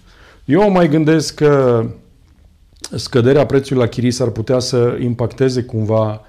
Eu 0.44 0.70
mai 0.70 0.88
gândesc 0.88 1.34
că 1.34 1.84
scăderea 2.94 3.46
prețului 3.46 3.82
la 3.82 3.88
chirii 3.88 4.10
s-ar 4.10 4.28
putea 4.28 4.58
să 4.58 4.98
impacteze 5.00 5.62
cumva 5.62 6.20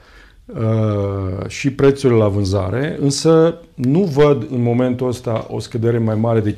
uh, 0.45 1.47
și 1.47 1.71
prețurile 1.71 2.19
la 2.19 2.27
vânzare, 2.27 2.97
însă 3.01 3.57
nu 3.75 4.03
văd 4.03 4.47
în 4.51 4.61
momentul 4.61 5.07
ăsta 5.07 5.47
o 5.49 5.59
scădere 5.59 5.97
mai 5.97 6.15
mare 6.15 6.39
de 6.39 6.55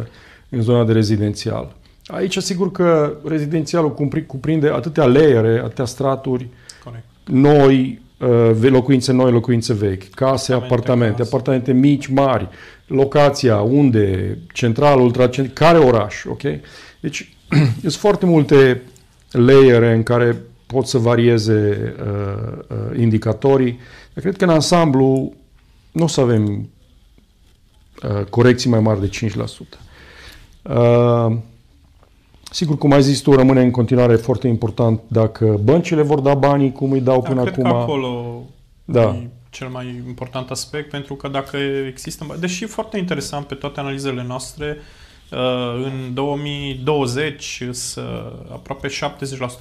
5% 0.00 0.02
în 0.48 0.62
zona 0.62 0.84
de 0.84 0.92
rezidențial. 0.92 1.76
Aici, 2.06 2.38
sigur 2.38 2.72
că 2.72 3.12
rezidențialul 3.24 3.94
cuprinde 4.26 4.68
atâtea 4.68 5.04
layere, 5.04 5.60
atâtea 5.64 5.84
straturi 5.84 6.48
Corect. 6.84 7.04
noi, 7.24 8.00
Uh, 8.02 8.07
locuințe 8.60 9.12
noi, 9.12 9.32
locuințe 9.32 9.72
vechi, 9.72 10.10
case, 10.10 10.52
apartamente, 10.52 10.52
apartamente, 10.52 11.22
apartamente 11.22 11.72
mici, 11.72 12.06
mari, 12.06 12.48
locația, 12.86 13.60
unde, 13.60 14.38
central, 14.52 15.00
ultracentral, 15.00 15.70
care 15.72 15.84
oraș, 15.84 16.24
ok? 16.24 16.42
Deci, 17.00 17.36
sunt 17.80 17.92
foarte 17.92 18.26
multe 18.26 18.82
layere 19.30 19.94
în 19.94 20.02
care 20.02 20.42
pot 20.66 20.86
să 20.86 20.98
varieze 20.98 21.94
uh, 22.00 22.58
uh, 22.68 22.98
indicatorii. 22.98 23.78
Eu 24.14 24.22
cred 24.22 24.36
că 24.36 24.44
în 24.44 24.50
ansamblu 24.50 25.32
nu 25.92 26.02
o 26.02 26.06
să 26.06 26.20
avem 26.20 26.68
uh, 28.02 28.24
corecții 28.24 28.70
mai 28.70 28.80
mari 28.80 29.00
de 29.00 29.10
5%. 29.30 29.38
Uh, 30.62 31.36
Sigur, 32.50 32.78
cum 32.78 32.92
ai 32.92 33.02
zis 33.02 33.20
tu, 33.20 33.34
rămâne 33.34 33.62
în 33.62 33.70
continuare 33.70 34.16
foarte 34.16 34.48
important 34.48 35.00
dacă 35.06 35.60
băncile 35.62 36.02
vor 36.02 36.20
da 36.20 36.34
banii 36.34 36.72
cum 36.72 36.90
îi 36.92 37.00
dau 37.00 37.20
da, 37.20 37.28
până 37.28 37.42
cred 37.42 37.52
acum. 37.52 37.70
Că 37.70 37.76
acolo 37.76 38.42
da. 38.84 39.02
e 39.02 39.28
cel 39.50 39.68
mai 39.68 40.02
important 40.06 40.50
aspect, 40.50 40.90
pentru 40.90 41.14
că 41.14 41.28
dacă 41.28 41.56
există... 41.86 42.36
Deși 42.40 42.64
foarte 42.64 42.98
interesant 42.98 43.46
pe 43.46 43.54
toate 43.54 43.80
analizele 43.80 44.24
noastre, 44.26 44.76
uh, 45.30 45.38
în 45.84 46.14
2020 46.14 47.62
aproape 48.52 48.88
70% 48.88 48.90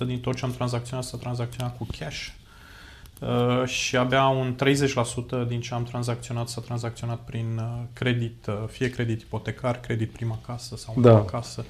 din 0.05 0.19
tot 0.19 0.35
ce 0.35 0.45
am 0.45 0.51
tranzacționat 0.51 1.03
s-a 1.03 1.17
tranzacționat 1.17 1.77
cu 1.77 1.88
cash 1.99 2.27
uh, 3.19 3.67
și 3.67 3.97
abia 3.97 4.27
un 4.27 4.55
30% 5.43 5.47
din 5.47 5.61
ce 5.61 5.73
am 5.73 5.83
tranzacționat 5.83 6.47
s-a 6.47 6.61
tranzacționat 6.61 7.19
prin 7.19 7.45
uh, 7.57 7.83
credit, 7.93 8.45
fie 8.67 8.89
credit 8.89 9.21
ipotecar, 9.21 9.79
credit 9.79 10.11
prima 10.11 10.39
casă 10.45 10.75
sau 10.75 10.93
da. 10.97 11.25
casă. 11.25 11.65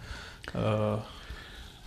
Uh, 0.56 1.16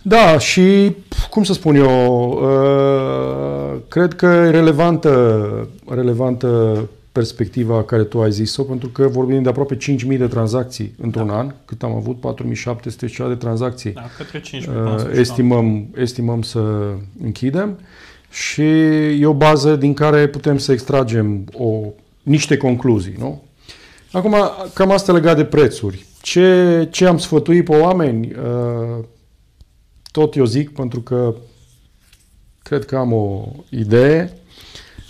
da, 0.01 0.37
și 0.37 0.95
cum 1.29 1.43
să 1.43 1.53
spun 1.53 1.75
eu, 1.75 2.29
uh, 2.31 3.79
cred 3.87 4.13
că 4.13 4.25
e 4.25 4.49
relevantă, 4.49 5.67
relevantă 5.89 6.79
perspectiva 7.11 7.83
care 7.83 8.03
tu 8.03 8.21
ai 8.21 8.31
zis-o, 8.31 8.63
pentru 8.63 8.87
că 8.87 9.07
vorbim 9.07 9.41
de 9.41 9.49
aproape 9.49 9.77
5.000 9.77 10.17
de 10.17 10.27
tranzacții 10.27 10.95
într-un 11.01 11.27
da. 11.27 11.37
an, 11.37 11.53
cât 11.65 11.83
am 11.83 11.95
avut 11.95 12.17
4.700 13.03 13.09
și 13.09 13.23
de 13.27 13.35
tranzacții. 13.35 13.91
Da, 13.91 14.09
către 14.17 14.39
5.000 14.39 14.67
uh, 14.67 15.17
estimăm, 15.17 15.87
estimăm 15.95 16.41
să 16.41 16.93
închidem 17.23 17.79
și 18.29 18.61
e 19.19 19.25
o 19.25 19.33
bază 19.33 19.75
din 19.75 19.93
care 19.93 20.27
putem 20.27 20.57
să 20.57 20.71
extragem 20.71 21.43
o, 21.53 21.79
niște 22.23 22.57
concluzii, 22.57 23.15
nu? 23.17 23.43
Acum, 24.11 24.35
cam 24.73 24.91
asta 24.91 25.11
legat 25.11 25.35
de 25.35 25.43
prețuri. 25.43 26.05
Ce, 26.21 26.87
ce 26.91 27.05
am 27.05 27.17
sfătuit 27.17 27.65
pe 27.65 27.75
oameni? 27.75 28.33
Uh, 28.33 29.05
tot 30.11 30.35
eu 30.35 30.45
zic, 30.45 30.69
pentru 30.73 31.01
că 31.01 31.35
cred 32.63 32.85
că 32.85 32.95
am 32.97 33.13
o 33.13 33.45
idee, 33.69 34.33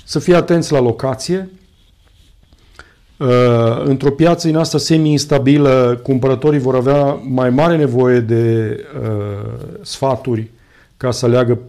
să 0.05 0.20
fie 0.20 0.36
atenți 0.36 0.72
la 0.72 0.80
locație. 0.80 1.49
Uh, 3.18 3.84
într-o 3.84 4.12
piață 4.12 4.47
din 4.47 4.55
asta 4.55 4.78
semi-instabilă, 4.78 5.99
cumpărătorii 6.03 6.59
vor 6.59 6.76
avea 6.76 7.03
mai 7.14 7.49
mare 7.49 7.78
nevoie 7.78 8.20
de 8.20 8.76
uh, 9.01 9.78
sfaturi 9.82 10.49
ca 10.97 11.12
să 11.12 11.26
aleagă 11.26 11.59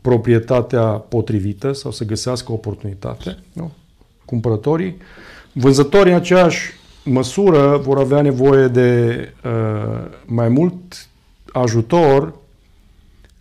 proprietatea 0.00 0.84
potrivită 0.84 1.72
sau 1.72 1.90
să 1.90 2.04
găsească 2.04 2.52
oportunitate. 2.52 3.38
Nu? 3.52 3.72
Cumpărătorii. 4.24 4.96
Vânzătorii 5.52 6.12
în 6.12 6.18
aceeași 6.18 6.72
măsură 7.04 7.76
vor 7.76 7.98
avea 7.98 8.20
nevoie 8.20 8.66
de 8.66 9.18
uh, 9.44 10.10
mai 10.26 10.48
mult 10.48 11.08
ajutor 11.52 12.34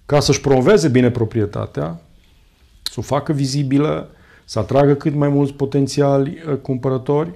ca 0.05 0.19
să-și 0.19 0.41
promoveze 0.41 0.87
bine 0.87 1.11
proprietatea, 1.11 2.01
să 2.83 2.95
o 2.97 3.01
facă 3.01 3.33
vizibilă, 3.33 4.09
să 4.45 4.59
atragă 4.59 4.93
cât 4.93 5.13
mai 5.13 5.29
mulți 5.29 5.53
potențiali 5.53 6.37
uh, 6.47 6.55
cumpărători 6.55 7.29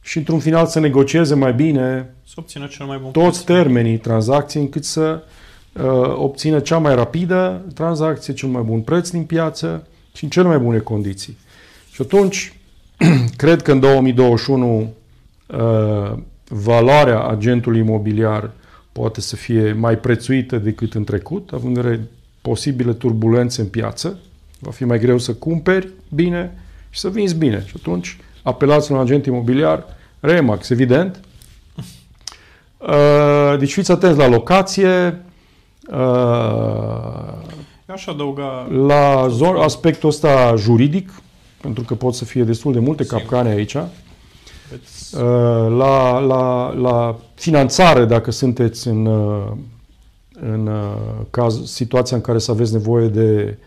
și 0.00 0.18
într-un 0.18 0.38
final 0.38 0.66
să 0.66 0.80
negocieze 0.80 1.34
mai 1.34 1.54
bine 1.54 2.14
să 2.26 2.34
obțină 2.36 2.66
cel 2.66 2.86
mai 2.86 2.98
bun 2.98 3.10
toți 3.10 3.44
preț. 3.44 3.56
termenii 3.56 3.98
tranzacției 3.98 4.62
încât 4.62 4.84
să 4.84 5.22
uh, 5.72 5.82
obțină 6.14 6.60
cea 6.60 6.78
mai 6.78 6.94
rapidă 6.94 7.64
tranzacție, 7.74 8.34
cel 8.34 8.48
mai 8.48 8.62
bun 8.62 8.80
preț 8.80 9.10
din 9.10 9.24
piață 9.24 9.86
și 10.12 10.24
în 10.24 10.30
cele 10.30 10.48
mai 10.48 10.58
bune 10.58 10.78
condiții. 10.78 11.36
Și 11.90 12.02
atunci, 12.02 12.56
cred 13.36 13.62
că 13.62 13.72
în 13.72 13.80
2021 13.80 14.78
uh, 14.78 14.86
valoarea 16.48 17.22
agentului 17.22 17.78
imobiliar 17.78 18.50
poate 18.92 19.20
să 19.20 19.36
fie 19.36 19.72
mai 19.72 19.98
prețuită 19.98 20.58
decât 20.58 20.94
în 20.94 21.04
trecut, 21.04 21.50
având 21.52 21.76
în 21.76 21.82
vedere 21.82 22.08
posibile 22.40 22.92
turbulențe 22.92 23.60
în 23.60 23.66
piață. 23.66 24.18
Va 24.58 24.70
fi 24.70 24.84
mai 24.84 24.98
greu 24.98 25.18
să 25.18 25.34
cumperi 25.34 25.88
bine 26.14 26.58
și 26.90 27.00
să 27.00 27.08
vinzi 27.08 27.34
bine. 27.34 27.64
Și 27.66 27.74
atunci 27.76 28.16
apelați 28.42 28.90
la 28.90 28.96
un 28.96 29.02
agent 29.02 29.26
imobiliar, 29.26 29.84
Remax, 30.20 30.70
evident. 30.70 31.20
Uh, 32.78 33.58
deci 33.58 33.72
fiți 33.72 33.90
atenți 33.90 34.18
la 34.18 34.28
locație, 34.28 35.22
uh, 35.90 35.98
aș 37.86 38.06
adăuga... 38.06 38.68
La 38.86 39.28
zon, 39.28 39.56
aspectul 39.56 40.08
ăsta 40.08 40.54
juridic, 40.56 41.10
pentru 41.60 41.82
că 41.82 41.94
pot 41.94 42.14
să 42.14 42.24
fie 42.24 42.42
destul 42.42 42.72
de 42.72 42.78
multe 42.78 43.04
capcane 43.04 43.48
aici. 43.48 43.74
Uh, 43.74 43.82
la, 45.68 46.18
la, 46.18 46.72
la 46.72 47.16
finanțare, 47.34 48.04
dacă 48.04 48.30
sunteți 48.30 48.88
în, 48.88 49.06
uh, 49.06 49.52
în 50.40 50.66
uh, 50.66 51.26
caz, 51.30 51.64
situația 51.64 52.16
în 52.16 52.22
care 52.22 52.38
să 52.38 52.50
aveți 52.50 52.72
nevoie 52.72 53.08
de 53.08 53.58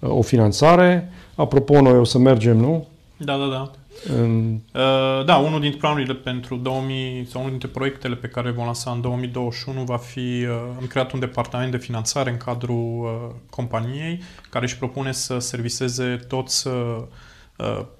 o 0.00 0.22
finanțare. 0.22 1.12
Apropo, 1.34 1.80
noi 1.80 1.98
o 1.98 2.04
să 2.04 2.18
mergem, 2.18 2.56
nu? 2.56 2.86
Da, 3.16 3.36
da, 3.36 3.46
da. 3.46 3.70
În... 4.16 4.58
Uh, 4.74 5.24
da, 5.24 5.36
unul 5.36 5.60
dintre 5.60 5.78
planurile 5.78 6.14
pentru 6.14 6.56
2000 6.56 7.26
sau 7.30 7.40
unul 7.40 7.50
dintre 7.50 7.68
proiectele 7.68 8.14
pe 8.14 8.26
care 8.26 8.50
vom 8.50 8.64
lansa 8.64 8.90
în 8.90 9.00
2021 9.00 9.82
va 9.82 9.96
fi, 9.96 10.18
uh, 10.18 10.46
am 10.78 10.86
creat 10.88 11.12
un 11.12 11.20
departament 11.20 11.70
de 11.70 11.76
finanțare 11.76 12.30
în 12.30 12.36
cadrul 12.36 13.00
uh, 13.02 13.34
companiei 13.50 14.22
care 14.50 14.64
își 14.64 14.78
propune 14.78 15.12
să 15.12 15.38
serviseze 15.38 16.20
toți 16.28 16.66
uh, 16.66 16.72
uh, 16.74 17.02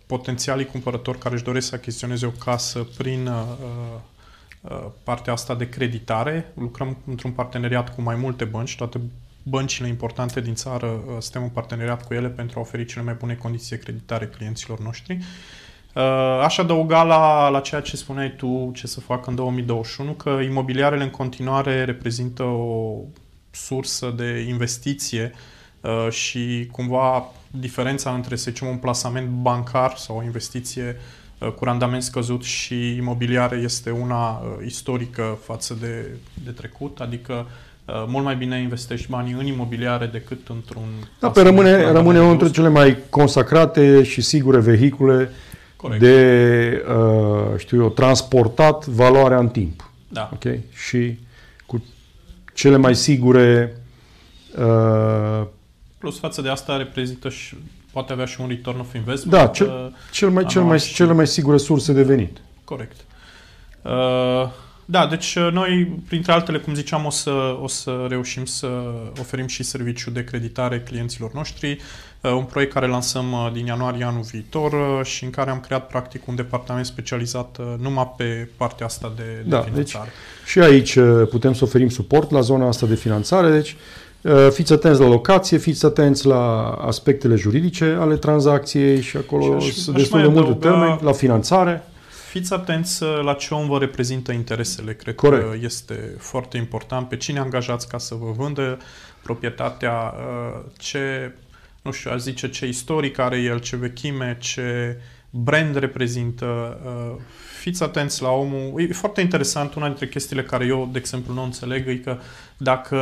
potențialii 0.07 0.67
cumpărători 0.67 1.19
care 1.19 1.35
își 1.35 1.45
doresc 1.45 1.69
să 1.69 1.75
achiziționeze 1.75 2.27
o 2.27 2.31
casă 2.31 2.87
prin 2.97 3.27
uh, 3.27 3.43
uh, 4.61 4.87
partea 5.03 5.33
asta 5.33 5.55
de 5.55 5.69
creditare. 5.69 6.53
Lucrăm 6.55 6.97
într-un 7.07 7.31
parteneriat 7.31 7.95
cu 7.95 8.03
mai 8.03 8.15
multe 8.15 8.45
bănci, 8.45 8.77
toate 8.77 9.01
băncile 9.43 9.89
importante 9.89 10.41
din 10.41 10.55
țară 10.55 10.87
uh, 10.87 11.03
suntem 11.19 11.43
în 11.43 11.49
parteneriat 11.49 12.07
cu 12.07 12.15
ele 12.15 12.29
pentru 12.29 12.59
a 12.59 12.63
oferi 12.63 12.85
cele 12.85 13.05
mai 13.05 13.15
bune 13.15 13.35
condiții 13.35 13.77
de 13.77 13.83
creditare 13.83 14.27
clienților 14.27 14.81
noștri. 14.81 15.19
Uh, 15.95 16.41
aș 16.45 16.59
adăuga 16.59 17.03
la, 17.03 17.49
la 17.49 17.61
ceea 17.61 17.81
ce 17.81 17.97
spuneai 17.97 18.35
tu 18.37 18.71
ce 18.75 18.87
să 18.87 19.01
facă 19.01 19.31
în 19.31 19.37
2021, 19.37 20.13
că 20.13 20.31
imobiliarele 20.31 21.03
în 21.03 21.11
continuare 21.11 21.85
reprezintă 21.85 22.43
o 22.43 22.95
sursă 23.51 24.11
de 24.17 24.45
investiție 24.49 25.33
uh, 25.81 26.11
și 26.11 26.69
cumva 26.71 27.33
diferența 27.61 28.11
între, 28.11 28.37
să 28.37 28.51
zicem, 28.51 28.69
un 28.69 28.77
plasament 28.77 29.29
bancar 29.29 29.95
sau 29.97 30.17
o 30.17 30.23
investiție 30.23 30.97
cu 31.57 31.65
randament 31.65 32.03
scăzut 32.03 32.43
și 32.43 32.97
imobiliare 32.97 33.57
este 33.57 33.91
una 33.91 34.43
istorică 34.67 35.39
față 35.45 35.77
de, 35.81 36.17
de 36.45 36.51
trecut, 36.51 37.01
adică 37.01 37.47
Uh, 37.87 38.05
mult 38.07 38.25
mai 38.25 38.37
bine 38.37 38.61
investești 38.61 39.11
banii 39.11 39.33
în 39.33 39.47
imobiliare 39.47 40.07
decât 40.07 40.49
într-un... 40.49 40.89
Da, 41.21 41.31
pe 41.31 41.43
rămâne, 41.43 41.91
rămâne 41.91 42.19
unul 42.19 42.31
dintre 42.31 42.51
cele 42.51 42.69
mai 42.69 42.99
consacrate 43.11 44.03
și 44.03 44.21
sigure 44.21 44.59
vehicule 44.59 45.31
Corect. 45.77 46.01
de, 46.01 46.85
uh, 46.89 47.59
știu 47.59 47.83
eu, 47.83 47.89
transportat 47.89 48.87
valoarea 48.87 49.39
în 49.39 49.49
timp. 49.49 49.91
Da. 50.09 50.31
Ok? 50.33 50.59
Și 50.73 51.19
cu 51.67 51.85
cele 52.55 52.77
mai 52.77 52.95
sigure... 52.95 53.77
Uh, 54.59 55.47
Plus 56.03 56.19
față 56.19 56.43
de 56.43 56.49
asta 56.49 56.77
reprezintă 56.77 57.29
și 57.29 57.55
poate 57.93 58.13
avea 58.13 58.25
și 58.25 58.41
un 58.41 58.49
return 58.49 58.79
of 58.79 58.95
investment. 58.95 59.43
Da, 59.43 59.47
cel, 59.47 59.67
uh, 59.67 59.93
cel 60.11 60.31
mai, 60.31 60.45
cel 60.47 60.63
mai, 60.63 60.79
și... 60.79 60.95
cele 60.95 61.13
mai 61.13 61.27
sigure 61.27 61.57
surse 61.57 61.93
de 61.93 62.03
venit. 62.03 62.39
Corect. 62.65 62.97
Uh, 63.83 64.51
da, 64.85 65.07
deci 65.07 65.35
uh, 65.35 65.49
noi, 65.53 66.01
printre 66.09 66.33
altele, 66.33 66.59
cum 66.59 66.75
ziceam, 66.75 67.05
o 67.05 67.11
să, 67.11 67.59
o 67.63 67.69
să 67.69 68.07
reușim 68.09 68.45
să 68.45 68.67
oferim 69.21 69.47
și 69.47 69.63
serviciu 69.63 70.11
de 70.11 70.25
creditare 70.25 70.81
clienților 70.81 71.33
noștri, 71.33 71.81
uh, 72.21 72.31
un 72.31 72.45
proiect 72.45 72.73
care 72.73 72.87
lansăm 72.87 73.33
uh, 73.33 73.51
din 73.53 73.67
ianuarie 73.67 74.05
anul 74.05 74.23
viitor 74.23 74.73
și 75.07 75.25
în 75.25 75.31
care 75.31 75.51
am 75.51 75.61
creat 75.61 75.87
practic 75.87 76.27
un 76.27 76.35
departament 76.35 76.87
specializat 76.87 77.59
numai 77.81 78.15
pe 78.17 78.49
partea 78.57 78.87
asta 78.87 79.13
de, 79.17 79.23
de 79.23 79.49
da, 79.49 79.61
finanțare. 79.61 80.11
Deci, 80.11 80.51
și 80.51 80.59
aici 80.59 80.99
putem 81.31 81.55
să 81.55 81.65
oferim 81.65 81.89
suport 81.89 82.31
la 82.31 82.41
zona 82.41 82.67
asta 82.67 82.87
de 82.87 82.95
finanțare, 82.95 83.51
deci 83.51 83.77
fiți 84.51 84.73
atenți 84.73 85.01
la 85.01 85.07
locație, 85.07 85.59
fiți 85.59 85.87
atenți 85.87 86.27
la 86.27 86.71
aspectele 86.71 87.35
juridice 87.35 87.97
ale 88.01 88.17
tranzacției 88.17 89.01
și 89.01 89.17
acolo 89.17 89.61
sunt 89.61 89.97
destul 89.97 90.21
de 90.21 90.27
multe 90.27 90.53
termeni, 90.53 90.99
la 91.03 91.13
finanțare 91.13 91.83
fiți 92.33 92.53
atenți 92.53 93.03
uh, 93.03 93.21
la 93.23 93.35
ce 93.35 93.55
om 93.55 93.67
vă 93.67 93.79
reprezintă 93.79 94.33
interesele. 94.33 94.95
Cred 94.95 95.15
Corect. 95.15 95.43
că 95.43 95.57
este 95.61 96.15
foarte 96.19 96.57
important. 96.57 97.09
Pe 97.09 97.17
cine 97.17 97.39
angajați 97.39 97.89
ca 97.89 97.99
să 97.99 98.15
vă 98.15 98.31
vândă 98.31 98.79
proprietatea, 99.23 99.93
uh, 99.93 100.61
ce, 100.79 101.35
nu 101.83 101.91
știu, 101.91 102.11
aș 102.11 102.21
zice 102.21 102.49
ce 102.49 102.67
istoric 102.67 103.19
are 103.19 103.39
el, 103.39 103.59
ce 103.59 103.77
vechime, 103.77 104.37
ce 104.41 104.97
brand 105.31 105.77
reprezintă. 105.77 106.79
Uh, 107.63 107.69
fiți 107.69 107.83
atenți 107.83 108.23
la 108.23 108.29
omul. 108.29 108.73
E 108.77 108.93
foarte 108.93 109.21
interesant, 109.21 109.75
una 109.75 109.87
dintre 109.87 110.09
chestiile 110.09 110.43
care 110.43 110.67
eu, 110.67 110.89
de 110.93 110.99
exemplu, 110.99 111.35
nu 111.35 111.43
înțeleg, 111.43 111.89
e 111.89 111.95
că 111.95 112.19
dacă 112.57 112.99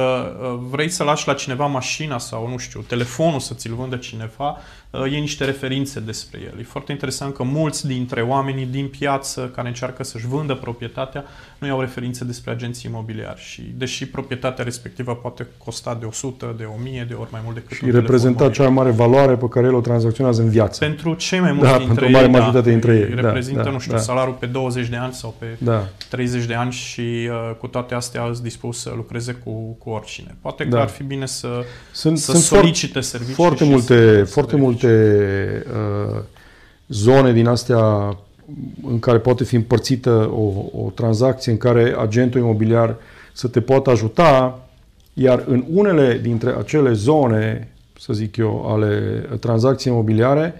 vrei 0.70 0.88
să 0.88 1.04
lași 1.04 1.26
la 1.26 1.34
cineva 1.34 1.66
mașina 1.66 2.18
sau, 2.18 2.48
nu 2.48 2.56
știu, 2.56 2.80
telefonul 2.80 3.40
să 3.40 3.54
ți-l 3.54 3.74
vândă 3.74 3.96
cineva, 3.96 4.58
Uh, 4.90 5.12
e 5.12 5.18
niște 5.18 5.44
referințe 5.44 6.00
despre 6.00 6.38
el. 6.52 6.60
E 6.60 6.62
foarte 6.62 6.92
interesant 6.92 7.34
că 7.34 7.42
mulți 7.42 7.86
dintre 7.86 8.20
oamenii 8.20 8.66
din 8.66 8.88
piață 8.98 9.50
care 9.54 9.68
încearcă 9.68 10.04
să-și 10.04 10.26
vândă 10.26 10.54
proprietatea 10.54 11.24
nu 11.58 11.66
iau 11.66 11.80
referințe 11.80 12.24
despre 12.24 12.50
agenții 12.50 12.90
imobiliari 12.90 13.40
și 13.40 13.62
deși 13.76 14.06
proprietatea 14.06 14.64
respectivă 14.64 15.14
poate 15.14 15.46
costa 15.64 15.96
de 16.00 16.04
100, 16.04 16.54
de 16.58 16.64
1000, 16.78 17.04
de 17.08 17.14
ori 17.14 17.28
mai 17.32 17.40
mult 17.44 17.54
decât 17.54 17.76
Și 17.76 17.90
reprezenta 17.90 18.50
cea 18.50 18.62
mai 18.62 18.72
mare 18.72 18.90
valoare 18.90 19.34
pe 19.34 19.48
care 19.48 19.66
el 19.66 19.74
o 19.74 19.80
tranzacționează 19.80 20.42
în 20.42 20.48
viață. 20.48 20.84
Pentru 20.84 21.14
cei 21.14 21.40
mai 21.40 21.52
mulți 21.52 21.72
da, 21.72 21.78
dintre 21.78 22.06
ei, 22.06 22.12
mare 22.12 22.50
da, 22.52 22.60
dintre 22.60 22.94
ei. 22.94 23.14
Reprezintă, 23.14 23.62
da, 23.62 23.70
nu 23.70 23.78
știu, 23.78 23.92
da. 23.92 23.98
salariul 23.98 24.36
pe 24.38 24.46
20 24.52 24.88
de 24.88 24.96
ani 24.96 25.12
sau 25.12 25.34
pe 25.38 25.46
da. 25.58 25.88
30 26.08 26.44
de 26.44 26.54
ani 26.54 26.72
și 26.72 27.00
uh, 27.00 27.56
cu 27.58 27.66
toate 27.66 27.94
astea 27.94 28.22
ați 28.22 28.42
dispus 28.42 28.80
să 28.80 28.92
lucreze 28.96 29.32
cu, 29.32 29.50
cu 29.78 29.90
oricine. 29.90 30.36
Poate 30.40 30.64
da. 30.64 30.76
că 30.76 30.82
ar 30.82 30.88
fi 30.88 31.02
bine 31.02 31.26
să, 31.26 31.48
sunt, 31.92 32.18
să 32.18 32.30
sunt 32.30 32.42
solicite 32.42 33.00
servicii. 33.00 33.34
Foarte 33.34 33.64
multe, 33.64 34.22
foarte 34.22 34.56
multe 34.56 34.86
uh, 35.66 36.22
zone 36.88 37.32
din 37.32 37.46
astea 37.46 38.16
în 38.86 38.98
care 38.98 39.18
poate 39.18 39.44
fi 39.44 39.54
împărțită 39.54 40.10
o, 40.10 40.52
o 40.84 40.90
tranzacție 40.94 41.52
în 41.52 41.58
care 41.58 41.94
agentul 41.98 42.40
imobiliar 42.40 42.96
să 43.32 43.48
te 43.48 43.60
poată 43.60 43.90
ajuta, 43.90 44.62
iar 45.14 45.44
în 45.46 45.64
unele 45.72 46.18
dintre 46.22 46.54
acele 46.58 46.92
zone, 46.92 47.72
să 47.98 48.12
zic 48.12 48.36
eu, 48.36 48.72
ale 48.72 48.98
tranzacției 49.40 49.92
imobiliare, 49.92 50.54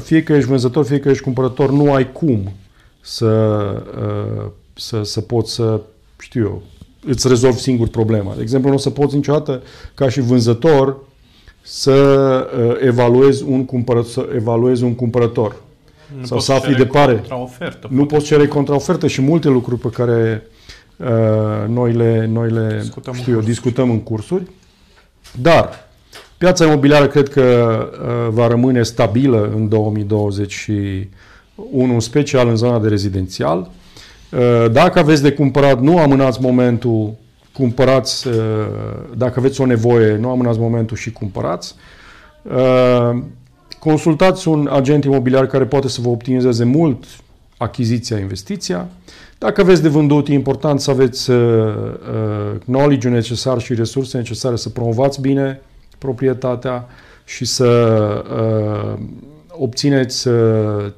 fie 0.00 0.22
că 0.22 0.32
ești 0.32 0.48
vânzător, 0.48 0.84
fie 0.84 1.00
că 1.00 1.08
ești 1.08 1.22
cumpărător, 1.22 1.70
nu 1.70 1.92
ai 1.92 2.12
cum 2.12 2.52
să, 3.06 3.26
uh, 4.00 4.50
să, 4.74 5.02
să 5.02 5.20
poți 5.20 5.52
să, 5.52 5.80
știu 6.18 6.42
eu, 6.42 6.62
îți 7.06 7.28
rezolvi 7.28 7.58
singur 7.58 7.88
problema. 7.88 8.34
De 8.34 8.42
exemplu, 8.42 8.68
nu 8.68 8.74
o 8.74 8.78
să 8.78 8.90
poți 8.90 9.14
niciodată, 9.14 9.62
ca 9.94 10.08
și 10.08 10.20
vânzător, 10.20 10.96
să 11.62 11.92
uh, 12.58 12.76
evaluezi 12.80 13.42
un, 13.42 13.64
cumpărător, 13.64 14.10
să 14.10 14.28
evaluezi 14.34 14.82
un 14.82 14.94
cumpărător. 14.94 15.56
Nu 16.18 16.24
sau 16.24 16.38
să 16.38 16.52
afli 16.52 16.74
de 16.74 16.86
pare. 16.86 17.22
Nu 17.88 18.06
poți 18.06 18.24
cere 18.24 18.46
contraofertă 18.46 19.06
și 19.06 19.20
multe 19.20 19.48
lucruri 19.48 19.80
pe 19.80 19.88
care 19.88 20.46
uh, 20.96 21.68
noi 21.68 21.92
le, 21.92 22.26
noi 22.26 22.50
le 22.50 22.78
discutăm, 22.80 23.14
știu 23.14 23.32
în 23.32 23.38
eu, 23.38 23.44
discutăm 23.44 23.90
în 23.90 24.00
cursuri. 24.00 24.42
Dar 25.40 25.88
piața 26.38 26.64
imobiliară 26.64 27.06
cred 27.06 27.28
că 27.28 27.78
uh, 27.92 28.32
va 28.32 28.46
rămâne 28.46 28.82
stabilă 28.82 29.50
în 29.54 29.68
2021, 29.68 31.04
în 31.72 32.00
special 32.00 32.48
în 32.48 32.56
zona 32.56 32.78
de 32.78 32.88
rezidențial. 32.88 33.70
Uh, 34.32 34.70
dacă 34.72 34.98
aveți 34.98 35.22
de 35.22 35.32
cumpărat, 35.32 35.80
nu 35.80 35.98
amânați 35.98 36.40
momentul 36.40 37.14
cumpărați, 37.52 38.28
uh, 38.28 38.34
dacă 39.16 39.34
aveți 39.38 39.60
o 39.60 39.66
nevoie, 39.66 40.16
nu 40.16 40.30
amânați 40.30 40.58
momentul 40.58 40.96
și 40.96 41.12
cumpărați. 41.12 41.74
Uh, 42.42 43.22
consultați 43.78 44.48
un 44.48 44.68
agent 44.72 45.04
imobiliar 45.04 45.46
care 45.46 45.64
poate 45.64 45.88
să 45.88 46.00
vă 46.00 46.08
optimizeze 46.08 46.64
mult 46.64 47.04
achiziția, 47.56 48.18
investiția. 48.18 48.88
Dacă 49.38 49.60
aveți 49.60 49.82
de 49.82 49.88
vândut, 49.88 50.28
e 50.28 50.32
important 50.32 50.80
să 50.80 50.90
aveți 50.90 51.30
uh, 51.30 51.38
knowledge 52.64 53.08
necesar 53.08 53.60
și 53.60 53.74
resurse 53.74 54.16
necesare 54.16 54.56
să 54.56 54.68
promovați 54.68 55.20
bine 55.20 55.60
proprietatea 55.98 56.86
și 57.24 57.44
să 57.44 57.68
obțineți 59.58 60.28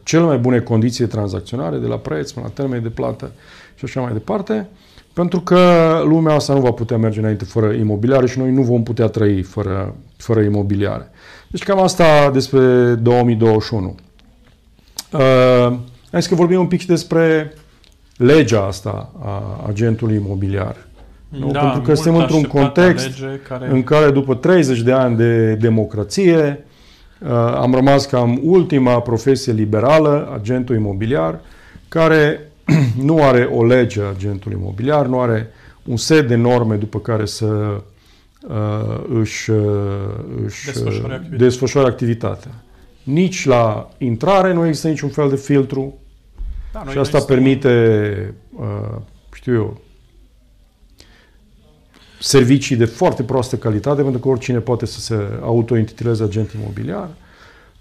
cele 0.02 0.22
mai 0.22 0.38
bune 0.38 0.60
condiții 0.60 1.04
de 1.04 1.10
tranzacționare, 1.10 1.76
de 1.76 1.86
la 1.86 1.96
preț 1.96 2.30
până 2.30 2.46
la 2.46 2.62
termen 2.62 2.82
de 2.82 2.88
plată 2.88 3.30
și 3.74 3.84
așa 3.84 4.00
mai 4.00 4.12
departe. 4.12 4.68
Pentru 5.12 5.40
că 5.40 5.60
lumea 6.04 6.34
asta 6.34 6.54
nu 6.54 6.60
va 6.60 6.70
putea 6.70 6.96
merge 6.96 7.18
înainte 7.18 7.44
fără 7.44 7.72
imobiliare 7.72 8.26
și 8.26 8.38
noi 8.38 8.50
nu 8.50 8.62
vom 8.62 8.82
putea 8.82 9.06
trăi 9.06 9.42
fără, 9.42 9.94
fără 10.16 10.40
imobiliare. 10.40 11.10
Deci 11.48 11.62
cam 11.62 11.82
asta 11.82 12.30
despre 12.32 12.94
2021. 12.94 13.94
Uh, 15.12 15.20
hai 16.10 16.22
să 16.22 16.34
vorbim 16.34 16.60
un 16.60 16.66
pic 16.66 16.80
și 16.80 16.86
despre 16.86 17.52
legea 18.16 18.64
asta 18.64 19.12
a 19.22 19.64
agentului 19.68 20.16
imobiliar. 20.16 20.76
Nu? 21.28 21.50
Da, 21.50 21.60
Pentru 21.60 21.80
că 21.80 21.94
suntem 21.94 22.16
într-un 22.16 22.42
context 22.42 23.10
care... 23.48 23.68
în 23.70 23.82
care 23.82 24.10
după 24.10 24.34
30 24.34 24.80
de 24.80 24.92
ani 24.92 25.16
de 25.16 25.54
democrație 25.54 26.36
uh, 26.36 26.67
am 27.54 27.74
rămas 27.74 28.06
cam 28.06 28.40
ultima 28.42 29.00
profesie 29.00 29.52
liberală, 29.52 30.30
agentul 30.34 30.76
imobiliar, 30.76 31.40
care 31.88 32.50
nu 33.08 33.22
are 33.22 33.44
o 33.44 33.64
lege 33.64 34.02
agentul 34.02 34.52
imobiliar, 34.52 35.06
nu 35.06 35.20
are 35.20 35.50
un 35.84 35.96
set 35.96 36.28
de 36.28 36.34
norme 36.34 36.76
după 36.76 36.98
care 36.98 37.24
să 37.24 37.46
uh, 38.48 39.04
își, 39.20 39.50
uh, 39.50 39.64
își 40.44 40.64
desfășoare, 40.64 41.14
activitatea. 41.14 41.46
desfășoare 41.46 41.88
activitatea. 41.88 42.50
Nici 43.02 43.46
la 43.46 43.88
intrare 43.98 44.52
nu 44.52 44.66
există 44.66 44.88
niciun 44.88 45.08
fel 45.08 45.28
de 45.28 45.36
filtru 45.36 45.94
da, 46.72 46.84
și 46.90 46.98
asta 46.98 47.20
permite, 47.20 48.34
uh, 48.58 48.98
știu 49.32 49.54
eu, 49.54 49.80
servicii 52.20 52.76
de 52.76 52.84
foarte 52.84 53.22
proastă 53.22 53.56
calitate, 53.56 54.02
pentru 54.02 54.20
că 54.20 54.28
oricine 54.28 54.58
poate 54.58 54.86
să 54.86 55.00
se 55.00 55.16
autointituleze 55.42 56.22
agent 56.22 56.52
imobiliar. 56.52 57.08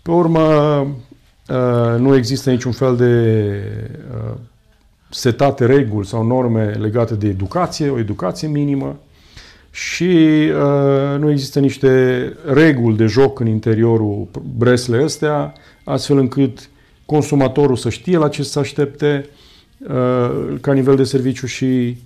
Pe 0.02 0.12
urmă, 0.12 0.80
uh, 1.50 2.00
nu 2.00 2.16
există 2.16 2.50
niciun 2.50 2.72
fel 2.72 2.96
de 2.96 3.44
uh, 4.14 4.34
setate 5.10 5.66
reguli 5.66 6.08
sau 6.08 6.24
norme 6.24 6.72
legate 6.72 7.14
de 7.14 7.28
educație, 7.28 7.90
o 7.90 8.00
educație 8.00 8.48
minimă 8.48 9.00
și 9.72 10.04
uh, 10.04 11.20
nu 11.20 11.32
există 11.32 11.60
niște 11.60 12.34
reguli 12.46 12.98
de 12.98 13.06
joc 13.06 13.40
în 13.40 13.48
interiorul 13.48 14.28
breslei 14.58 15.04
astea, 15.04 15.54
astfel 15.84 16.18
încât 16.18 16.70
consumatorul 17.06 17.76
să 17.76 17.90
știe 17.90 18.18
la 18.18 18.30
ce 18.30 18.44
să 18.44 18.60
aștepte 18.60 19.30
uh, 19.80 20.56
ca 20.62 20.74
nivel 20.74 20.96
de 20.96 21.04
serviciu 21.04 21.46
și 21.46 21.98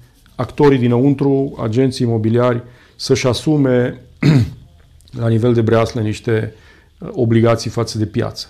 actorii 0.41 0.77
dinăuntru, 0.77 1.57
agenții 1.61 2.05
imobiliari, 2.05 2.63
să-și 2.95 3.27
asume 3.27 4.01
la 5.21 5.27
nivel 5.27 5.53
de 5.53 5.61
breaslă 5.61 6.01
niște 6.01 6.53
uh, 6.97 7.09
obligații 7.11 7.69
față 7.69 7.97
de 7.97 8.05
piață. 8.05 8.47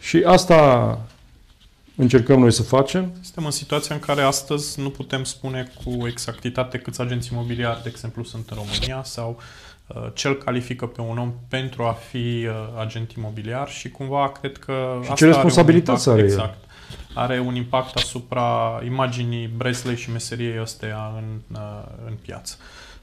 Și 0.00 0.22
asta 0.26 0.98
încercăm 1.96 2.40
noi 2.40 2.52
să 2.52 2.62
facem. 2.62 3.12
Suntem 3.20 3.44
în 3.44 3.50
situația 3.50 3.94
în 3.94 4.00
care 4.00 4.22
astăzi 4.22 4.80
nu 4.80 4.90
putem 4.90 5.24
spune 5.24 5.72
cu 5.84 6.06
exactitate 6.06 6.78
câți 6.78 7.00
agenți 7.00 7.32
imobiliari, 7.32 7.82
de 7.82 7.88
exemplu, 7.88 8.24
sunt 8.24 8.50
în 8.50 8.56
România 8.56 9.02
sau 9.04 9.38
uh, 9.86 10.06
cel 10.14 10.34
califică 10.34 10.86
pe 10.86 11.00
un 11.00 11.18
om 11.18 11.32
pentru 11.48 11.82
a 11.82 11.96
fi 12.10 12.16
uh, 12.16 12.52
agent 12.80 13.12
imobiliar 13.12 13.68
și 13.68 13.90
cumva 13.90 14.32
cred 14.40 14.58
că 14.58 15.00
și 15.04 15.14
ce 15.14 15.24
responsabilități 15.24 16.08
are, 16.08 16.18
are 16.18 16.28
exact, 16.28 16.69
are 17.14 17.38
un 17.38 17.54
impact 17.54 17.96
asupra 17.96 18.80
imaginii 18.84 19.50
Breslei 19.56 19.96
și 19.96 20.10
meseriei 20.10 20.58
astea 20.58 21.12
în, 21.16 21.56
uh, 21.56 21.84
în 22.06 22.14
piață. 22.22 22.56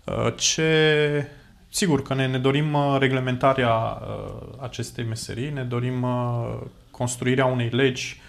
Uh, 0.04 0.34
ce 0.36 1.28
Sigur 1.70 2.02
că 2.02 2.14
ne, 2.14 2.28
ne 2.28 2.38
dorim 2.38 2.74
uh, 2.74 2.96
reglementarea 3.00 3.74
uh, 3.74 4.48
acestei 4.60 5.04
meserii, 5.04 5.52
ne 5.54 5.64
dorim 5.64 6.04
uh, 6.04 6.56
construirea 6.92 7.46
unei 7.46 7.70
legi 7.72 8.22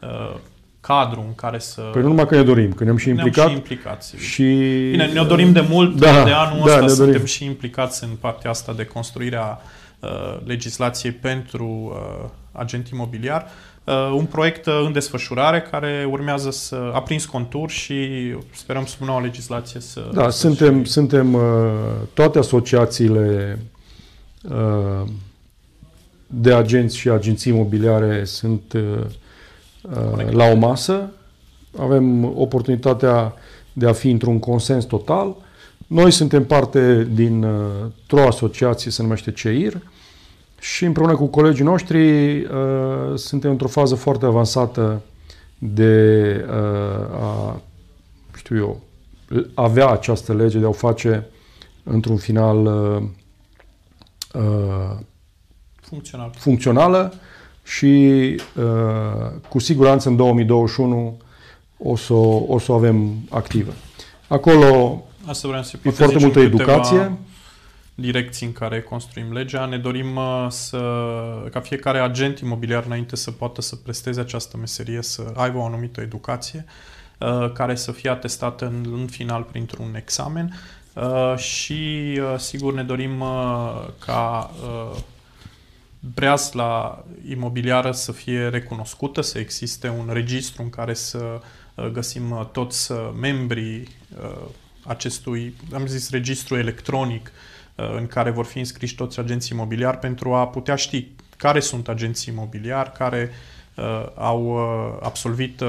uh, 0.00 0.36
cadru 0.80 1.24
în 1.26 1.34
care 1.34 1.58
să... 1.58 1.80
Păi 1.80 2.02
nu 2.02 2.08
numai 2.08 2.26
că 2.26 2.36
ne 2.36 2.42
dorim, 2.42 2.72
că 2.72 2.84
ne-am 2.84 2.96
și 2.96 3.08
implicat. 3.08 3.36
Ne-am 3.36 3.48
și 3.48 3.56
implicați. 3.56 4.16
Și... 4.16 4.42
Bine, 4.90 5.06
ne-o 5.06 5.24
dorim 5.24 5.52
de 5.52 5.66
mult, 5.68 5.96
da, 5.96 6.24
de 6.24 6.30
anul 6.30 6.66
da, 6.66 6.72
ăsta 6.72 6.86
suntem 6.86 7.06
dorim. 7.06 7.24
și 7.24 7.44
implicați 7.44 8.04
în 8.04 8.10
partea 8.20 8.50
asta 8.50 8.72
de 8.72 8.84
construirea 8.84 9.60
uh, 10.00 10.10
legislației 10.44 11.12
pentru 11.12 11.66
uh, 11.66 12.30
agent 12.52 12.88
imobiliar. 12.88 13.42
Uh, 13.42 13.69
un 14.14 14.24
proiect 14.24 14.66
uh, 14.66 14.82
în 14.86 14.92
desfășurare 14.92 15.60
care 15.70 16.06
urmează 16.10 16.50
să 16.50 16.90
a 16.94 17.02
prins 17.02 17.24
contur 17.24 17.70
și 17.70 18.08
sperăm 18.54 18.84
sub 18.84 19.06
noua 19.06 19.20
legislație 19.20 19.80
să... 19.80 20.10
Da, 20.12 20.30
să 20.30 20.38
suntem, 20.38 20.84
și... 20.84 20.90
suntem 20.90 21.34
uh, 21.34 21.42
toate 22.14 22.38
asociațiile 22.38 23.58
uh, 24.42 25.08
de 26.26 26.52
agenți 26.52 26.96
și 26.96 27.08
agenții 27.08 27.52
imobiliare 27.52 28.24
sunt 28.24 28.72
uh, 28.72 29.04
Uh, 29.82 30.30
la 30.30 30.44
o 30.44 30.54
masă, 30.54 31.10
avem 31.78 32.24
oportunitatea 32.24 33.34
de 33.72 33.86
a 33.86 33.92
fi 33.92 34.10
într-un 34.10 34.38
consens 34.38 34.84
total. 34.84 35.36
Noi 35.86 36.10
suntem 36.10 36.44
parte 36.44 37.08
din 37.12 37.42
uh, 37.42 38.20
o 38.22 38.26
asociație, 38.26 38.90
se 38.90 39.02
numește 39.02 39.32
CEIR, 39.32 39.82
și 40.60 40.84
împreună 40.84 41.16
cu 41.16 41.26
colegii 41.26 41.64
noștri 41.64 42.38
uh, 42.40 42.48
suntem 43.14 43.50
într-o 43.50 43.68
fază 43.68 43.94
foarte 43.94 44.24
avansată 44.24 45.02
de 45.58 46.44
uh, 46.48 47.20
a, 47.20 47.60
știu 48.36 48.56
eu, 48.56 48.80
avea 49.54 49.88
această 49.88 50.34
lege, 50.34 50.58
de 50.58 50.64
a 50.64 50.68
o 50.68 50.72
face 50.72 51.26
într-un 51.82 52.16
final 52.16 52.66
uh, 52.66 53.02
uh, 54.42 54.96
funcțional. 55.80 56.30
funcțională 56.36 57.14
și 57.62 58.36
uh, 58.56 59.30
cu 59.48 59.58
siguranță 59.58 60.08
în 60.08 60.16
2021 60.16 61.16
o 61.76 61.96
să, 61.96 62.12
o 62.46 62.58
să 62.58 62.72
o 62.72 62.74
avem 62.74 63.14
activă. 63.30 63.72
Acolo 64.28 65.02
Asta 65.26 65.48
vreau 65.48 65.62
să 65.62 65.76
e 65.82 65.90
foarte 65.90 66.18
multă 66.18 66.40
educație. 66.40 67.18
Direcții 68.00 68.46
în 68.46 68.52
care 68.52 68.82
construim 68.82 69.32
legea. 69.32 69.64
Ne 69.64 69.78
dorim 69.78 70.16
uh, 70.16 70.46
să, 70.48 70.78
ca 71.50 71.60
fiecare 71.60 71.98
agent 71.98 72.38
imobiliar 72.38 72.84
înainte 72.84 73.16
să 73.16 73.30
poată 73.30 73.60
să 73.60 73.76
presteze 73.76 74.20
această 74.20 74.56
meserie, 74.56 75.02
să 75.02 75.32
aibă 75.36 75.58
o 75.58 75.64
anumită 75.64 76.00
educație 76.00 76.64
uh, 77.18 77.52
care 77.52 77.74
să 77.74 77.92
fie 77.92 78.10
atestată 78.10 78.66
în, 78.66 78.86
în 78.92 79.06
final 79.06 79.42
printr-un 79.42 79.94
examen 79.94 80.60
uh, 80.94 81.36
și 81.36 81.72
uh, 82.20 82.38
sigur 82.38 82.74
ne 82.74 82.82
dorim 82.82 83.20
uh, 83.20 83.88
ca 83.98 84.50
uh, 84.62 84.98
breasla 86.14 87.04
imobiliară 87.28 87.92
să 87.92 88.12
fie 88.12 88.48
recunoscută, 88.48 89.20
să 89.20 89.38
existe 89.38 89.88
un 89.88 90.08
registru 90.12 90.62
în 90.62 90.70
care 90.70 90.94
să 90.94 91.40
uh, 91.74 91.86
găsim 91.86 92.30
uh, 92.30 92.46
toți 92.52 92.92
uh, 92.92 93.10
membrii 93.20 93.88
acestui, 94.84 95.54
am 95.72 95.86
zis, 95.86 96.10
registru 96.10 96.56
electronic 96.56 97.32
în 97.74 98.06
care 98.06 98.30
vor 98.30 98.44
fi 98.44 98.58
înscriși 98.58 98.94
toți 98.94 99.18
agenții 99.18 99.56
imobiliari 99.56 99.98
pentru 99.98 100.34
a 100.34 100.48
putea 100.48 100.74
ști 100.74 101.08
care 101.36 101.60
sunt 101.60 101.88
agenții 101.88 102.32
imobiliari, 102.32 102.92
care 102.92 103.30
au 104.14 104.56
absolvit 105.02 105.62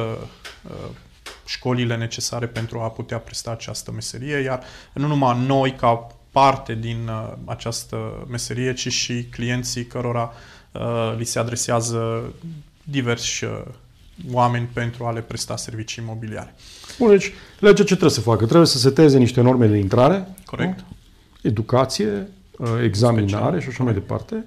școlile 1.45 1.97
necesare 1.97 2.45
pentru 2.45 2.79
a 2.79 2.89
putea 2.89 3.17
presta 3.17 3.51
această 3.51 3.91
meserie, 3.91 4.37
iar 4.37 4.63
nu 4.93 5.07
numai 5.07 5.45
noi 5.45 5.75
ca 5.75 6.07
parte 6.31 6.75
din 6.75 7.07
uh, 7.07 7.33
această 7.45 8.27
meserie, 8.29 8.73
ci 8.73 8.87
și 8.87 9.23
clienții 9.23 9.85
cărora 9.85 10.33
uh, 10.71 11.13
li 11.17 11.25
se 11.25 11.39
adresează 11.39 12.33
diversi 12.83 13.43
uh, 13.43 13.61
oameni 14.31 14.69
pentru 14.73 15.05
a 15.05 15.11
le 15.11 15.21
presta 15.21 15.55
servicii 15.55 16.03
imobiliare. 16.03 16.55
Bun, 16.97 17.09
deci 17.09 17.31
legea 17.59 17.75
ce 17.75 17.83
trebuie 17.83 18.09
să 18.09 18.21
facă? 18.21 18.45
Trebuie 18.45 18.67
să 18.67 18.77
seteze 18.77 19.17
niște 19.17 19.41
norme 19.41 19.67
de 19.67 19.77
intrare, 19.77 20.27
Corect. 20.45 20.79
Nu? 20.79 20.90
Educație, 21.41 22.27
uh, 22.57 22.67
examinare 22.83 23.27
Special. 23.27 23.59
și 23.59 23.67
așa 23.67 23.77
Corect. 23.77 23.83
mai 23.83 23.93
departe. 23.93 24.45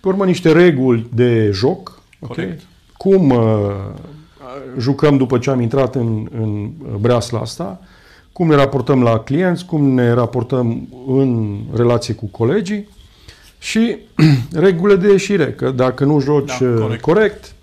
Pe 0.00 0.08
urmă 0.08 0.24
niște 0.24 0.52
reguli 0.52 1.08
de 1.14 1.50
joc. 1.50 2.02
Corect. 2.20 2.38
Okay? 2.38 2.66
Cum 2.96 3.30
uh, 3.30 3.74
jucăm 4.78 5.16
după 5.16 5.38
ce 5.38 5.50
am 5.50 5.60
intrat 5.60 5.94
în, 5.94 6.28
în 6.40 6.70
breasla 7.00 7.40
asta, 7.40 7.80
cum 8.32 8.46
ne 8.46 8.54
raportăm 8.54 9.02
la 9.02 9.18
clienți, 9.18 9.64
cum 9.64 9.84
ne 9.84 10.12
raportăm 10.12 10.88
în 11.06 11.58
relație 11.74 12.14
cu 12.14 12.26
colegii 12.26 12.88
și 13.58 13.96
regulile 14.52 14.96
de 14.96 15.10
ieșire, 15.10 15.52
că 15.52 15.70
dacă 15.70 16.04
nu 16.04 16.20
joci 16.20 16.58
da, 16.58 16.80
corect. 16.80 17.02
corect, 17.02 17.54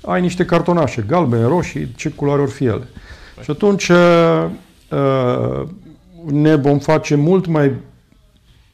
ai 0.00 0.20
niște 0.20 0.44
cartonașe, 0.44 1.04
galbene, 1.08 1.46
roșii, 1.46 1.92
ce 1.96 2.08
culoare 2.08 2.42
ori 2.42 2.50
fi 2.50 2.64
ele. 2.64 2.88
Păi. 3.34 3.44
Și 3.44 3.50
atunci 3.50 3.88
uh, 3.88 4.46
uh, 4.90 5.66
ne 6.30 6.54
vom 6.54 6.78
face 6.78 7.14
mult 7.14 7.46
mai, 7.46 7.72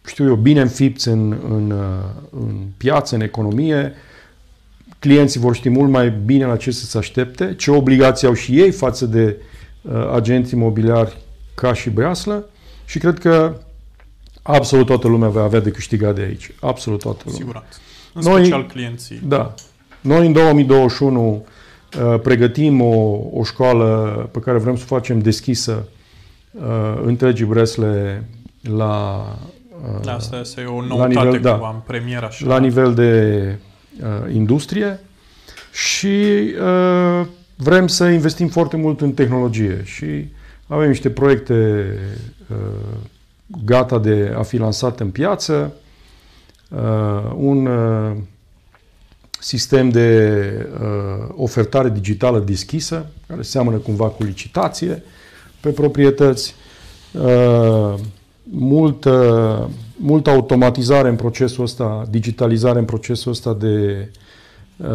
știu 0.06 0.26
eu, 0.26 0.34
bine 0.34 0.60
înfipți 0.60 1.08
în, 1.08 1.38
în, 1.48 1.70
uh, 1.70 1.78
în 2.30 2.56
piață, 2.76 3.14
în 3.14 3.20
economie, 3.20 3.94
clienții 4.98 5.40
vor 5.40 5.54
ști 5.54 5.68
mult 5.68 5.90
mai 5.90 6.10
bine 6.10 6.46
la 6.46 6.56
ce 6.56 6.70
să 6.70 6.84
se 6.84 6.98
aștepte, 6.98 7.54
ce 7.54 7.70
obligații 7.70 8.26
au 8.26 8.34
și 8.34 8.60
ei 8.60 8.70
față 8.70 9.06
de 9.06 9.36
uh, 9.82 10.10
agenții 10.12 10.58
imobiliari 10.58 11.16
ca 11.54 11.72
și 11.72 11.90
breaslă 11.90 12.48
și 12.84 12.98
cred 12.98 13.18
că 13.18 13.56
absolut 14.42 14.86
toată 14.86 15.08
lumea 15.08 15.28
va 15.28 15.42
avea 15.42 15.60
de 15.60 15.70
câștigat 15.70 16.14
de 16.14 16.20
aici. 16.20 16.50
Absolut 16.60 17.00
toată 17.00 17.22
lumea. 17.24 17.40
Sigurat. 17.40 17.80
În 18.14 18.22
Noi, 18.22 18.40
special 18.40 18.66
clienții. 18.66 19.20
Da. 19.26 19.54
Noi 20.00 20.26
în 20.26 20.32
2021 20.32 21.46
uh, 22.02 22.20
pregătim 22.20 22.80
o, 22.80 23.18
o 23.32 23.44
școală 23.44 24.28
pe 24.32 24.38
care 24.38 24.58
vrem 24.58 24.76
să 24.76 24.82
o 24.84 24.94
facem 24.94 25.18
deschisă 25.20 25.88
uh, 26.50 26.62
întregii 27.04 27.44
Bresle 27.44 28.24
la 28.62 29.24
uh, 29.42 29.61
da, 30.02 30.14
asta 30.14 30.36
este 30.36 30.64
o 30.64 30.80
noutate 30.80 31.14
la 31.14 31.24
nivel, 31.24 31.40
da, 31.40 31.52
am 31.52 31.82
premiera 31.86 32.26
așa. 32.26 32.46
La 32.46 32.58
nivel 32.58 32.94
de 32.94 33.58
uh, 34.00 34.34
industrie 34.34 35.00
și 35.72 36.54
uh, 36.60 37.26
vrem 37.56 37.86
să 37.86 38.04
investim 38.04 38.48
foarte 38.48 38.76
mult 38.76 39.00
în 39.00 39.12
tehnologie 39.12 39.82
și 39.84 40.32
avem 40.66 40.88
niște 40.88 41.10
proiecte 41.10 41.86
uh, 42.50 42.56
gata 43.64 43.98
de 43.98 44.34
a 44.36 44.42
fi 44.42 44.56
lansate 44.56 45.02
în 45.02 45.10
piață, 45.10 45.72
uh, 46.68 47.32
un 47.36 47.66
uh, 47.66 48.16
sistem 49.38 49.88
de 49.88 50.42
uh, 50.80 51.34
ofertare 51.36 51.90
digitală 51.90 52.38
deschisă, 52.38 53.06
care 53.26 53.42
seamănă 53.42 53.76
cumva 53.76 54.08
cu 54.08 54.22
licitație 54.22 55.02
pe 55.60 55.68
proprietăți, 55.68 56.54
uh, 57.12 57.94
multă, 58.42 59.70
multă 59.96 60.30
automatizare 60.30 61.08
în 61.08 61.16
procesul 61.16 61.64
ăsta, 61.64 62.06
digitalizare 62.10 62.78
în 62.78 62.84
procesul 62.84 63.30
ăsta 63.30 63.54
de 63.54 64.08
uh, 64.76 64.88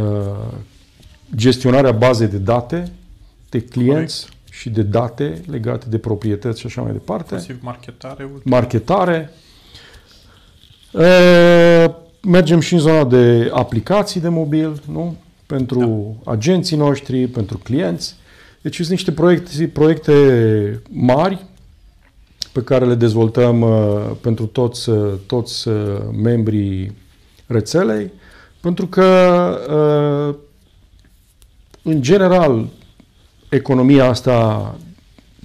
gestionarea 1.35 1.91
bazei 1.91 2.27
de 2.27 2.37
date 2.37 2.91
de 3.49 3.59
clienți, 3.59 4.21
Correct 4.21 4.51
și 4.51 4.69
de 4.69 4.81
date 4.81 5.41
legate 5.45 5.85
de 5.89 5.97
proprietăți 5.97 6.59
și 6.59 6.65
așa 6.65 6.81
mai 6.81 6.91
departe. 6.91 7.33
Inclusiv 7.33 7.63
marketare. 7.63 8.29
Marketare. 8.43 9.31
E, 10.93 11.91
mergem 12.21 12.59
și 12.59 12.73
în 12.73 12.79
zona 12.79 13.03
de 13.03 13.49
aplicații 13.53 14.21
de 14.21 14.29
mobil, 14.29 14.81
nu? 14.91 15.15
pentru 15.45 16.15
da. 16.23 16.31
agenții 16.31 16.77
noștri, 16.77 17.27
pentru 17.27 17.57
clienți. 17.57 18.15
Deci 18.61 18.75
sunt 18.75 18.89
niște 18.89 19.11
proiecte, 19.11 19.67
proiecte 19.67 20.13
mari 20.89 21.45
pe 22.57 22.63
care 22.63 22.85
le 22.85 22.95
dezvoltăm 22.95 23.61
uh, 23.61 24.11
pentru 24.21 24.45
toți, 24.45 24.89
uh, 24.89 25.13
toți 25.25 25.67
uh, 25.67 25.75
membrii 26.21 26.97
rețelei, 27.47 28.11
pentru 28.59 28.87
că, 28.87 29.05
uh, 29.69 30.35
în 31.81 32.01
general, 32.01 32.67
economia 33.49 34.05
asta 34.05 34.75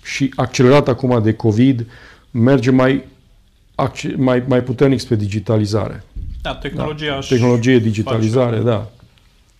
și 0.02 0.32
accelerat 0.36 0.88
acum 0.88 1.22
de 1.22 1.34
COVID 1.34 1.86
merge 2.30 2.70
mai, 2.70 3.04
mai, 4.16 4.44
mai 4.48 4.62
puternic 4.62 5.00
spre 5.00 5.16
digitalizare. 5.16 6.04
Da, 6.42 6.54
tehnologia 6.54 7.12
da. 7.12 7.18
Tehnologie, 7.28 7.78
digitalizare, 7.78 8.58
da. 8.58 8.90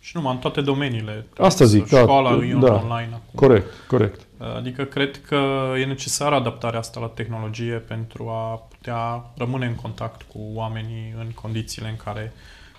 Și 0.01 0.17
numai 0.17 0.33
în 0.33 0.39
toate 0.39 0.61
domeniile. 0.61 1.27
Asta 1.39 1.65
zic, 1.65 1.89
da. 1.89 1.99
Școala 1.99 2.37
da, 2.37 2.45
e 2.45 2.57
da, 2.61 2.73
online 2.73 3.11
acum. 3.13 3.21
Corect, 3.35 3.73
corect. 3.87 4.21
Adică 4.57 4.85
cred 4.85 5.21
că 5.27 5.41
e 5.81 5.85
necesară 5.85 6.35
adaptarea 6.35 6.79
asta 6.79 7.01
la 7.01 7.07
tehnologie 7.07 7.75
pentru 7.75 8.29
a 8.29 8.67
putea 8.69 9.25
rămâne 9.37 9.67
în 9.67 9.75
contact 9.75 10.23
cu 10.23 10.39
oamenii 10.55 11.15
în 11.19 11.27
condițiile 11.35 11.89
în 11.89 11.97
care 12.05 12.33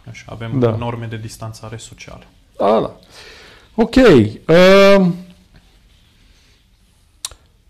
așa, 0.10 0.26
avem 0.30 0.60
da. 0.60 0.76
norme 0.76 1.06
de 1.06 1.18
distanțare 1.18 1.78
socială. 1.78 2.24
Da, 2.58 2.72
da. 2.72 2.80
da. 2.80 2.96
Ok. 3.76 3.96
Uh, 3.96 5.08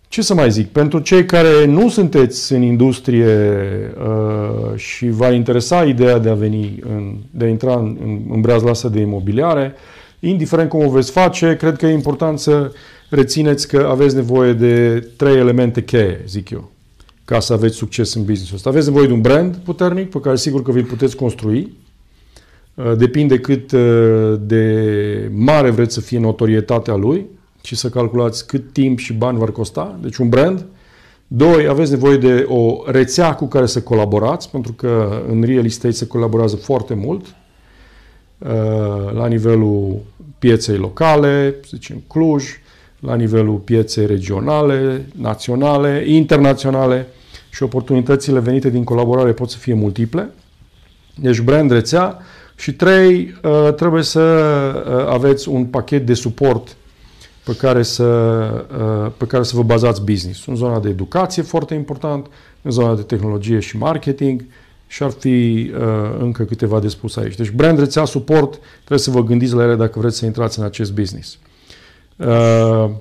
ce 0.07 0.21
să 0.21 0.33
mai 0.33 0.51
zic? 0.51 0.71
Pentru 0.71 0.99
cei 0.99 1.25
care 1.25 1.65
nu 1.65 1.89
sunteți 1.89 2.53
în 2.53 2.61
industrie 2.61 3.35
uh, 3.97 4.77
și 4.77 5.09
v-a 5.09 5.31
interesa 5.31 5.83
ideea 5.83 6.17
de 6.17 6.29
a 6.29 6.33
veni, 6.33 6.79
în, 6.81 7.15
de 7.31 7.45
a 7.45 7.47
intra 7.47 7.73
în, 7.73 7.97
în, 8.01 8.21
în 8.29 8.41
breazla 8.41 8.69
asta 8.69 8.89
de 8.89 8.99
imobiliare, 8.99 9.75
indiferent 10.19 10.69
cum 10.69 10.85
o 10.85 10.89
veți 10.89 11.11
face, 11.11 11.55
cred 11.55 11.77
că 11.77 11.85
e 11.85 11.91
important 11.91 12.39
să 12.39 12.71
rețineți 13.13 13.67
că 13.67 13.87
aveți 13.89 14.15
nevoie 14.15 14.53
de 14.53 15.07
trei 15.17 15.37
elemente 15.37 15.83
cheie, 15.83 16.21
zic 16.27 16.49
eu, 16.49 16.71
ca 17.25 17.39
să 17.39 17.53
aveți 17.53 17.75
succes 17.75 18.13
în 18.13 18.23
business-ul 18.23 18.55
ăsta. 18.55 18.69
Aveți 18.69 18.87
nevoie 18.87 19.07
de 19.07 19.13
un 19.13 19.21
brand 19.21 19.55
puternic 19.55 20.09
pe 20.09 20.19
care 20.19 20.35
sigur 20.35 20.61
că 20.61 20.71
vi 20.71 20.81
puteți 20.81 21.15
construi. 21.15 21.77
Uh, 22.73 22.93
depinde 22.97 23.39
cât 23.39 23.71
uh, 23.71 24.33
de 24.39 25.31
mare 25.33 25.69
vreți 25.69 25.93
să 25.93 26.01
fie 26.01 26.19
notorietatea 26.19 26.95
lui 26.95 27.25
și 27.63 27.75
să 27.75 27.89
calculați 27.89 28.47
cât 28.47 28.71
timp 28.71 28.99
și 28.99 29.13
bani 29.13 29.37
vor 29.37 29.51
costa. 29.51 29.99
Deci 30.01 30.17
un 30.17 30.29
brand. 30.29 30.65
Doi, 31.27 31.67
aveți 31.67 31.91
nevoie 31.91 32.17
de 32.17 32.45
o 32.47 32.83
rețea 32.85 33.35
cu 33.35 33.45
care 33.45 33.65
să 33.65 33.81
colaborați, 33.81 34.49
pentru 34.49 34.73
că 34.73 35.21
în 35.29 35.43
real 35.43 35.65
estate 35.65 35.93
se 35.93 36.07
colaborează 36.07 36.55
foarte 36.55 36.93
mult 36.93 37.25
uh, 37.25 39.13
la 39.13 39.27
nivelul 39.27 40.01
pieței 40.39 40.77
locale, 40.77 41.55
să 41.61 41.69
zicem 41.73 42.03
Cluj, 42.07 42.43
la 43.05 43.15
nivelul 43.15 43.55
pieței 43.55 44.05
regionale, 44.05 45.05
naționale, 45.15 46.03
internaționale 46.07 47.07
și 47.49 47.63
oportunitățile 47.63 48.39
venite 48.39 48.69
din 48.69 48.83
colaborare 48.83 49.31
pot 49.31 49.49
să 49.49 49.57
fie 49.57 49.73
multiple. 49.73 50.29
Deci 51.15 51.39
brand, 51.39 51.71
rețea 51.71 52.19
și 52.55 52.73
trei, 52.73 53.35
uh, 53.43 53.73
trebuie 53.75 54.03
să 54.03 54.19
uh, 54.19 55.13
aveți 55.13 55.49
un 55.49 55.65
pachet 55.65 56.05
de 56.05 56.13
suport 56.13 56.75
pe 57.45 57.55
care 57.55 57.83
să, 57.83 58.03
uh, 58.05 59.11
pe 59.17 59.25
care 59.25 59.43
să 59.43 59.55
vă 59.55 59.63
bazați 59.63 60.03
business. 60.03 60.45
În 60.45 60.55
zona 60.55 60.79
de 60.79 60.89
educație 60.89 61.43
foarte 61.43 61.73
important, 61.73 62.27
în 62.61 62.71
zona 62.71 62.95
de 62.95 63.01
tehnologie 63.01 63.59
și 63.59 63.77
marketing 63.77 64.45
și 64.87 65.03
ar 65.03 65.09
fi 65.09 65.71
încă 66.19 66.43
câteva 66.43 66.79
de 66.79 66.87
spus 66.87 67.15
aici. 67.15 67.35
Deci 67.35 67.51
brand, 67.51 67.79
rețea, 67.79 68.05
suport, 68.05 68.59
trebuie 68.77 68.99
să 68.99 69.11
vă 69.11 69.23
gândiți 69.23 69.53
la 69.53 69.63
ele 69.63 69.75
dacă 69.75 69.99
vreți 69.99 70.17
să 70.17 70.25
intrați 70.25 70.59
în 70.59 70.65
acest 70.65 70.93
business. 70.93 71.37
Uh, 72.15 72.91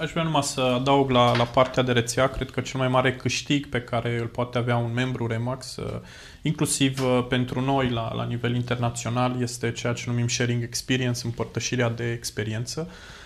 Aș 0.00 0.10
vrea 0.10 0.22
numai 0.22 0.42
să 0.42 0.60
adaug 0.60 1.10
la, 1.10 1.36
la 1.36 1.44
partea 1.44 1.82
de 1.82 1.92
rețea, 1.92 2.28
cred 2.28 2.50
că 2.50 2.60
cel 2.60 2.80
mai 2.80 2.88
mare 2.88 3.16
câștig 3.16 3.66
pe 3.66 3.80
care 3.80 4.18
îl 4.18 4.26
poate 4.26 4.58
avea 4.58 4.76
un 4.76 4.92
membru 4.92 5.26
Remax, 5.26 5.76
uh, 5.76 6.00
inclusiv 6.42 7.02
uh, 7.02 7.26
pentru 7.28 7.60
noi 7.60 7.90
la, 7.90 8.14
la 8.14 8.24
nivel 8.24 8.54
internațional, 8.54 9.36
este 9.40 9.72
ceea 9.72 9.92
ce 9.92 10.04
numim 10.06 10.28
sharing 10.28 10.62
experience, 10.62 11.20
împărtășirea 11.24 11.88
de 11.88 12.12
experiență. 12.12 12.88
Uh, 12.88 13.19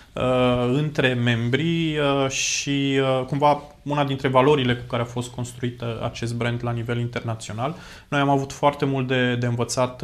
între 0.71 1.13
membrii 1.13 1.97
uh, 1.97 2.29
și 2.29 2.99
uh, 3.01 3.25
cumva 3.25 3.61
una 3.83 4.05
dintre 4.05 4.27
valorile 4.27 4.75
cu 4.75 4.83
care 4.87 5.01
a 5.01 5.05
fost 5.05 5.31
construit 5.31 5.81
acest 6.03 6.35
brand 6.35 6.59
la 6.63 6.71
nivel 6.71 6.99
internațional. 6.99 7.75
Noi 8.07 8.19
am 8.19 8.29
avut 8.29 8.51
foarte 8.51 8.85
mult 8.85 9.07
de, 9.07 9.35
de 9.35 9.45
învățat 9.45 10.03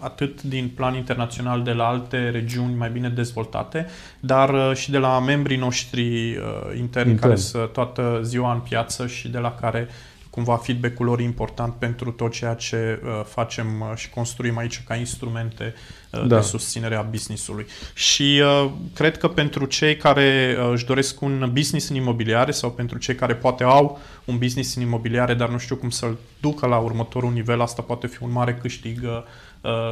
atât 0.00 0.42
din 0.42 0.70
plan 0.76 0.94
internațional 0.94 1.62
de 1.62 1.72
la 1.72 1.86
alte 1.86 2.30
regiuni 2.30 2.74
mai 2.74 2.90
bine 2.90 3.08
dezvoltate, 3.08 3.86
dar 4.20 4.76
și 4.76 4.90
de 4.90 4.98
la 4.98 5.20
membrii 5.20 5.56
noștri 5.56 6.28
interni 6.76 7.10
Intern. 7.10 7.16
care 7.18 7.34
sunt 7.34 7.72
toată 7.72 8.20
ziua 8.22 8.52
în 8.52 8.60
piață 8.60 9.06
și 9.06 9.28
de 9.28 9.38
la 9.38 9.54
care 9.54 9.88
cumva 10.30 10.56
feedback-ul 10.56 11.06
lor 11.06 11.20
important 11.20 11.74
pentru 11.74 12.10
tot 12.10 12.32
ceea 12.32 12.54
ce 12.54 13.00
uh, 13.04 13.20
facem 13.24 13.66
uh, 13.80 13.96
și 13.96 14.10
construim 14.10 14.58
aici 14.58 14.82
ca 14.86 14.94
instrumente 14.94 15.74
uh, 16.10 16.26
da. 16.26 16.36
de 16.36 16.40
susținere 16.42 16.94
a 16.94 17.02
businessului. 17.02 17.66
Și 17.94 18.42
uh, 18.42 18.70
cred 18.94 19.18
că 19.18 19.28
pentru 19.28 19.64
cei 19.64 19.96
care 19.96 20.56
uh, 20.58 20.70
își 20.72 20.84
doresc 20.84 21.20
un 21.20 21.50
business 21.52 21.88
în 21.88 21.96
imobiliare 21.96 22.50
sau 22.50 22.70
pentru 22.70 22.98
cei 22.98 23.14
care 23.14 23.34
poate 23.34 23.64
au 23.64 24.00
un 24.24 24.38
business 24.38 24.76
în 24.76 24.82
imobiliare, 24.82 25.34
dar 25.34 25.48
nu 25.48 25.58
știu 25.58 25.76
cum 25.76 25.90
să-l 25.90 26.18
ducă 26.40 26.66
la 26.66 26.76
următorul 26.76 27.32
nivel, 27.32 27.60
asta 27.60 27.82
poate 27.82 28.06
fi 28.06 28.22
un 28.22 28.32
mare 28.32 28.58
câștig 28.60 28.98
uh, 29.02 29.22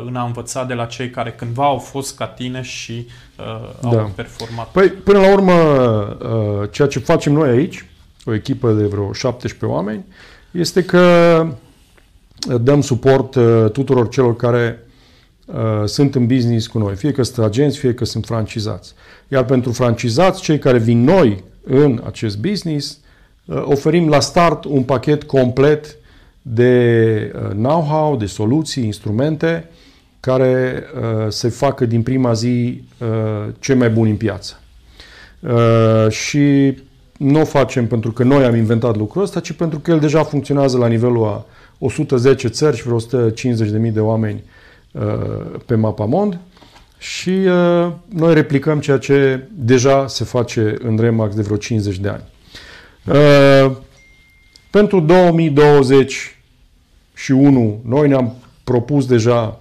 în 0.06 0.16
a 0.16 0.24
învăța 0.24 0.64
de 0.64 0.74
la 0.74 0.84
cei 0.84 1.10
care 1.10 1.32
cândva 1.32 1.64
au 1.64 1.78
fost 1.78 2.16
ca 2.16 2.26
tine 2.26 2.62
și 2.62 3.06
uh, 3.38 3.90
da. 3.90 4.00
au 4.00 4.12
performat. 4.14 4.70
Păi, 4.70 4.88
până 4.88 5.18
la 5.18 5.32
urmă, 5.32 5.52
uh, 5.52 6.68
ceea 6.70 6.88
ce 6.88 6.98
facem 6.98 7.32
noi 7.32 7.48
aici, 7.48 7.84
o 8.24 8.34
echipă 8.34 8.72
de 8.72 8.84
vreo 8.84 9.12
17 9.12 9.66
oameni, 9.76 10.04
este 10.50 10.84
că 10.84 11.46
dăm 12.60 12.80
suport 12.80 13.34
uh, 13.34 13.70
tuturor 13.72 14.08
celor 14.08 14.36
care 14.36 14.86
uh, 15.46 15.54
sunt 15.84 16.14
în 16.14 16.26
business 16.26 16.66
cu 16.66 16.78
noi, 16.78 16.94
fie 16.94 17.12
că 17.12 17.22
sunt 17.22 17.46
agenți, 17.46 17.78
fie 17.78 17.94
că 17.94 18.04
sunt 18.04 18.24
francizați. 18.24 18.94
Iar 19.28 19.44
pentru 19.44 19.72
francizați, 19.72 20.42
cei 20.42 20.58
care 20.58 20.78
vin 20.78 21.04
noi 21.04 21.44
în 21.64 22.02
acest 22.06 22.38
business, 22.38 22.98
uh, 23.44 23.62
oferim 23.64 24.08
la 24.08 24.20
start 24.20 24.64
un 24.64 24.82
pachet 24.82 25.22
complet 25.22 25.96
de 26.42 27.32
know-how, 27.50 28.16
de 28.16 28.26
soluții, 28.26 28.84
instrumente 28.84 29.70
care 30.20 30.84
se 31.28 31.48
facă 31.48 31.86
din 31.86 32.02
prima 32.02 32.32
zi 32.32 32.82
cei 33.58 33.74
mai 33.74 33.90
buni 33.90 34.10
în 34.10 34.16
piață. 34.16 34.60
Și 36.08 36.76
nu 37.18 37.40
o 37.40 37.44
facem 37.44 37.86
pentru 37.86 38.12
că 38.12 38.22
noi 38.22 38.44
am 38.44 38.54
inventat 38.54 38.96
lucrul 38.96 39.22
ăsta, 39.22 39.40
ci 39.40 39.52
pentru 39.52 39.78
că 39.78 39.90
el 39.90 39.98
deja 39.98 40.22
funcționează 40.22 40.78
la 40.78 40.86
nivelul 40.86 41.26
a 41.26 41.44
110 41.78 42.48
țări 42.48 42.76
și 42.76 42.82
vreo 42.82 43.00
150.000 43.00 43.04
de 43.92 44.00
oameni 44.00 44.42
uh, 44.92 45.02
pe 45.66 45.74
mapamond 45.74 46.38
și 46.98 47.30
uh, 47.30 47.92
noi 48.08 48.34
replicăm 48.34 48.80
ceea 48.80 48.98
ce 48.98 49.48
deja 49.54 50.06
se 50.06 50.24
face 50.24 50.74
în 50.82 50.98
Remax 50.98 51.34
de 51.34 51.42
vreo 51.42 51.56
50 51.56 51.98
de 51.98 52.08
ani. 52.08 52.22
Uh, 53.04 53.70
pentru 54.70 55.00
2021 55.00 57.80
noi 57.84 58.08
ne-am 58.08 58.34
propus 58.64 59.06
deja 59.06 59.60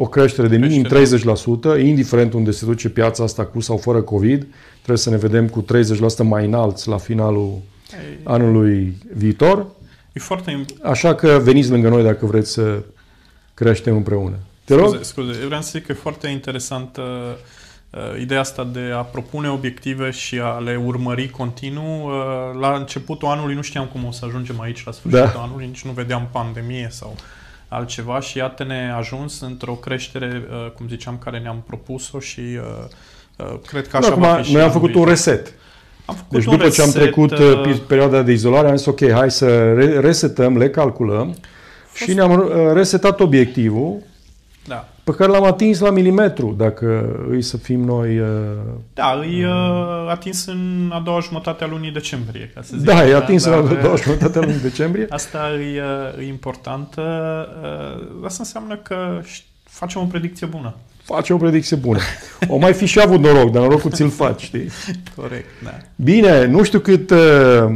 o 0.00 0.06
creștere 0.06 0.48
de 0.48 0.56
minim 0.56 0.86
30%, 0.86 1.80
indiferent 1.80 2.32
unde 2.32 2.50
se 2.50 2.64
duce 2.64 2.88
piața 2.88 3.24
asta 3.24 3.44
cu 3.44 3.60
sau 3.60 3.76
fără 3.76 4.02
COVID. 4.02 4.46
Trebuie 4.74 4.96
să 4.96 5.10
ne 5.10 5.16
vedem 5.16 5.48
cu 5.48 5.64
30% 5.64 5.66
mai 6.22 6.44
înalți 6.44 6.88
la 6.88 6.98
finalul 6.98 7.60
Ei, 7.92 8.18
anului 8.24 8.96
viitor. 9.14 9.66
E 10.12 10.20
foarte... 10.20 10.64
Așa 10.82 11.14
că 11.14 11.40
veniți 11.42 11.70
lângă 11.70 11.88
noi 11.88 12.02
dacă 12.02 12.26
vreți 12.26 12.52
să 12.52 12.82
creștem 13.54 13.96
împreună. 13.96 14.36
Te 14.64 14.74
rog? 14.74 14.86
Scuze, 14.86 15.02
scuze. 15.02 15.46
vreau 15.46 15.60
să 15.60 15.70
zic 15.72 15.86
că 15.86 15.92
e 15.92 15.94
foarte 15.94 16.28
interesantă 16.28 17.02
uh, 17.90 18.20
ideea 18.20 18.40
asta 18.40 18.64
de 18.64 18.90
a 18.94 19.00
propune 19.00 19.48
obiective 19.48 20.10
și 20.10 20.38
a 20.42 20.58
le 20.58 20.80
urmări 20.84 21.28
continuu. 21.28 22.04
Uh, 22.04 22.60
la 22.60 22.76
începutul 22.76 23.28
anului 23.28 23.54
nu 23.54 23.62
știam 23.62 23.86
cum 23.86 24.04
o 24.04 24.10
să 24.10 24.24
ajungem 24.24 24.60
aici 24.60 24.84
la 24.84 24.92
sfârșitul 24.92 25.30
da. 25.34 25.42
anului, 25.42 25.66
nici 25.66 25.84
nu 25.84 25.90
vedeam 25.90 26.28
pandemie 26.32 26.88
sau 26.90 27.16
altceva 27.68 28.20
și 28.20 28.38
iată 28.38 28.64
ne 28.64 28.92
ajuns 28.96 29.40
într-o 29.40 29.72
creștere, 29.72 30.42
uh, 30.50 30.70
cum 30.70 30.88
ziceam, 30.88 31.18
care 31.24 31.38
ne-am 31.38 31.62
propus-o 31.66 32.18
și 32.18 32.40
uh, 32.40 33.46
uh, 33.46 33.58
cred 33.66 33.88
că 33.88 33.96
așa 33.96 34.08
Acum, 34.08 34.22
va 34.22 34.40
fi 34.42 34.52
Noi 34.52 34.62
am 34.62 34.70
făcut 34.70 34.94
un 34.94 35.04
reset. 35.04 35.52
Am 36.04 36.14
făcut 36.14 36.32
deci 36.32 36.44
un 36.44 36.52
după 36.52 36.64
reset, 36.64 36.84
ce 36.84 36.98
am 36.98 37.02
trecut 37.02 37.30
uh, 37.30 37.80
perioada 37.86 38.22
de 38.22 38.32
izolare, 38.32 38.68
am 38.68 38.76
zis 38.76 38.86
ok, 38.86 39.10
hai 39.10 39.30
să 39.30 39.72
resetăm, 40.00 40.56
le 40.56 40.70
calculăm 40.70 41.36
fost... 41.86 42.10
și 42.10 42.16
ne-am 42.16 42.52
resetat 42.72 43.20
obiectivul 43.20 44.02
da. 44.68 44.88
pe 45.04 45.12
care 45.12 45.30
l-am 45.30 45.44
atins 45.44 45.78
la 45.78 45.90
milimetru, 45.90 46.54
dacă 46.58 47.16
îi 47.28 47.42
să 47.42 47.56
fim 47.56 47.80
noi... 47.84 48.18
Uh, 48.18 48.26
da, 48.94 49.18
îi 49.20 49.44
uh, 49.44 50.10
atins 50.10 50.46
în 50.46 50.90
a 50.94 51.00
doua 51.00 51.20
jumătate 51.20 51.64
a 51.64 51.66
lunii 51.66 51.90
decembrie, 51.90 52.50
ca 52.54 52.62
să 52.62 52.72
zic. 52.76 52.86
Da, 52.86 53.08
e 53.08 53.14
atins 53.14 53.44
da, 53.44 53.56
în 53.56 53.66
a 53.66 53.80
doua 53.82 53.96
jumătate 53.96 54.38
a 54.38 54.40
lunii 54.40 54.60
decembrie. 54.60 55.06
Asta 55.18 55.38
e, 55.74 55.82
uh, 56.16 56.24
e 56.24 56.28
important. 56.28 56.94
Uh, 56.98 57.04
asta 58.24 58.36
înseamnă 58.38 58.76
că 58.76 59.20
facem 59.62 60.00
o 60.00 60.04
predicție 60.04 60.46
bună. 60.46 60.74
face 61.02 61.32
o 61.32 61.36
predicție 61.36 61.76
bună. 61.76 62.00
O 62.48 62.56
mai 62.56 62.72
fi 62.72 62.86
și 62.86 63.00
avut 63.00 63.20
noroc, 63.20 63.50
dar 63.50 63.62
norocul 63.62 63.90
ți-l 63.90 64.10
faci, 64.10 64.42
știi? 64.42 64.68
Corect, 65.16 65.48
da. 65.64 65.70
Bine, 65.96 66.46
nu 66.46 66.62
știu 66.62 66.78
cât... 66.78 67.10
Uh, 67.10 67.74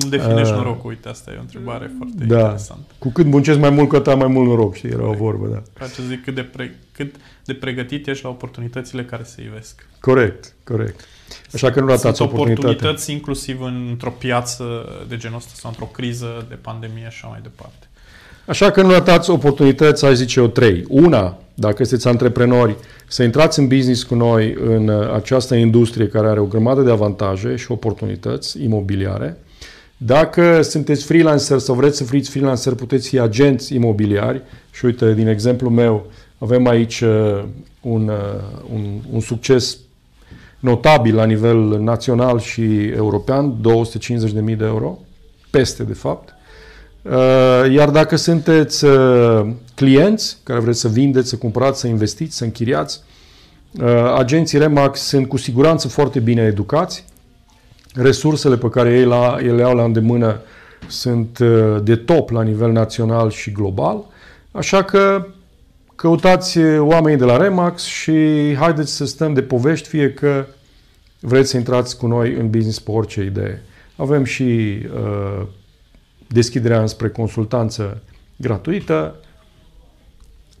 Cum 0.00 0.08
definești 0.08 0.52
uh, 0.52 0.58
norocul? 0.58 0.90
Uite, 0.90 1.08
asta 1.08 1.30
e 1.30 1.36
o 1.36 1.40
întrebare 1.40 1.90
foarte 1.96 2.24
da. 2.24 2.38
interesantă. 2.38 2.92
Cu 2.98 3.08
cât 3.08 3.26
muncesc 3.26 3.58
mai 3.58 3.70
mult, 3.70 3.88
cât 3.88 4.06
am 4.06 4.18
mai 4.18 4.26
mult 4.26 4.46
noroc, 4.46 4.74
știi? 4.74 4.88
Era 4.88 4.98
Corect. 4.98 5.20
o 5.20 5.24
vorbă, 5.24 5.46
da. 5.46 5.62
Face 5.72 6.02
zic 6.02 6.24
cât 6.24 6.34
de, 6.34 6.42
pre- 6.42 6.78
cât 6.92 7.14
de 7.44 7.54
pregătit 7.54 8.06
ești 8.06 8.24
la 8.24 8.30
oportunitățile 8.30 9.04
care 9.04 9.22
se 9.22 9.42
ivesc. 9.42 9.88
Corect, 10.00 10.54
corect. 10.64 11.00
Așa 11.52 11.70
că 11.70 11.80
nu 11.80 11.86
ratați 11.86 12.16
Sunt 12.16 12.32
oportunități 12.32 13.12
inclusiv 13.12 13.60
într-o 13.60 14.10
piață 14.10 14.64
de 15.08 15.16
genul 15.16 15.36
ăsta 15.36 15.50
sau 15.54 15.70
într-o 15.70 15.88
criză 15.92 16.46
de 16.48 16.54
pandemie 16.54 17.02
și 17.02 17.06
așa 17.06 17.26
mai 17.26 17.40
departe. 17.42 17.86
Așa 18.46 18.70
că 18.70 18.82
nu 18.82 18.90
ratați 18.90 19.30
oportunități, 19.30 20.04
ai 20.04 20.16
zice 20.16 20.40
eu, 20.40 20.46
trei. 20.46 20.84
Una, 20.88 21.38
dacă 21.54 21.84
sunteți 21.84 22.08
antreprenori, 22.08 22.76
să 23.06 23.22
intrați 23.22 23.58
în 23.58 23.68
business 23.68 24.02
cu 24.02 24.14
noi 24.14 24.56
în 24.64 24.88
uh, 24.88 25.12
această 25.12 25.54
industrie 25.54 26.08
care 26.08 26.28
are 26.28 26.40
o 26.40 26.44
grămadă 26.44 26.82
de 26.82 26.90
avantaje 26.90 27.56
și 27.56 27.70
oportunități 27.70 28.62
imobiliare. 28.62 29.36
Dacă 29.96 30.62
sunteți 30.62 31.04
freelancer 31.04 31.58
sau 31.58 31.74
vreți 31.74 31.96
să 31.96 32.04
fiți 32.04 32.30
freelancer, 32.30 32.74
puteți 32.74 33.08
fi 33.08 33.18
agenți 33.18 33.74
imobiliari 33.74 34.42
și 34.72 34.84
uite, 34.84 35.14
din 35.14 35.26
exemplu 35.26 35.68
meu, 35.68 36.06
avem 36.38 36.66
aici 36.66 37.00
uh, 37.00 37.44
un, 37.80 38.08
uh, 38.08 38.14
un, 38.74 39.00
un 39.12 39.20
succes 39.20 39.78
notabil 40.60 41.14
la 41.14 41.24
nivel 41.24 41.80
național 41.80 42.40
și 42.40 42.84
european, 42.84 43.54
250.000 44.48 44.56
de 44.56 44.64
euro, 44.64 44.98
peste 45.50 45.82
de 45.82 45.92
fapt. 45.92 46.34
Uh, 47.02 47.72
iar 47.72 47.90
dacă 47.90 48.16
sunteți 48.16 48.84
uh, 48.84 49.46
clienți 49.74 50.38
care 50.42 50.60
vreți 50.60 50.80
să 50.80 50.88
vindeți, 50.88 51.28
să 51.28 51.36
cumpărați, 51.36 51.80
să 51.80 51.86
investiți, 51.86 52.36
să 52.36 52.44
închiriați, 52.44 53.00
uh, 53.80 54.14
agenții 54.16 54.58
Remax 54.58 55.00
sunt 55.00 55.28
cu 55.28 55.36
siguranță 55.36 55.88
foarte 55.88 56.18
bine 56.18 56.42
educați. 56.42 57.04
Resursele 57.96 58.56
pe 58.56 58.68
care 58.68 58.98
ei 58.98 59.04
la, 59.04 59.36
ele 59.42 59.62
au 59.62 59.74
la 59.74 59.84
îndemână 59.84 60.40
sunt 60.86 61.38
de 61.82 61.96
top 61.96 62.30
la 62.30 62.42
nivel 62.42 62.72
național 62.72 63.30
și 63.30 63.50
global. 63.50 64.04
Așa 64.52 64.84
că 64.84 65.26
căutați 65.94 66.58
oamenii 66.78 67.18
de 67.18 67.24
la 67.24 67.36
Remax 67.36 67.84
și 67.84 68.12
haideți 68.58 68.92
să 68.92 69.06
stăm 69.06 69.34
de 69.34 69.42
povești, 69.42 69.88
fie 69.88 70.12
că 70.12 70.46
vreți 71.20 71.50
să 71.50 71.56
intrați 71.56 71.98
cu 71.98 72.06
noi 72.06 72.34
în 72.34 72.50
business 72.50 72.78
pe 72.78 72.90
orice 72.90 73.24
idee. 73.24 73.62
Avem 73.96 74.24
și 74.24 74.42
uh, 74.42 75.46
deschiderea 76.26 76.80
înspre 76.80 77.08
consultanță 77.08 78.02
gratuită. 78.36 79.14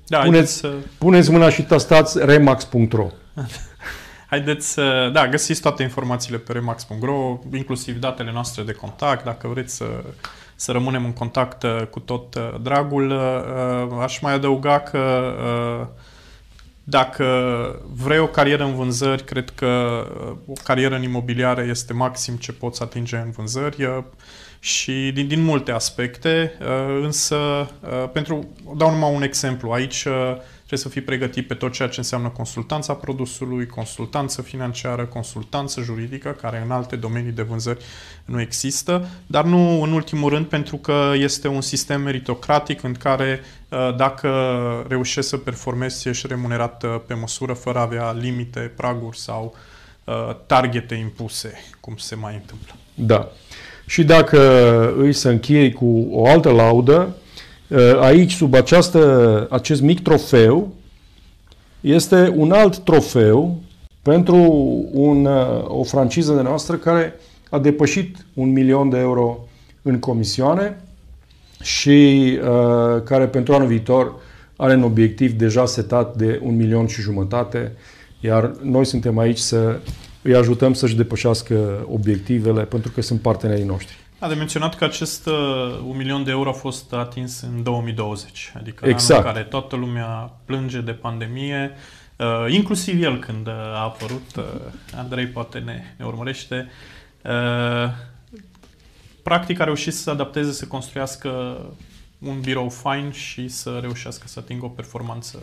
Da, 0.06 0.18
puneți, 0.18 0.56
să... 0.56 0.72
puneți 0.98 1.30
mâna 1.30 1.50
și 1.50 1.62
tastați 1.62 2.18
remax.ro 2.24 3.06
Haideți 4.26 4.72
să, 4.72 5.10
da, 5.12 5.28
găsiți 5.28 5.60
toate 5.60 5.82
informațiile 5.82 6.38
pe 6.38 6.52
remax.ro, 6.52 7.38
inclusiv 7.52 7.98
datele 7.98 8.32
noastre 8.32 8.62
de 8.62 8.72
contact, 8.72 9.24
dacă 9.24 9.48
vreți 9.48 9.76
să, 9.76 10.04
să 10.54 10.72
rămânem 10.72 11.04
în 11.04 11.12
contact 11.12 11.62
uh, 11.62 11.82
cu 11.90 12.00
tot 12.00 12.34
uh, 12.34 12.54
dragul. 12.62 13.10
Uh, 13.10 14.02
aș 14.02 14.18
mai 14.18 14.32
adăuga 14.32 14.80
că 14.80 15.34
dacă 16.84 17.24
vrei 17.92 18.18
o 18.18 18.26
carieră 18.26 18.64
în 18.64 18.74
vânzări, 18.74 19.24
cred 19.24 19.50
că 19.50 20.02
o 20.46 20.52
carieră 20.62 20.94
în 20.94 21.02
imobiliare 21.02 21.66
este 21.70 21.92
maxim 21.92 22.36
ce 22.36 22.52
poți 22.52 22.82
atinge 22.82 23.16
în 23.16 23.30
vânzări 23.30 23.88
și 24.58 25.10
din, 25.14 25.28
din 25.28 25.42
multe 25.42 25.72
aspecte, 25.72 26.52
uh, 26.60 27.00
însă 27.02 27.36
uh, 27.36 28.08
pentru, 28.12 28.48
dau 28.76 28.90
numai 28.90 29.14
un 29.14 29.22
exemplu, 29.22 29.70
aici 29.70 30.04
uh, 30.04 30.36
trebuie 30.66 30.78
să 30.78 30.88
fii 30.88 31.00
pregătit 31.00 31.46
pe 31.46 31.54
tot 31.54 31.72
ceea 31.72 31.88
ce 31.88 32.00
înseamnă 32.00 32.28
consultanța 32.28 32.94
produsului, 32.94 33.66
consultanță 33.66 34.42
financiară, 34.42 35.04
consultanță 35.04 35.80
juridică, 35.80 36.36
care 36.40 36.62
în 36.64 36.70
alte 36.70 36.96
domenii 36.96 37.32
de 37.32 37.42
vânzări 37.42 37.84
nu 38.24 38.40
există, 38.40 39.08
dar 39.26 39.44
nu 39.44 39.82
în 39.82 39.92
ultimul 39.92 40.30
rând 40.30 40.46
pentru 40.46 40.76
că 40.76 41.12
este 41.14 41.48
un 41.48 41.60
sistem 41.60 42.00
meritocratic 42.00 42.82
în 42.82 42.92
care 42.92 43.40
dacă 43.96 44.28
reușești 44.88 45.30
să 45.30 45.36
performezi, 45.36 46.08
ești 46.08 46.26
remunerat 46.26 46.84
pe 47.06 47.14
măsură 47.14 47.52
fără 47.52 47.78
a 47.78 47.82
avea 47.82 48.12
limite, 48.12 48.72
praguri 48.76 49.18
sau 49.18 49.54
targete 50.46 50.94
impuse, 50.94 51.52
cum 51.80 51.96
se 51.96 52.14
mai 52.14 52.34
întâmplă. 52.34 52.74
Da. 52.94 53.28
Și 53.86 54.04
dacă 54.04 54.40
îi 54.96 55.12
să 55.12 55.28
închei 55.28 55.72
cu 55.72 56.08
o 56.10 56.26
altă 56.26 56.50
laudă, 56.50 57.00
ă, 57.00 57.14
aici, 58.00 58.32
sub 58.32 58.54
această, 58.54 59.46
acest 59.50 59.82
mic 59.82 60.02
trofeu, 60.02 60.72
este 61.80 62.32
un 62.36 62.52
alt 62.52 62.78
trofeu 62.78 63.60
pentru 64.02 64.36
un, 64.92 65.26
o 65.66 65.82
franciză 65.82 66.34
de 66.34 66.42
noastră 66.42 66.76
care 66.76 67.14
a 67.50 67.58
depășit 67.58 68.26
un 68.34 68.52
milion 68.52 68.88
de 68.88 68.98
euro 68.98 69.38
în 69.82 69.98
comisioane 69.98 70.80
și 71.62 72.38
uh, 72.42 73.02
care 73.02 73.26
pentru 73.26 73.54
anul 73.54 73.68
viitor 73.68 74.14
are 74.56 74.74
un 74.74 74.82
obiectiv 74.82 75.32
deja 75.32 75.66
setat 75.66 76.16
de 76.16 76.40
un 76.42 76.56
milion 76.56 76.86
și 76.86 77.00
jumătate, 77.00 77.72
iar 78.20 78.52
noi 78.62 78.84
suntem 78.84 79.18
aici 79.18 79.38
să 79.38 79.78
îi 80.22 80.34
ajutăm 80.34 80.74
să-și 80.74 80.96
depășească 80.96 81.86
obiectivele 81.90 82.62
pentru 82.62 82.90
că 82.90 83.02
sunt 83.02 83.20
partenerii 83.20 83.64
noștri. 83.64 84.05
A 84.18 84.28
de 84.28 84.34
menționat 84.34 84.74
că 84.74 84.84
acest 84.84 85.26
uh, 85.26 85.34
un 85.86 85.96
milion 85.96 86.24
de 86.24 86.30
euro 86.30 86.48
a 86.48 86.52
fost 86.52 86.92
atins 86.92 87.40
în 87.40 87.62
2020, 87.62 88.52
adică 88.56 88.86
exact. 88.86 89.10
anul 89.10 89.26
în 89.26 89.32
care 89.34 89.44
toată 89.44 89.76
lumea 89.76 90.32
plânge 90.44 90.80
de 90.80 90.92
pandemie, 90.92 91.72
uh, 92.16 92.52
inclusiv 92.52 93.02
el 93.02 93.18
când 93.18 93.46
uh, 93.46 93.52
a 93.52 93.82
apărut, 93.82 94.36
uh, 94.36 94.44
Andrei 94.96 95.26
poate 95.26 95.58
ne, 95.58 95.82
ne 95.96 96.04
urmărește, 96.04 96.70
uh, 97.22 97.92
practic 99.22 99.60
a 99.60 99.64
reușit 99.64 99.94
să 99.94 100.02
se 100.02 100.10
adapteze, 100.10 100.52
să 100.52 100.66
construiască 100.66 101.56
un 102.18 102.40
birou 102.40 102.68
fain 102.68 103.10
și 103.10 103.48
să 103.48 103.78
reușească 103.80 104.28
să 104.28 104.38
atingă 104.38 104.64
o 104.64 104.68
performanță 104.68 105.38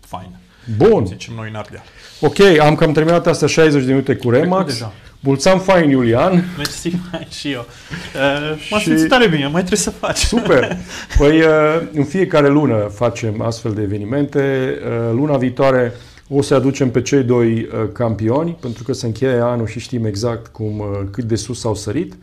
faină. 0.00 0.36
Bun. 0.76 1.06
Zicem 1.06 1.34
noi 1.34 1.48
în 1.48 1.54
Ardeal. 1.54 1.84
Ok, 2.20 2.40
am 2.60 2.74
cam 2.74 2.92
terminat 2.92 3.26
astea 3.26 3.48
60 3.48 3.84
de 3.84 3.90
minute 3.90 4.16
cu 4.16 4.30
Remax. 4.30 4.72
Deja. 4.72 4.92
Mulțumim 5.20 5.58
fain, 5.58 5.90
Iulian. 5.90 6.44
Mersi 6.56 6.90
mai 7.10 7.26
și 7.30 7.52
eu. 7.52 7.66
Uh, 8.16 8.66
m-am 8.70 8.80
și... 8.80 8.86
simțit 8.86 9.08
tare 9.08 9.28
bine, 9.28 9.42
mai 9.42 9.50
trebuie 9.64 9.78
să 9.78 9.90
faci. 9.90 10.18
Super. 10.18 10.76
Păi 11.18 11.40
uh, 11.40 11.46
în 11.92 12.04
fiecare 12.04 12.48
lună 12.48 12.76
facem 12.76 13.40
astfel 13.40 13.72
de 13.74 13.82
evenimente. 13.82 14.74
Uh, 14.84 15.12
luna 15.12 15.36
viitoare 15.36 15.92
o 16.28 16.42
să 16.42 16.54
aducem 16.54 16.90
pe 16.90 17.02
cei 17.02 17.22
doi 17.22 17.52
uh, 17.52 17.88
campioni, 17.92 18.56
pentru 18.60 18.82
că 18.82 18.92
se 18.92 19.06
încheie 19.06 19.40
anul 19.40 19.66
și 19.66 19.80
știm 19.80 20.04
exact 20.04 20.46
cum, 20.46 20.78
uh, 20.78 20.86
cât 21.10 21.24
de 21.24 21.36
sus 21.36 21.60
s-au 21.60 21.74
sărit. 21.74 22.14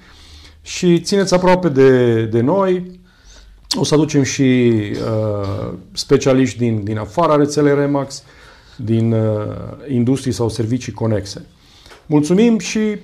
Și 0.62 1.00
țineți 1.00 1.34
aproape 1.34 1.70
de, 1.70 2.24
de 2.26 2.42
noi. 2.42 3.02
O 3.76 3.84
să 3.84 3.94
aducem 3.94 4.24
și 4.24 4.42
uh, 4.42 5.74
specialiști 5.92 6.58
din, 6.58 6.84
din 6.84 6.98
afara 6.98 7.36
rețelei 7.36 7.76
Remax, 7.76 8.24
din 8.76 9.12
uh, 9.12 9.48
industrii 9.88 10.34
sau 10.34 10.50
servicii 10.50 10.92
conexe. 10.92 11.46
Mulțumim 12.06 12.60
și 12.60 12.98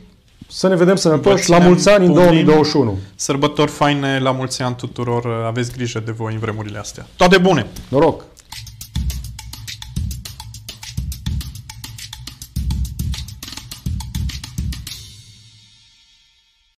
să 0.48 0.68
ne 0.68 0.76
vedem 0.76 0.96
sănătoși 0.96 1.50
la 1.50 1.60
mulți 1.60 1.90
ani 1.90 2.06
în 2.06 2.14
2021. 2.14 2.98
Sărbători 3.16 3.72
faine 3.72 4.20
la 4.20 4.32
mulți 4.32 4.62
ani 4.62 4.76
tuturor. 4.76 5.44
Aveți 5.48 5.72
grijă 5.72 6.00
de 6.06 6.12
voi 6.12 6.34
în 6.34 6.40
vremurile 6.40 6.78
astea. 6.78 7.08
Toate 7.16 7.38
bune! 7.38 7.68
Noroc! 7.90 8.24